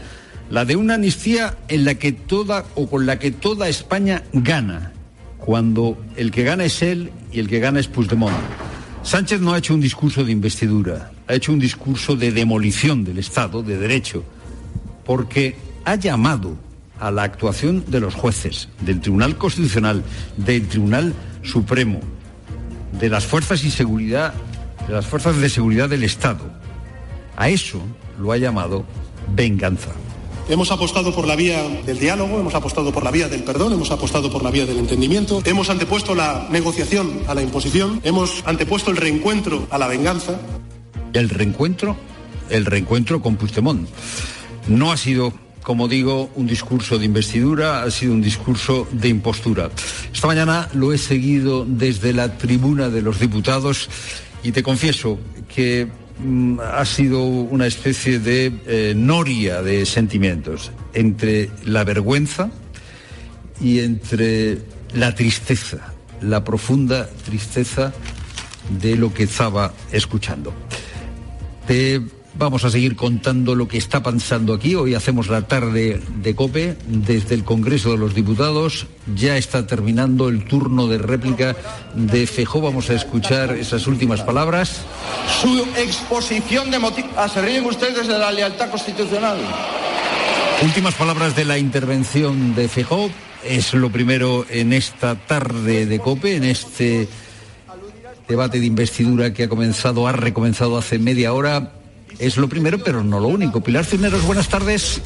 La 0.51 0.65
de 0.65 0.75
una 0.75 0.95
amnistía 0.95 1.57
en 1.69 1.85
la 1.85 1.95
que 1.95 2.11
toda 2.11 2.65
o 2.75 2.91
con 2.91 3.07
la 3.07 3.21
que 3.21 3.31
toda 3.31 3.69
España 3.69 4.25
gana 4.33 4.93
cuando 5.39 5.97
el 6.17 6.33
que 6.33 6.43
gana 6.43 6.65
es 6.65 6.83
él 6.83 7.13
y 7.31 7.39
el 7.39 7.49
que 7.49 7.61
gana 7.61 7.79
es 7.79 7.87
Puigdemont. 7.87 8.37
Sánchez 9.05 9.41
no 9.41 9.55
ha 9.55 9.59
hecho 9.59 9.75
un 9.75 9.81
discurso 9.81 10.25
de 10.25 10.33
investidura, 10.33 11.13
ha 11.29 11.35
hecho 11.35 11.53
un 11.53 11.61
discurso 11.61 12.17
de 12.17 12.33
demolición 12.33 13.05
del 13.05 13.19
Estado, 13.19 13.63
de 13.63 13.79
derecho, 13.79 14.25
porque 15.05 15.57
ha 15.85 15.95
llamado 15.95 16.57
a 16.99 17.13
la 17.13 17.23
actuación 17.23 17.85
de 17.87 18.01
los 18.01 18.15
jueces, 18.15 18.69
del 18.81 19.01
Tribunal 19.01 19.39
Constitucional, 19.39 20.03
del 20.37 20.67
Tribunal 20.67 21.15
Supremo, 21.43 22.01
de 22.99 23.09
las 23.09 23.25
fuerzas 23.25 23.65
y 23.65 23.71
seguridad, 23.71 24.35
de 24.87 24.95
las 24.95 25.07
fuerzas 25.07 25.39
de 25.39 25.49
seguridad 25.49 25.89
del 25.89 26.03
Estado. 26.03 26.45
A 27.37 27.49
eso 27.49 27.81
lo 28.19 28.33
ha 28.33 28.37
llamado 28.37 28.85
venganza. 29.35 29.93
Hemos 30.51 30.73
apostado 30.73 31.15
por 31.15 31.29
la 31.29 31.37
vía 31.37 31.63
del 31.87 32.01
diálogo, 32.01 32.41
hemos 32.41 32.57
apostado 32.57 32.93
por 32.93 33.05
la 33.05 33.13
vía 33.13 33.29
del 33.29 33.45
perdón, 33.45 33.73
hemos 33.73 33.93
apostado 33.93 34.33
por 34.33 34.43
la 34.43 34.51
vía 34.51 34.67
del 34.67 34.79
entendimiento, 34.79 35.41
hemos 35.45 35.71
antepuesto 35.71 36.17
la 36.17 36.49
negociación 36.51 37.23
a 37.29 37.37
la 37.37 37.43
imposición, 37.43 38.01
hemos 38.03 38.43
antepuesto 38.45 38.91
el 38.91 38.97
reencuentro 38.97 39.69
a 39.71 39.79
la 39.79 39.87
venganza. 39.87 40.41
El 41.13 41.29
reencuentro, 41.29 41.97
el 42.49 42.67
reencuentro 42.67 43.23
con 43.23 43.37
Puigdemont. 43.37 43.89
No 44.67 44.91
ha 44.91 44.97
sido 44.97 45.33
como 45.63 45.87
digo, 45.87 46.31
un 46.35 46.49
discurso 46.49 46.99
de 46.99 47.05
investidura, 47.05 47.85
ha 47.85 47.91
sido 47.93 48.13
un 48.13 48.23
discurso 48.23 48.89
de 48.91 49.09
impostura. 49.09 49.71
Esta 50.13 50.27
mañana 50.27 50.69
lo 50.73 50.93
he 50.93 50.99
seguido 50.99 51.65
desde 51.65 52.13
la 52.13 52.39
tribuna 52.39 52.89
de 52.89 53.03
los 53.03 53.21
diputados 53.21 53.89
y 54.43 54.51
te 54.51 54.65
confieso 54.65 55.21
que 55.55 55.87
ha 56.63 56.85
sido 56.85 57.23
una 57.23 57.67
especie 57.67 58.19
de 58.19 58.53
eh, 58.67 58.95
noria 58.97 59.63
de 59.63 59.87
sentimientos 59.87 60.71
entre 60.95 61.51
la 61.65 61.85
vergüenza 61.85 62.51
y 63.61 63.81
entre 63.81 64.59
la 64.95 65.15
tristeza, 65.15 65.93
la 66.21 66.45
profunda 66.45 67.09
tristeza 67.25 67.93
de 68.81 68.97
lo 68.97 69.13
que 69.13 69.25
estaba 69.25 69.73
escuchando. 69.93 70.53
Vamos 72.35 72.65
a 72.65 72.71
seguir 72.71 72.97
contando 72.97 73.55
lo 73.55 73.67
que 73.67 73.77
está 73.77 74.03
pasando 74.03 74.55
aquí. 74.55 74.75
Hoy 74.75 74.95
hacemos 74.95 75.29
la 75.29 75.43
tarde 75.43 76.01
de 76.23 76.35
COPE 76.35 76.77
desde 76.87 77.35
el 77.35 77.45
Congreso 77.45 77.91
de 77.91 77.99
los 77.99 78.15
Diputados. 78.15 78.87
Ya 79.15 79.37
está 79.37 79.67
terminando 79.67 80.29
el 80.29 80.45
turno 80.45 80.87
de 80.87 80.99
réplica 80.99 81.57
de 81.95 82.27
Fejó. 82.27 82.61
Vamos 82.61 82.89
a 82.89 82.95
escuchar 82.95 83.57
esas 83.57 83.87
últimas 83.89 84.23
palabras. 84.23 84.83
Su 85.43 85.67
exposición 85.77 86.71
de 86.71 86.79
motivos... 86.79 87.11
Ah, 87.17 87.29
se 87.29 87.43
ríen 87.43 87.65
ustedes 87.65 88.07
de 88.07 88.19
la 88.19 88.31
lealtad 88.31 88.71
constitucional. 88.71 89.39
Últimas 90.63 90.95
palabras 90.95 91.35
de 91.35 91.45
la 91.45 91.59
intervención 91.59 92.55
de 92.55 92.69
Fejó. 92.69 93.11
Es 93.45 93.75
lo 93.75 93.91
primero 93.91 94.47
en 94.49 94.73
esta 94.73 95.17
tarde 95.17 95.85
de 95.85 95.99
COPE, 95.99 96.37
en 96.37 96.45
este 96.45 97.09
debate 98.29 98.61
de 98.61 98.67
investidura 98.67 99.33
que 99.33 99.45
ha 99.45 99.49
comenzado, 99.49 100.07
ha 100.07 100.13
recomenzado 100.13 100.79
hace 100.79 100.99
media 100.99 101.33
hora 101.33 101.73
es 102.21 102.37
lo 102.37 102.49
primero, 102.49 102.79
pero 102.79 103.03
no 103.03 103.19
lo 103.19 103.29
único. 103.29 103.61
Pilar 103.61 103.85
Cineros, 103.85 104.25
buenas 104.25 104.49
tardes. 104.49 105.01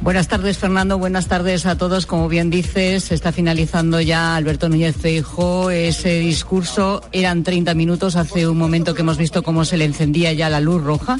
Buenas 0.00 0.28
tardes, 0.28 0.58
Fernando. 0.58 0.98
Buenas 0.98 1.28
tardes 1.28 1.64
a 1.66 1.78
todos. 1.78 2.04
Como 2.04 2.28
bien 2.28 2.50
dices, 2.50 3.04
se 3.04 3.14
está 3.14 3.32
finalizando 3.32 4.00
ya 4.00 4.36
Alberto 4.36 4.68
Núñez 4.68 4.94
Feijóo. 4.96 5.70
Ese 5.70 6.18
discurso 6.18 7.02
eran 7.10 7.42
30 7.42 7.74
minutos. 7.74 8.14
Hace 8.16 8.46
un 8.46 8.58
momento 8.58 8.94
que 8.94 9.00
hemos 9.00 9.16
visto 9.16 9.42
cómo 9.42 9.64
se 9.64 9.78
le 9.78 9.86
encendía 9.86 10.32
ya 10.32 10.50
la 10.50 10.60
luz 10.60 10.82
roja. 10.82 11.18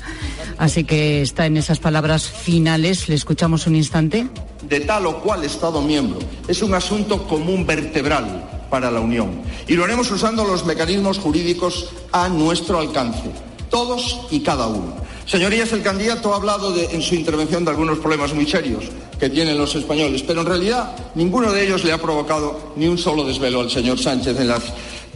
Así 0.59 0.85
que 0.85 1.23
está 1.23 1.47
en 1.47 1.57
esas 1.57 1.79
palabras 1.79 2.29
finales. 2.29 3.09
Le 3.09 3.15
escuchamos 3.15 3.67
un 3.67 3.75
instante. 3.75 4.29
De 4.69 4.81
tal 4.81 5.07
o 5.07 5.21
cual 5.23 5.45
Estado 5.45 5.81
miembro. 5.81 6.19
Es 6.47 6.63
un 6.63 6.75
asunto 6.75 7.27
común 7.27 7.67
vertebral 7.67 8.67
para 8.69 8.91
la 8.91 9.01
Unión. 9.01 9.41
Y 9.67 9.75
lo 9.75 9.85
haremos 9.85 10.11
usando 10.11 10.45
los 10.45 10.67
mecanismos 10.67 11.19
jurídicos 11.19 11.89
a 12.13 12.29
nuestro 12.29 12.81
alcance. 12.81 13.31
Todos 13.71 14.27
y 14.31 14.41
cada 14.41 14.67
uno. 14.67 15.04
Señorías, 15.27 15.73
el 15.73 15.83
candidato 15.83 16.33
ha 16.33 16.37
hablado 16.37 16.75
en 16.77 17.01
su 17.01 17.15
intervención 17.15 17.65
de 17.65 17.71
algunos 17.71 17.99
problemas 17.99 18.35
muy 18.35 18.47
serios 18.47 18.85
que 19.19 19.31
tienen 19.31 19.57
los 19.57 19.75
españoles, 19.75 20.23
pero 20.23 20.43
en 20.43 20.47
realidad 20.47 20.95
ninguno 21.15 21.51
de 21.51 21.65
ellos 21.65 21.83
le 21.83 21.93
ha 21.93 21.99
provocado 21.99 22.73
ni 22.77 22.87
un 22.87 22.99
solo 22.99 23.25
desvelo 23.25 23.61
al 23.61 23.71
señor 23.71 23.99
Sánchez 23.99 24.39
en, 24.39 24.53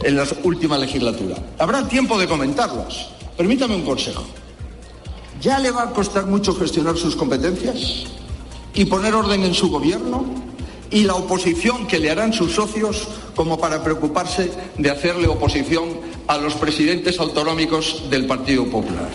en 0.03 0.15
la 0.15 0.25
última 0.43 0.79
legislatura. 0.79 1.35
Habrá 1.59 1.87
tiempo 1.87 2.17
de 2.17 2.27
comentarlos. 2.27 3.09
Permítame 3.37 3.75
un 3.75 3.83
consejo. 3.83 4.23
¿Ya 5.41 5.59
le 5.59 5.69
va 5.69 5.83
a 5.83 5.89
costar 5.91 6.25
mucho 6.25 6.55
gestionar 6.55 6.97
sus 6.97 7.15
competencias 7.15 8.05
y 8.73 8.85
poner 8.85 9.13
orden 9.13 9.43
en 9.43 9.53
su 9.53 9.69
gobierno? 9.69 10.25
¿Y 10.89 11.03
la 11.03 11.13
oposición 11.13 11.85
que 11.85 11.99
le 11.99 12.09
harán 12.09 12.33
sus 12.33 12.53
socios 12.53 13.07
como 13.35 13.59
para 13.59 13.83
preocuparse 13.83 14.51
de 14.75 14.89
hacerle 14.89 15.27
oposición 15.27 15.85
a 16.25 16.37
los 16.39 16.55
presidentes 16.55 17.19
autonómicos 17.19 18.09
del 18.09 18.25
Partido 18.25 18.65
Popular? 18.65 19.07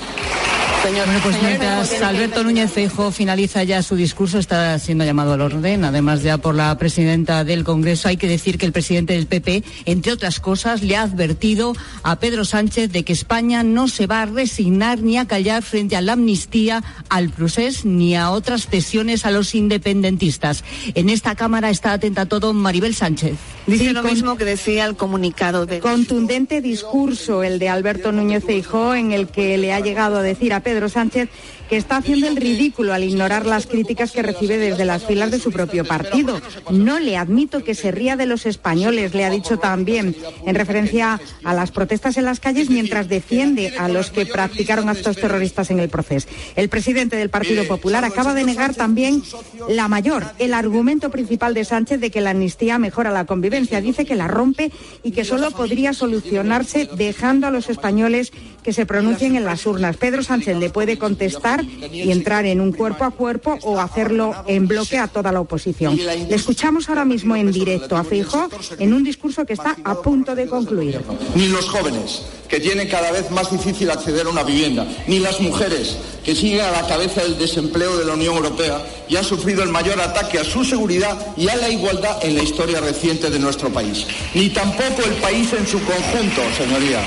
Bueno, 0.92 1.20
pues 1.22 1.42
mientras 1.42 2.02
Alberto 2.02 2.44
Núñez 2.44 2.70
Feijóo 2.70 3.10
finaliza 3.10 3.62
ya 3.62 3.82
su 3.82 3.96
discurso, 3.96 4.38
está 4.38 4.78
siendo 4.78 5.04
llamado 5.04 5.32
al 5.32 5.40
orden, 5.40 5.84
además 5.84 6.22
ya 6.22 6.36
por 6.36 6.54
la 6.54 6.76
presidenta 6.76 7.42
del 7.42 7.64
Congreso. 7.64 8.08
Hay 8.08 8.18
que 8.18 8.28
decir 8.28 8.58
que 8.58 8.66
el 8.66 8.72
presidente 8.72 9.14
del 9.14 9.26
PP, 9.26 9.64
entre 9.86 10.12
otras 10.12 10.40
cosas, 10.40 10.82
le 10.82 10.96
ha 10.96 11.02
advertido 11.02 11.74
a 12.02 12.16
Pedro 12.16 12.44
Sánchez 12.44 12.92
de 12.92 13.02
que 13.02 13.14
España 13.14 13.62
no 13.62 13.88
se 13.88 14.06
va 14.06 14.22
a 14.22 14.26
resignar 14.26 15.00
ni 15.00 15.16
a 15.16 15.26
callar 15.26 15.62
frente 15.62 15.96
a 15.96 16.02
la 16.02 16.12
amnistía, 16.12 16.82
al 17.08 17.30
procés 17.30 17.84
ni 17.86 18.14
a 18.14 18.30
otras 18.30 18.66
cesiones 18.66 19.24
a 19.24 19.30
los 19.30 19.54
independentistas. 19.54 20.64
En 20.94 21.08
esta 21.08 21.34
Cámara 21.34 21.70
está 21.70 21.92
atenta 21.92 22.22
a 22.22 22.26
todo 22.26 22.52
Maribel 22.52 22.94
Sánchez. 22.94 23.36
Dice 23.66 23.92
lo 23.92 24.02
mismo 24.02 24.36
que 24.36 24.44
decía 24.44 24.84
el 24.84 24.94
comunicado 24.94 25.64
de... 25.64 25.80
Contundente 25.80 26.60
discurso 26.60 27.42
el 27.42 27.58
de 27.58 27.70
Alberto 27.70 28.12
Núñez 28.12 28.44
Feijóo 28.44 28.94
en 28.94 29.12
el 29.12 29.28
que 29.28 29.56
le 29.56 29.72
ha 29.72 29.80
llegado 29.80 30.18
a 30.18 30.22
decir 30.22 30.52
a 30.52 30.60
Pedro 30.60 30.88
Sánchez 30.90 31.30
que 31.74 31.78
está 31.78 31.96
haciendo 31.96 32.28
el 32.28 32.36
ridículo 32.36 32.94
al 32.94 33.02
ignorar 33.02 33.46
las 33.46 33.66
críticas 33.66 34.12
que 34.12 34.22
recibe 34.22 34.58
desde 34.58 34.84
las 34.84 35.04
filas 35.04 35.32
de 35.32 35.40
su 35.40 35.50
propio 35.50 35.84
partido. 35.84 36.40
No 36.70 37.00
le 37.00 37.16
admito 37.16 37.64
que 37.64 37.74
se 37.74 37.90
ría 37.90 38.14
de 38.14 38.26
los 38.26 38.46
españoles, 38.46 39.12
le 39.12 39.24
ha 39.24 39.30
dicho 39.30 39.58
también, 39.58 40.14
en 40.46 40.54
referencia 40.54 41.20
a 41.42 41.52
las 41.52 41.72
protestas 41.72 42.16
en 42.16 42.26
las 42.26 42.38
calles 42.38 42.70
mientras 42.70 43.08
defiende 43.08 43.74
a 43.76 43.88
los 43.88 44.12
que 44.12 44.24
practicaron 44.24 44.88
actos 44.88 45.16
terroristas 45.16 45.72
en 45.72 45.80
el 45.80 45.88
proceso. 45.88 46.28
El 46.54 46.68
presidente 46.68 47.16
del 47.16 47.28
Partido 47.28 47.64
Popular 47.64 48.04
acaba 48.04 48.34
de 48.34 48.44
negar 48.44 48.76
también 48.76 49.24
la 49.68 49.88
mayor, 49.88 50.26
el 50.38 50.54
argumento 50.54 51.10
principal 51.10 51.54
de 51.54 51.64
Sánchez 51.64 51.98
de 51.98 52.12
que 52.12 52.20
la 52.20 52.30
amnistía 52.30 52.78
mejora 52.78 53.10
la 53.10 53.26
convivencia. 53.26 53.80
Dice 53.80 54.06
que 54.06 54.14
la 54.14 54.28
rompe 54.28 54.70
y 55.02 55.10
que 55.10 55.24
solo 55.24 55.50
podría 55.50 55.92
solucionarse 55.92 56.88
dejando 56.96 57.48
a 57.48 57.50
los 57.50 57.68
españoles 57.68 58.32
que 58.64 58.72
se 58.72 58.86
pronuncien 58.86 59.36
en 59.36 59.44
las 59.44 59.66
urnas. 59.66 59.96
Pedro 59.96 60.22
Sánchez 60.22 60.56
le 60.56 60.70
puede 60.70 60.98
contestar 60.98 61.62
y 61.92 62.10
entrar 62.10 62.46
en 62.46 62.60
un 62.60 62.72
cuerpo 62.72 63.04
a 63.04 63.10
cuerpo 63.10 63.58
o 63.62 63.78
hacerlo 63.78 64.34
en 64.46 64.66
bloque 64.66 64.98
a 64.98 65.06
toda 65.06 65.30
la 65.30 65.40
oposición. 65.40 65.96
Le 65.96 66.34
escuchamos 66.34 66.88
ahora 66.88 67.04
mismo 67.04 67.36
en 67.36 67.52
directo 67.52 67.96
a 67.96 68.02
Fijo 68.02 68.48
en 68.78 68.94
un 68.94 69.04
discurso 69.04 69.44
que 69.44 69.52
está 69.52 69.76
a 69.84 69.94
punto 70.00 70.34
de 70.34 70.46
concluir. 70.46 71.00
Ni 71.34 71.48
los 71.48 71.68
jóvenes, 71.68 72.22
que 72.48 72.58
tienen 72.58 72.88
cada 72.88 73.12
vez 73.12 73.30
más 73.30 73.50
difícil 73.50 73.90
acceder 73.90 74.26
a 74.26 74.30
una 74.30 74.42
vivienda, 74.42 74.86
ni 75.06 75.18
las 75.18 75.40
mujeres, 75.40 75.96
que 76.24 76.34
siguen 76.34 76.62
a 76.62 76.70
la 76.70 76.86
cabeza 76.86 77.22
del 77.22 77.38
desempleo 77.38 77.98
de 77.98 78.06
la 78.06 78.14
Unión 78.14 78.36
Europea 78.36 78.80
y 79.08 79.16
han 79.16 79.24
sufrido 79.24 79.62
el 79.62 79.68
mayor 79.68 80.00
ataque 80.00 80.38
a 80.38 80.44
su 80.44 80.64
seguridad 80.64 81.18
y 81.36 81.48
a 81.48 81.56
la 81.56 81.68
igualdad 81.68 82.24
en 82.24 82.34
la 82.34 82.42
historia 82.42 82.80
reciente 82.80 83.28
de 83.28 83.38
nuestro 83.38 83.70
país. 83.70 84.06
Ni 84.34 84.48
tampoco 84.48 85.02
el 85.04 85.14
país 85.16 85.52
en 85.52 85.66
su 85.66 85.78
conjunto, 85.84 86.42
señoría. 86.56 87.00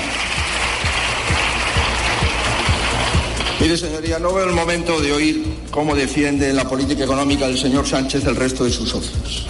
Mire, 3.68 3.76
señoría, 3.76 4.18
no 4.18 4.32
veo 4.32 4.48
el 4.48 4.54
momento 4.54 4.98
de 4.98 5.12
oír 5.12 5.44
cómo 5.70 5.94
defiende 5.94 6.54
la 6.54 6.66
política 6.66 7.04
económica 7.04 7.46
del 7.46 7.58
señor 7.58 7.86
Sánchez 7.86 8.24
el 8.24 8.34
resto 8.34 8.64
de 8.64 8.70
sus 8.70 8.88
socios. 8.88 9.46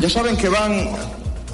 Ya 0.00 0.08
saben 0.08 0.36
que 0.36 0.48
van 0.48 0.88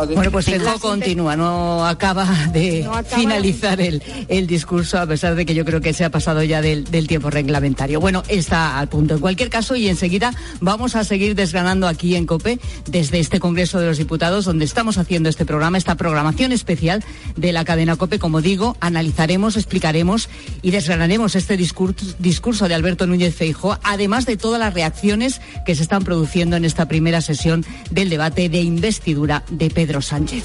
bueno, 0.07 0.31
pues 0.31 0.49
el 0.49 0.63
continúa, 0.81 1.35
no 1.35 1.85
acaba 1.85 2.25
de 2.53 2.89
finalizar 3.09 3.81
el, 3.81 4.03
el, 4.29 4.47
discurso, 4.47 4.99
a 4.99 5.07
pesar 5.07 5.35
de 5.35 5.45
que 5.45 5.55
yo 5.55 5.65
creo 5.65 5.81
que 5.81 5.93
se 5.93 6.05
ha 6.05 6.11
pasado 6.11 6.43
ya 6.43 6.63
del, 6.63 6.85
del, 6.85 7.09
tiempo 7.09 7.31
reglamentario. 7.31 8.01
Bueno, 8.01 8.23
está 8.29 8.79
al 8.79 8.89
punto. 8.89 9.15
En 9.15 9.21
cualquier 9.21 9.51
caso, 9.51 9.75
y 9.75 9.89
enseguida 9.89 10.33
vamos 10.61 10.95
a 10.95 11.05
seguir 11.05 11.35
desgranando 11.35 11.89
aquí 11.89 12.15
en 12.15 12.27
COPE, 12.27 12.61
desde 12.87 13.19
este 13.19 13.41
Congreso 13.41 13.81
de 13.81 13.87
los 13.87 13.99
Diputados, 13.99 14.45
donde 14.45 14.65
estamos 14.65 14.99
haciendo 14.99 15.29
este 15.29 15.45
programa, 15.45 15.79
esta 15.79 15.97
programación 15.97 16.53
especial 16.53 17.05
de 17.37 17.53
la 17.53 17.65
cadena 17.65 17.97
COPE. 17.97 18.19
Como 18.19 18.41
digo, 18.41 18.77
analizaremos, 18.81 19.57
explicaremos 19.57 20.29
y 20.63 20.71
desgranaremos 20.71 21.35
este 21.35 21.57
discurso, 21.57 22.07
discurso 22.19 22.69
de 22.69 22.75
Alberto 22.75 23.07
Núñez 23.07 23.35
Feijóo, 23.35 23.79
además 23.83 24.27
de 24.27 24.37
todas 24.37 24.61
las 24.61 24.75
reacciones 24.75 25.41
que 25.67 25.75
se 25.75 25.83
están 25.83 26.05
produciendo 26.05 26.57
en 26.57 26.65
esta 26.65 26.87
primera 26.87 27.21
sesión 27.21 27.65
del 27.91 28.11
debate 28.11 28.49
de 28.49 28.61
investidura 28.61 29.43
de 29.51 29.71
Pedro 29.71 29.88
Pedro 29.89 30.03
Sánchez. 30.03 30.45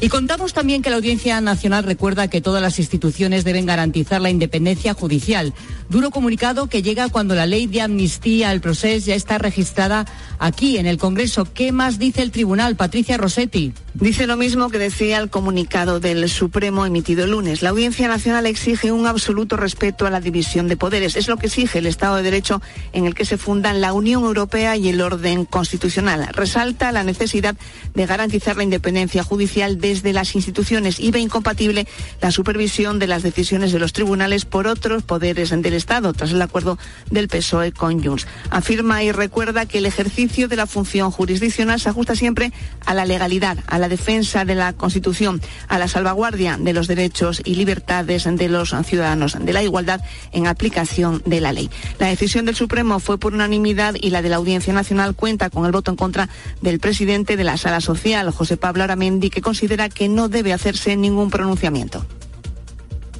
Y 0.00 0.08
contamos 0.08 0.52
también 0.52 0.80
que 0.80 0.88
la 0.88 0.94
Audiencia 0.94 1.40
Nacional 1.40 1.82
recuerda 1.82 2.28
que 2.28 2.40
todas 2.40 2.62
las 2.62 2.78
instituciones 2.78 3.42
deben 3.42 3.66
garantizar 3.66 4.20
la 4.20 4.30
independencia 4.30 4.94
judicial. 4.94 5.52
Duro 5.88 6.12
comunicado 6.12 6.68
que 6.68 6.80
llega 6.80 7.08
cuando 7.08 7.34
la 7.34 7.44
ley 7.44 7.66
de 7.66 7.80
amnistía 7.80 8.50
al 8.50 8.60
proceso 8.60 9.06
ya 9.06 9.16
está 9.16 9.38
registrada 9.38 10.06
aquí 10.38 10.76
en 10.76 10.86
el 10.86 10.98
Congreso. 10.98 11.44
¿Qué 11.52 11.72
más 11.72 11.98
dice 11.98 12.22
el 12.22 12.30
tribunal, 12.30 12.76
Patricia 12.76 13.16
Rossetti? 13.16 13.72
Dice 13.94 14.26
lo 14.26 14.36
mismo 14.36 14.70
que 14.70 14.78
decía 14.78 15.18
el 15.18 15.30
comunicado 15.30 16.00
del 16.00 16.28
Supremo 16.28 16.84
emitido 16.84 17.24
el 17.24 17.30
lunes. 17.30 17.62
La 17.62 17.70
Audiencia 17.70 18.08
Nacional 18.08 18.44
exige 18.44 18.90
un 18.90 19.06
absoluto 19.06 19.56
respeto 19.56 20.04
a 20.04 20.10
la 20.10 20.20
división 20.20 20.66
de 20.66 20.76
poderes. 20.76 21.14
Es 21.14 21.28
lo 21.28 21.36
que 21.36 21.46
exige 21.46 21.78
el 21.78 21.86
Estado 21.86 22.16
de 22.16 22.24
Derecho 22.24 22.60
en 22.92 23.06
el 23.06 23.14
que 23.14 23.24
se 23.24 23.38
fundan 23.38 23.80
la 23.80 23.92
Unión 23.92 24.24
Europea 24.24 24.76
y 24.76 24.88
el 24.88 25.00
orden 25.00 25.44
constitucional. 25.44 26.26
Resalta 26.32 26.90
la 26.90 27.04
necesidad 27.04 27.54
de 27.94 28.06
garantizar 28.06 28.56
la 28.56 28.64
independencia 28.64 29.22
judicial 29.22 29.80
desde 29.80 30.12
las 30.12 30.34
instituciones 30.34 30.98
y 30.98 31.12
ve 31.12 31.20
incompatible 31.20 31.86
la 32.20 32.32
supervisión 32.32 32.98
de 32.98 33.06
las 33.06 33.22
decisiones 33.22 33.70
de 33.70 33.78
los 33.78 33.92
tribunales 33.92 34.44
por 34.44 34.66
otros 34.66 35.04
poderes 35.04 35.50
del 35.50 35.72
Estado, 35.72 36.12
tras 36.14 36.32
el 36.32 36.42
acuerdo 36.42 36.78
del 37.12 37.28
PSOE 37.28 37.70
con 37.70 38.02
Junts. 38.02 38.26
Afirma 38.50 39.04
y 39.04 39.12
recuerda 39.12 39.66
que 39.66 39.78
el 39.78 39.86
ejercicio 39.86 40.48
de 40.48 40.56
la 40.56 40.66
función 40.66 41.12
jurisdiccional 41.12 41.78
se 41.78 41.90
ajusta 41.90 42.16
siempre 42.16 42.52
a 42.86 42.92
la 42.92 43.04
legalidad, 43.04 43.58
a 43.68 43.78
la 43.78 43.83
defensa 43.88 44.44
de 44.44 44.54
la 44.54 44.72
Constitución, 44.72 45.40
a 45.68 45.78
la 45.78 45.88
salvaguardia 45.88 46.56
de 46.58 46.72
los 46.72 46.86
derechos 46.86 47.40
y 47.44 47.54
libertades 47.54 48.24
de 48.24 48.48
los 48.48 48.74
ciudadanos, 48.84 49.36
de 49.38 49.52
la 49.52 49.62
igualdad 49.62 50.00
en 50.32 50.46
aplicación 50.46 51.22
de 51.26 51.40
la 51.40 51.52
ley. 51.52 51.70
La 51.98 52.08
decisión 52.08 52.44
del 52.44 52.56
Supremo 52.56 53.00
fue 53.00 53.18
por 53.18 53.34
unanimidad 53.34 53.94
y 54.00 54.10
la 54.10 54.22
de 54.22 54.28
la 54.28 54.36
Audiencia 54.36 54.72
Nacional 54.72 55.14
cuenta 55.14 55.50
con 55.50 55.66
el 55.66 55.72
voto 55.72 55.90
en 55.90 55.96
contra 55.96 56.28
del 56.60 56.80
presidente 56.80 57.36
de 57.36 57.44
la 57.44 57.56
Sala 57.56 57.80
Social, 57.80 58.30
José 58.30 58.56
Pablo 58.56 58.84
Aramendi, 58.84 59.30
que 59.30 59.42
considera 59.42 59.88
que 59.88 60.08
no 60.08 60.28
debe 60.28 60.52
hacerse 60.52 60.96
ningún 60.96 61.30
pronunciamiento. 61.30 62.04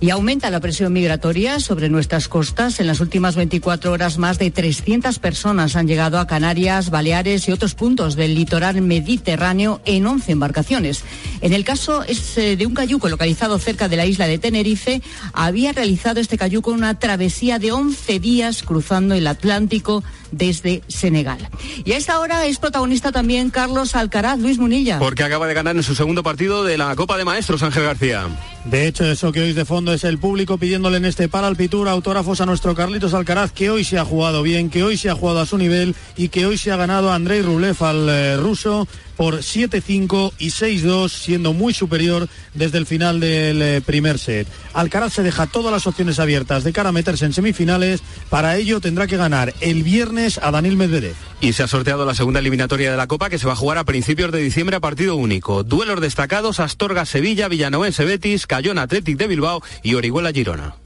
Y 0.00 0.10
aumenta 0.10 0.50
la 0.50 0.60
presión 0.60 0.92
migratoria 0.92 1.60
sobre 1.60 1.88
nuestras 1.88 2.28
costas. 2.28 2.80
En 2.80 2.86
las 2.86 3.00
últimas 3.00 3.36
24 3.36 3.92
horas, 3.92 4.18
más 4.18 4.38
de 4.38 4.50
300 4.50 5.18
personas 5.18 5.76
han 5.76 5.86
llegado 5.86 6.18
a 6.18 6.26
Canarias, 6.26 6.90
Baleares 6.90 7.48
y 7.48 7.52
otros 7.52 7.74
puntos 7.74 8.16
del 8.16 8.34
litoral 8.34 8.80
mediterráneo 8.82 9.80
en 9.84 10.06
11 10.06 10.32
embarcaciones. 10.32 11.04
En 11.40 11.52
el 11.52 11.64
caso 11.64 12.02
es 12.02 12.36
eh, 12.36 12.56
de 12.56 12.66
un 12.66 12.74
cayuco 12.74 13.08
localizado 13.08 13.58
cerca 13.58 13.88
de 13.88 13.96
la 13.96 14.06
isla 14.06 14.26
de 14.26 14.38
Tenerife. 14.38 15.00
Había 15.32 15.72
realizado 15.72 16.20
este 16.20 16.38
cayuco 16.38 16.70
una 16.70 16.98
travesía 16.98 17.58
de 17.58 17.72
11 17.72 18.20
días 18.20 18.62
cruzando 18.62 19.14
el 19.14 19.26
Atlántico 19.26 20.02
desde 20.36 20.82
Senegal. 20.88 21.48
Y 21.84 21.92
a 21.92 21.96
esta 21.96 22.18
hora 22.20 22.46
es 22.46 22.58
protagonista 22.58 23.12
también 23.12 23.50
Carlos 23.50 23.94
Alcaraz, 23.94 24.38
Luis 24.38 24.58
Munilla. 24.58 24.98
Porque 24.98 25.24
acaba 25.24 25.46
de 25.46 25.54
ganar 25.54 25.76
en 25.76 25.82
su 25.82 25.94
segundo 25.94 26.22
partido 26.22 26.64
de 26.64 26.78
la 26.78 26.94
Copa 26.96 27.16
de 27.16 27.24
Maestros, 27.24 27.62
Ángel 27.62 27.84
García. 27.84 28.26
De 28.64 28.86
hecho, 28.86 29.04
eso 29.04 29.30
que 29.30 29.42
oís 29.42 29.54
de 29.54 29.66
fondo 29.66 29.92
es 29.92 30.04
el 30.04 30.18
público 30.18 30.56
pidiéndole 30.56 30.96
en 30.96 31.04
este 31.04 31.28
Paralpitura 31.28 31.90
autógrafos 31.90 32.40
a 32.40 32.46
nuestro 32.46 32.74
Carlitos 32.74 33.12
Alcaraz, 33.12 33.52
que 33.52 33.68
hoy 33.68 33.84
se 33.84 33.98
ha 33.98 34.06
jugado 34.06 34.42
bien, 34.42 34.70
que 34.70 34.82
hoy 34.82 34.96
se 34.96 35.10
ha 35.10 35.14
jugado 35.14 35.40
a 35.40 35.46
su 35.46 35.58
nivel 35.58 35.94
y 36.16 36.28
que 36.28 36.46
hoy 36.46 36.56
se 36.56 36.72
ha 36.72 36.76
ganado 36.76 37.10
a 37.10 37.14
Andrei 37.14 37.42
Rublev 37.42 37.76
al 37.84 38.08
eh, 38.08 38.36
ruso 38.38 38.88
por 39.18 39.40
7-5 39.40 40.32
y 40.38 40.48
6-2, 40.48 41.10
siendo 41.10 41.52
muy 41.52 41.74
superior 41.74 42.26
desde 42.54 42.78
el 42.78 42.86
final 42.86 43.20
del 43.20 43.60
eh, 43.60 43.80
primer 43.84 44.18
set. 44.18 44.48
Alcaraz 44.72 45.12
se 45.12 45.22
deja 45.22 45.46
todas 45.46 45.70
las 45.70 45.86
opciones 45.86 46.18
abiertas 46.18 46.64
de 46.64 46.72
cara 46.72 46.88
a 46.88 46.92
meterse 46.92 47.26
en 47.26 47.34
semifinales. 47.34 48.02
Para 48.30 48.56
ello 48.56 48.80
tendrá 48.80 49.06
que 49.06 49.18
ganar 49.18 49.54
el 49.60 49.82
viernes 49.82 50.23
a 50.40 50.50
Daniel 50.50 50.76
Medvedev. 50.76 51.14
Y 51.40 51.52
se 51.52 51.62
ha 51.62 51.68
sorteado 51.68 52.04
la 52.06 52.14
segunda 52.14 52.40
eliminatoria 52.40 52.90
de 52.90 52.96
la 52.96 53.06
Copa 53.06 53.28
que 53.28 53.38
se 53.38 53.46
va 53.46 53.52
a 53.52 53.56
jugar 53.56 53.78
a 53.78 53.84
principios 53.84 54.32
de 54.32 54.40
diciembre 54.40 54.76
a 54.76 54.80
partido 54.80 55.16
único. 55.16 55.62
Duelos 55.62 56.00
destacados, 56.00 56.60
Astorga 56.60 57.04
Sevilla, 57.04 57.48
Villanovense 57.48 58.04
Betis, 58.04 58.46
Cayón 58.46 58.78
Athletic 58.78 59.18
de 59.18 59.26
Bilbao 59.26 59.62
y 59.82 59.94
Orihuela 59.94 60.32
Girona. 60.32 60.76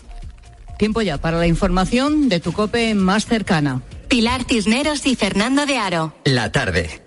Tiempo 0.78 1.03
ya 1.03 1.18
para 1.18 1.39
la 1.39 1.47
información 1.47 2.28
de 2.28 2.41
tu 2.41 2.53
cope 2.53 2.95
más 2.95 3.26
cercana. 3.26 3.82
Pilar 4.09 4.45
Cisneros 4.45 5.07
y 5.07 5.16
Fernando 5.16 5.66
de 5.66 5.78
Aro. 5.78 6.14
La 6.24 6.51
tarde. 6.53 7.03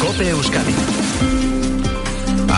Cope 0.00 0.30
Euskadi. 0.30 0.97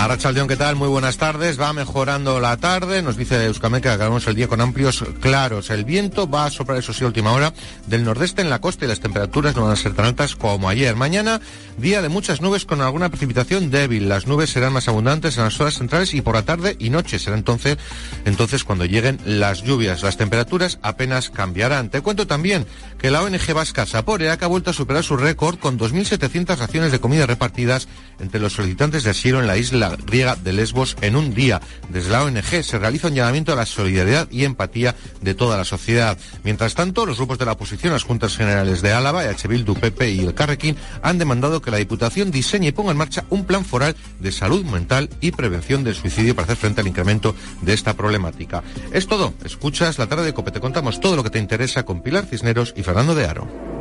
Arrachaldeón, 0.00 0.48
¿qué 0.48 0.56
tal? 0.56 0.76
Muy 0.76 0.88
buenas 0.88 1.18
tardes. 1.18 1.60
Va 1.60 1.74
mejorando 1.74 2.40
la 2.40 2.56
tarde. 2.56 3.02
Nos 3.02 3.18
dice 3.18 3.44
Euskameca 3.44 3.90
que 3.90 3.94
acabamos 3.96 4.26
el 4.28 4.34
día 4.34 4.48
con 4.48 4.62
amplios 4.62 5.04
claros. 5.20 5.68
El 5.68 5.84
viento 5.84 6.26
va 6.28 6.46
a 6.46 6.50
soplar, 6.50 6.78
eso 6.78 6.94
sí, 6.94 7.04
a 7.04 7.08
última 7.08 7.32
hora, 7.32 7.52
del 7.86 8.04
nordeste 8.04 8.40
en 8.40 8.48
la 8.48 8.62
costa 8.62 8.86
y 8.86 8.88
las 8.88 9.00
temperaturas 9.00 9.54
no 9.54 9.64
van 9.64 9.72
a 9.72 9.76
ser 9.76 9.92
tan 9.92 10.06
altas 10.06 10.36
como 10.36 10.70
ayer. 10.70 10.96
Mañana, 10.96 11.42
día 11.76 12.00
de 12.00 12.08
muchas 12.08 12.40
nubes 12.40 12.64
con 12.64 12.80
alguna 12.80 13.10
precipitación 13.10 13.70
débil. 13.70 14.08
Las 14.08 14.26
nubes 14.26 14.48
serán 14.48 14.72
más 14.72 14.88
abundantes 14.88 15.36
en 15.36 15.44
las 15.44 15.60
horas 15.60 15.74
centrales 15.74 16.14
y 16.14 16.22
por 16.22 16.34
la 16.34 16.46
tarde 16.46 16.76
y 16.78 16.88
noche. 16.88 17.18
Será 17.18 17.36
entonces, 17.36 17.76
entonces 18.24 18.64
cuando 18.64 18.86
lleguen 18.86 19.20
las 19.26 19.64
lluvias. 19.64 20.02
Las 20.02 20.16
temperaturas 20.16 20.78
apenas 20.80 21.28
cambiarán. 21.28 21.90
Te 21.90 22.00
cuento 22.00 22.26
también 22.26 22.64
que 22.98 23.10
la 23.10 23.22
ONG 23.22 23.52
vasca 23.52 23.84
Saporea 23.84 24.38
ha 24.40 24.46
vuelto 24.46 24.70
a 24.70 24.72
superar 24.72 25.04
su 25.04 25.18
récord 25.18 25.58
con 25.58 25.78
2.700 25.78 26.56
raciones 26.56 26.90
de 26.90 27.00
comida 27.00 27.26
repartidas 27.26 27.86
entre 28.18 28.40
los 28.40 28.54
solicitantes 28.54 29.04
de 29.04 29.10
asilo 29.10 29.40
en 29.40 29.46
la 29.46 29.58
isla 29.58 29.89
griega 29.96 30.36
de 30.36 30.52
Lesbos 30.52 30.96
en 31.00 31.16
un 31.16 31.34
día. 31.34 31.60
Desde 31.88 32.10
la 32.10 32.24
ONG 32.24 32.62
se 32.62 32.78
realiza 32.78 33.08
un 33.08 33.14
llamamiento 33.14 33.52
a 33.52 33.56
la 33.56 33.66
solidaridad 33.66 34.28
y 34.30 34.44
empatía 34.44 34.94
de 35.20 35.34
toda 35.34 35.56
la 35.56 35.64
sociedad. 35.64 36.18
Mientras 36.44 36.74
tanto, 36.74 37.06
los 37.06 37.16
grupos 37.16 37.38
de 37.38 37.46
la 37.46 37.52
oposición, 37.52 37.92
las 37.92 38.04
Juntas 38.04 38.36
Generales 38.36 38.82
de 38.82 38.92
Álava, 38.92 39.24
EH 39.24 39.48
Bildu, 39.48 39.74
PP 39.74 40.10
y 40.10 40.20
el 40.20 40.34
Carrequín 40.34 40.76
han 41.02 41.18
demandado 41.18 41.60
que 41.60 41.70
la 41.70 41.78
Diputación 41.78 42.30
diseñe 42.30 42.68
y 42.68 42.72
ponga 42.72 42.92
en 42.92 42.98
marcha 42.98 43.24
un 43.30 43.44
plan 43.44 43.64
foral 43.64 43.96
de 44.18 44.32
salud 44.32 44.64
mental 44.64 45.10
y 45.20 45.32
prevención 45.32 45.84
del 45.84 45.94
suicidio 45.94 46.34
para 46.34 46.44
hacer 46.44 46.56
frente 46.56 46.80
al 46.80 46.88
incremento 46.88 47.34
de 47.62 47.72
esta 47.72 47.94
problemática. 47.94 48.62
Es 48.92 49.06
todo. 49.06 49.34
Escuchas 49.44 49.98
la 49.98 50.06
tarde 50.06 50.24
de 50.24 50.34
COPE. 50.34 50.52
Te 50.52 50.60
contamos 50.60 51.00
todo 51.00 51.16
lo 51.16 51.22
que 51.22 51.30
te 51.30 51.38
interesa 51.38 51.84
con 51.84 52.02
Pilar 52.02 52.26
Cisneros 52.26 52.74
y 52.76 52.82
Fernando 52.82 53.14
de 53.14 53.26
Aro. 53.26 53.79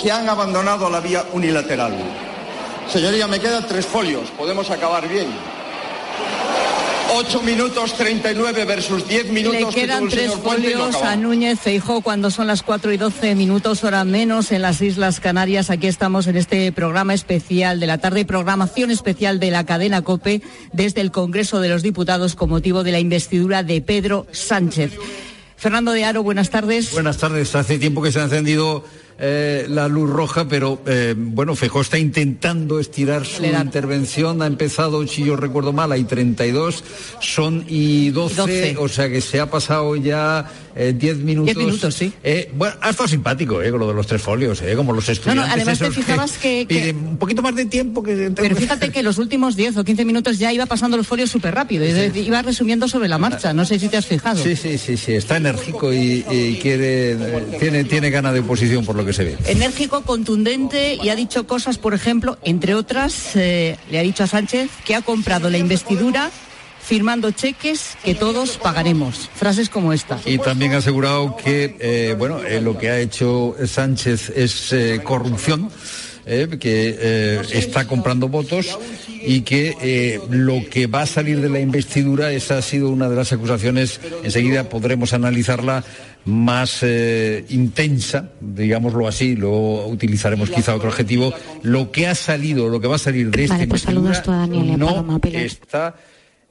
Que 0.00 0.10
han 0.10 0.28
abandonado 0.28 0.90
la 0.90 1.00
vía 1.00 1.24
unilateral. 1.32 1.92
Señoría, 2.88 3.26
me 3.26 3.40
quedan 3.40 3.66
tres 3.66 3.86
folios. 3.86 4.30
Podemos 4.30 4.70
acabar 4.70 5.08
bien. 5.08 5.28
8 7.14 7.42
minutos 7.42 7.92
39 7.94 8.64
versus 8.64 9.06
10 9.06 9.32
minutos. 9.32 9.74
Le 9.74 9.82
quedan 9.82 10.08
tres 10.08 10.32
folios 10.32 10.96
a 11.02 11.14
Núñez 11.16 11.60
Feijó 11.60 12.00
cuando 12.00 12.30
son 12.30 12.46
las 12.46 12.62
4 12.62 12.90
y 12.92 12.96
12 12.96 13.34
minutos, 13.34 13.84
hora 13.84 14.04
menos, 14.04 14.50
en 14.50 14.62
las 14.62 14.80
Islas 14.80 15.20
Canarias. 15.20 15.68
Aquí 15.68 15.86
estamos 15.86 16.26
en 16.26 16.36
este 16.36 16.72
programa 16.72 17.12
especial 17.12 17.80
de 17.80 17.86
la 17.86 17.98
tarde, 17.98 18.24
programación 18.24 18.90
especial 18.90 19.40
de 19.40 19.50
la 19.50 19.66
cadena 19.66 20.00
COPE 20.00 20.40
desde 20.72 21.02
el 21.02 21.10
Congreso 21.10 21.60
de 21.60 21.68
los 21.68 21.82
Diputados 21.82 22.34
con 22.34 22.48
motivo 22.48 22.82
de 22.82 22.92
la 22.92 23.00
investidura 23.00 23.62
de 23.62 23.82
Pedro 23.82 24.26
Sánchez. 24.32 24.92
Fernando 25.56 25.92
de 25.92 26.04
Aro, 26.04 26.22
buenas 26.22 26.50
tardes. 26.50 26.92
Buenas 26.92 27.18
tardes. 27.18 27.54
Hace 27.54 27.78
tiempo 27.78 28.02
que 28.02 28.10
se 28.10 28.20
ha 28.20 28.24
encendido 28.24 28.84
eh, 29.18 29.66
la 29.68 29.88
luz 29.88 30.10
roja, 30.10 30.46
pero 30.48 30.80
eh, 30.86 31.14
bueno, 31.16 31.54
Fejó 31.54 31.80
está 31.80 31.98
intentando 31.98 32.78
estirar 32.78 33.24
su 33.24 33.44
intervención. 33.44 34.42
Ha 34.42 34.46
empezado, 34.46 35.06
si 35.06 35.24
yo 35.24 35.36
recuerdo 35.36 35.72
mal, 35.72 35.92
hay 35.92 36.04
32, 36.04 36.84
son 37.20 37.64
y 37.68 38.10
12, 38.10 38.76
o 38.78 38.88
sea 38.88 39.08
que 39.08 39.20
se 39.20 39.40
ha 39.40 39.50
pasado 39.50 39.96
ya 39.96 40.50
10 40.74 41.02
eh, 41.02 41.14
minutos. 41.22 41.54
10 41.54 41.56
minutos, 41.56 41.94
sí. 41.94 42.12
bueno, 42.54 42.74
ha 42.80 42.90
estado 42.90 43.08
simpático, 43.08 43.56
con 43.56 43.78
lo 43.78 43.88
de 43.88 43.94
los 43.94 44.06
tres 44.06 44.22
folios, 44.22 44.62
como 44.76 44.92
los 44.92 45.08
estudiantes. 45.08 45.42
No, 45.42 45.48
no, 45.48 45.52
además 45.54 45.78
te 45.78 45.90
fijabas 45.90 46.38
que, 46.38 46.66
que, 46.68 46.90
un 46.92 47.18
poquito 47.18 47.42
más 47.42 47.54
de 47.54 47.66
tiempo 47.66 48.02
que. 48.02 48.32
Pero 48.34 48.56
fíjate 48.56 48.90
que 48.90 49.02
los 49.02 49.18
últimos 49.18 49.56
10 49.56 49.78
o 49.78 49.84
15 49.84 50.04
minutos 50.04 50.38
ya 50.38 50.52
iba 50.52 50.66
pasando 50.66 50.96
los 50.96 51.06
folios 51.06 51.30
súper 51.30 51.54
rápido, 51.54 51.84
y 51.84 52.18
iba 52.20 52.42
resumiendo 52.42 52.88
sobre 52.88 53.08
la 53.08 53.18
marcha. 53.18 53.52
No 53.52 53.64
sé 53.64 53.78
si 53.78 53.88
te 53.88 53.96
has 53.96 54.06
fijado. 54.06 54.42
Sí, 54.42 54.56
sí, 54.56 54.78
sí, 54.78 54.96
sí. 54.96 55.14
Está 55.14 55.36
enérgico 55.36 55.92
y, 55.92 56.24
y 56.30 56.58
quiere, 56.60 57.16
tiene, 57.58 57.84
tiene 57.84 58.10
ganas 58.10 58.34
de 58.34 58.40
oposición 58.40 58.84
por 58.84 58.96
lo 58.96 59.04
que 59.04 59.12
se 59.12 59.24
ve. 59.24 59.36
Enérgico, 59.46 60.02
contundente 60.02 60.98
y 61.02 61.08
ha 61.08 61.16
dicho 61.16 61.46
cosas, 61.46 61.78
por 61.78 61.94
ejemplo, 61.94 62.38
entre 62.42 62.74
otras, 62.74 63.36
eh, 63.36 63.76
le 63.90 63.98
ha 63.98 64.02
dicho 64.02 64.24
a 64.24 64.26
Sánchez 64.26 64.70
que 64.84 64.94
ha 64.94 65.02
comprado 65.02 65.50
la 65.50 65.58
investidura 65.58 66.30
firmando 66.82 67.30
cheques 67.30 67.96
que 68.04 68.14
todos 68.14 68.58
pagaremos. 68.58 69.30
Frases 69.34 69.68
como 69.68 69.92
esta. 69.92 70.18
Y 70.26 70.38
también 70.38 70.74
ha 70.74 70.78
asegurado 70.78 71.36
que, 71.36 71.76
eh, 71.78 72.14
bueno, 72.18 72.42
eh, 72.42 72.60
lo 72.60 72.76
que 72.78 72.90
ha 72.90 72.98
hecho 72.98 73.54
Sánchez 73.64 74.32
es 74.34 74.74
corrupción. 75.02 75.70
que 76.24 77.40
está 77.52 77.88
comprando 77.88 78.28
votos 78.28 78.78
y 79.08 79.40
que 79.40 80.20
lo 80.30 80.62
que 80.70 80.86
va 80.86 81.02
a 81.02 81.06
salir 81.06 81.40
de 81.40 81.48
la 81.48 81.58
investidura, 81.58 82.30
esa 82.30 82.58
ha 82.58 82.62
sido 82.62 82.90
una 82.90 83.08
de 83.08 83.16
las 83.16 83.32
acusaciones, 83.32 84.00
enseguida 84.22 84.68
podremos 84.68 85.14
analizarla 85.14 85.82
más 86.24 86.78
eh, 86.82 87.44
intensa, 87.48 88.30
digámoslo 88.40 89.08
así, 89.08 89.34
luego 89.34 89.86
utilizaremos 89.88 90.50
quizá 90.50 90.74
otro 90.74 90.90
adjetivo, 90.90 91.34
lo 91.62 91.90
que 91.90 92.06
ha 92.06 92.14
salido, 92.14 92.68
lo 92.68 92.80
que 92.80 92.86
va 92.86 92.96
a 92.96 93.00
salir 93.00 93.30
de 93.30 93.44
este 93.44 93.66
pues 93.66 93.82
saludos 93.82 94.22
a 94.26 94.32
Daniel, 94.32 94.78
no 94.78 95.20
está 95.32 95.96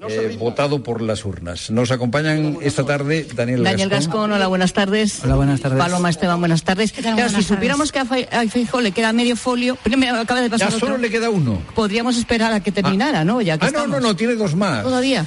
eh, 0.09 0.35
votado 0.39 0.83
por 0.83 1.01
las 1.01 1.25
urnas. 1.25 1.69
Nos 1.69 1.91
acompañan 1.91 2.57
esta 2.61 2.85
tarde 2.85 3.27
Daniel, 3.35 3.63
Daniel 3.63 3.89
Gascón. 3.89 4.31
hola, 4.31 4.47
buenas 4.47 4.73
tardes. 4.73 5.23
Hola, 5.23 5.35
buenas 5.35 5.61
tardes. 5.61 5.79
Paloma 5.79 6.09
Esteban, 6.09 6.39
buenas 6.39 6.63
tardes. 6.63 6.91
Claro, 6.91 7.29
si 7.29 7.43
supiéramos 7.43 7.91
que 7.91 7.99
a 7.99 8.05
Feijóo 8.05 8.81
le 8.81 8.91
queda 8.91 9.13
medio 9.13 9.35
folio, 9.35 9.77
me 9.97 10.09
acaba 10.09 10.41
de 10.41 10.49
pasar 10.49 10.71
ya 10.71 10.79
solo 10.79 10.97
le 10.97 11.09
queda 11.09 11.29
uno. 11.29 11.61
Podríamos 11.75 12.17
esperar 12.17 12.53
a 12.53 12.59
que 12.59 12.71
terminara, 12.71 13.23
¿no? 13.23 13.41
Ya 13.41 13.57
que 13.57 13.67
ah, 13.67 13.71
no, 13.71 13.87
no, 13.87 13.99
no, 13.99 14.15
tiene 14.15 14.35
dos 14.35 14.55
más. 14.55 14.83
Todavía. 14.83 15.25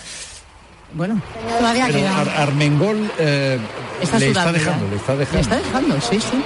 Bueno, 0.94 1.20
todavía 1.58 1.88
queda. 1.88 2.42
Armengol 2.42 3.10
eh, 3.18 3.58
le 4.18 4.26
está 4.28 4.52
dejando, 4.52 4.88
le 4.88 4.96
está 4.96 5.16
dejando. 5.16 5.36
Le 5.36 5.40
está 5.40 5.56
dejando, 5.56 6.00
sí, 6.00 6.20
sí. 6.20 6.42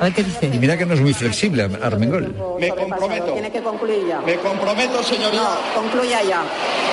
A 0.00 0.04
ver 0.04 0.12
qué 0.12 0.22
dice. 0.24 0.50
Y 0.52 0.58
mira 0.58 0.76
que 0.76 0.86
no 0.86 0.94
es 0.94 1.00
muy 1.00 1.14
flexible, 1.14 1.68
Armengol. 1.82 2.34
Me 2.58 2.68
comprometo. 2.70 3.32
Tiene 3.32 3.50
que 3.50 3.62
concluir 3.62 4.06
ya. 4.08 4.20
Me 4.20 4.36
comprometo, 4.36 5.02
señoría. 5.02 5.40
No, 5.40 5.80
concluya 5.82 6.22
ya. 6.22 6.42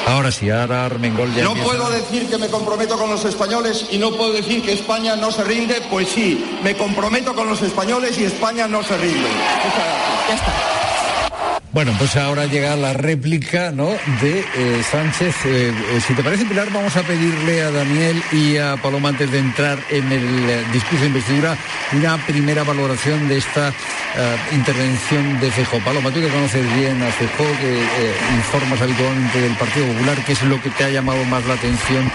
Ahora 0.07 0.31
sí, 0.31 0.49
ahora 0.49 0.85
Armengol 0.85 1.33
ya. 1.33 1.43
No 1.43 1.55
puedo 1.55 1.89
decir 1.89 2.29
que 2.29 2.37
me 2.37 2.47
comprometo 2.47 2.97
con 2.97 3.09
los 3.09 3.25
españoles 3.25 3.87
y 3.91 3.97
no 3.97 4.11
puedo 4.11 4.33
decir 4.33 4.61
que 4.61 4.73
España 4.73 5.15
no 5.15 5.31
se 5.31 5.43
rinde, 5.43 5.81
pues 5.89 6.09
sí, 6.09 6.59
me 6.63 6.75
comprometo 6.75 7.35
con 7.35 7.47
los 7.47 7.61
españoles 7.61 8.17
y 8.17 8.25
España 8.25 8.67
no 8.67 8.83
se 8.83 8.97
rinde. 8.97 9.27
Ya 10.29 10.35
está. 10.35 10.86
Bueno, 11.77 11.93
pues 11.99 12.15
ahora 12.15 12.47
llega 12.47 12.75
la 12.75 12.93
réplica 12.93 13.71
¿no? 13.71 13.89
de 14.19 14.39
eh, 14.39 14.81
Sánchez. 14.81 15.45
Eh, 15.45 15.69
eh, 15.69 16.01
si 16.01 16.15
te 16.15 16.23
parece, 16.23 16.43
Pilar, 16.45 16.73
vamos 16.73 16.97
a 16.97 17.03
pedirle 17.03 17.61
a 17.61 17.69
Daniel 17.69 18.19
y 18.31 18.57
a 18.57 18.77
Paloma 18.77 19.09
antes 19.09 19.31
de 19.31 19.37
entrar 19.37 19.77
en 19.91 20.11
el 20.11 20.71
discurso 20.71 21.01
de 21.01 21.09
investidura 21.09 21.55
una 21.93 22.17
primera 22.25 22.63
valoración 22.63 23.29
de 23.29 23.37
esta 23.37 23.71
intervención 24.53 25.39
de 25.39 25.51
Fejó. 25.51 25.77
Paloma, 25.85 26.09
tú 26.09 26.19
que 26.19 26.29
conoces 26.29 26.65
bien 26.73 26.99
a 27.03 27.11
Fejó, 27.11 27.45
que 27.61 27.85
informas 28.35 28.81
habitualmente 28.81 29.39
del 29.39 29.53
Partido 29.53 29.85
Popular, 29.85 30.17
¿qué 30.25 30.31
es 30.31 30.41
lo 30.41 30.59
que 30.59 30.71
te 30.71 30.83
ha 30.83 30.89
llamado 30.89 31.23
más 31.25 31.45
la 31.45 31.53
atención 31.53 32.11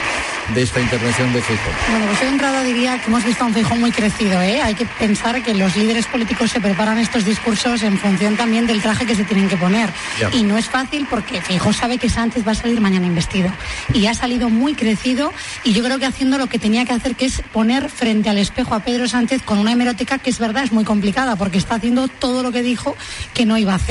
de 0.55 0.63
esta 0.63 0.81
intervención 0.81 1.33
de 1.33 1.41
Feijóo. 1.41 1.73
Bueno, 1.91 2.07
pues 2.07 2.21
yo 2.21 2.27
de 2.27 2.33
entrada 2.33 2.63
diría 2.63 2.99
que 2.99 3.07
hemos 3.07 3.25
visto 3.25 3.45
a 3.45 3.47
un 3.47 3.55
Feijóo 3.55 3.77
muy 3.77 3.93
crecido, 3.93 4.41
¿eh? 4.43 4.61
Hay 4.63 4.75
que 4.75 4.87
pensar 4.87 5.43
que 5.43 5.55
los 5.55 5.77
líderes 5.77 6.07
políticos 6.07 6.51
se 6.51 6.61
preparan 6.61 6.99
estos 6.99 7.25
discursos 7.25 7.83
en 7.83 7.99
función 7.99 8.37
también 8.37 8.67
del 8.67 8.83
traje 8.83 9.07
que 9.07 9.15
se 9.15 9.25
tienen 9.25 9.49
que 9.49 9.57
poner. 9.57 9.91
Ya. 10.19 10.31
Y 10.33 10.43
no 10.43 10.59
es 10.59 10.67
fácil 10.67 11.07
porque 11.09 11.41
Feijóo 11.41 11.73
sabe 11.73 11.99
que 11.99 12.09
Sánchez 12.09 12.47
va 12.47 12.53
a 12.53 12.55
salir 12.55 12.81
mañana 12.81 13.07
investido. 13.07 13.51
Y 13.95 14.07
ha 14.07 14.15
salido 14.15 14.51
muy 14.51 14.75
crecido 14.75 15.33
y 15.65 15.73
yo 15.73 15.83
creo 15.83 15.99
que 15.99 16.07
haciendo 16.07 16.39
lo 16.39 16.47
que 16.49 16.59
tenía 16.59 16.85
que 16.85 16.93
hacer, 16.93 17.17
que 17.17 17.27
es 17.27 17.43
poner 17.53 17.89
frente 17.89 18.29
al 18.29 18.39
espejo 18.39 18.75
a 18.75 18.81
Pedro 18.81 19.09
Sánchez 19.09 19.43
con 19.43 19.59
una 19.59 19.73
hemeroteca 19.73 20.19
que 20.19 20.31
es 20.31 20.39
verdad, 20.39 20.65
es 20.65 20.73
muy 20.73 20.85
complicada 20.85 21.37
porque 21.37 21.59
está 21.59 21.77
haciendo 21.77 22.09
todo 22.09 22.43
lo 22.43 22.53
que 22.53 22.63
dijo 22.63 22.97
que 23.35 23.47
no 23.47 23.59
iba 23.59 23.73
a 23.73 23.77
hacer. 23.77 23.81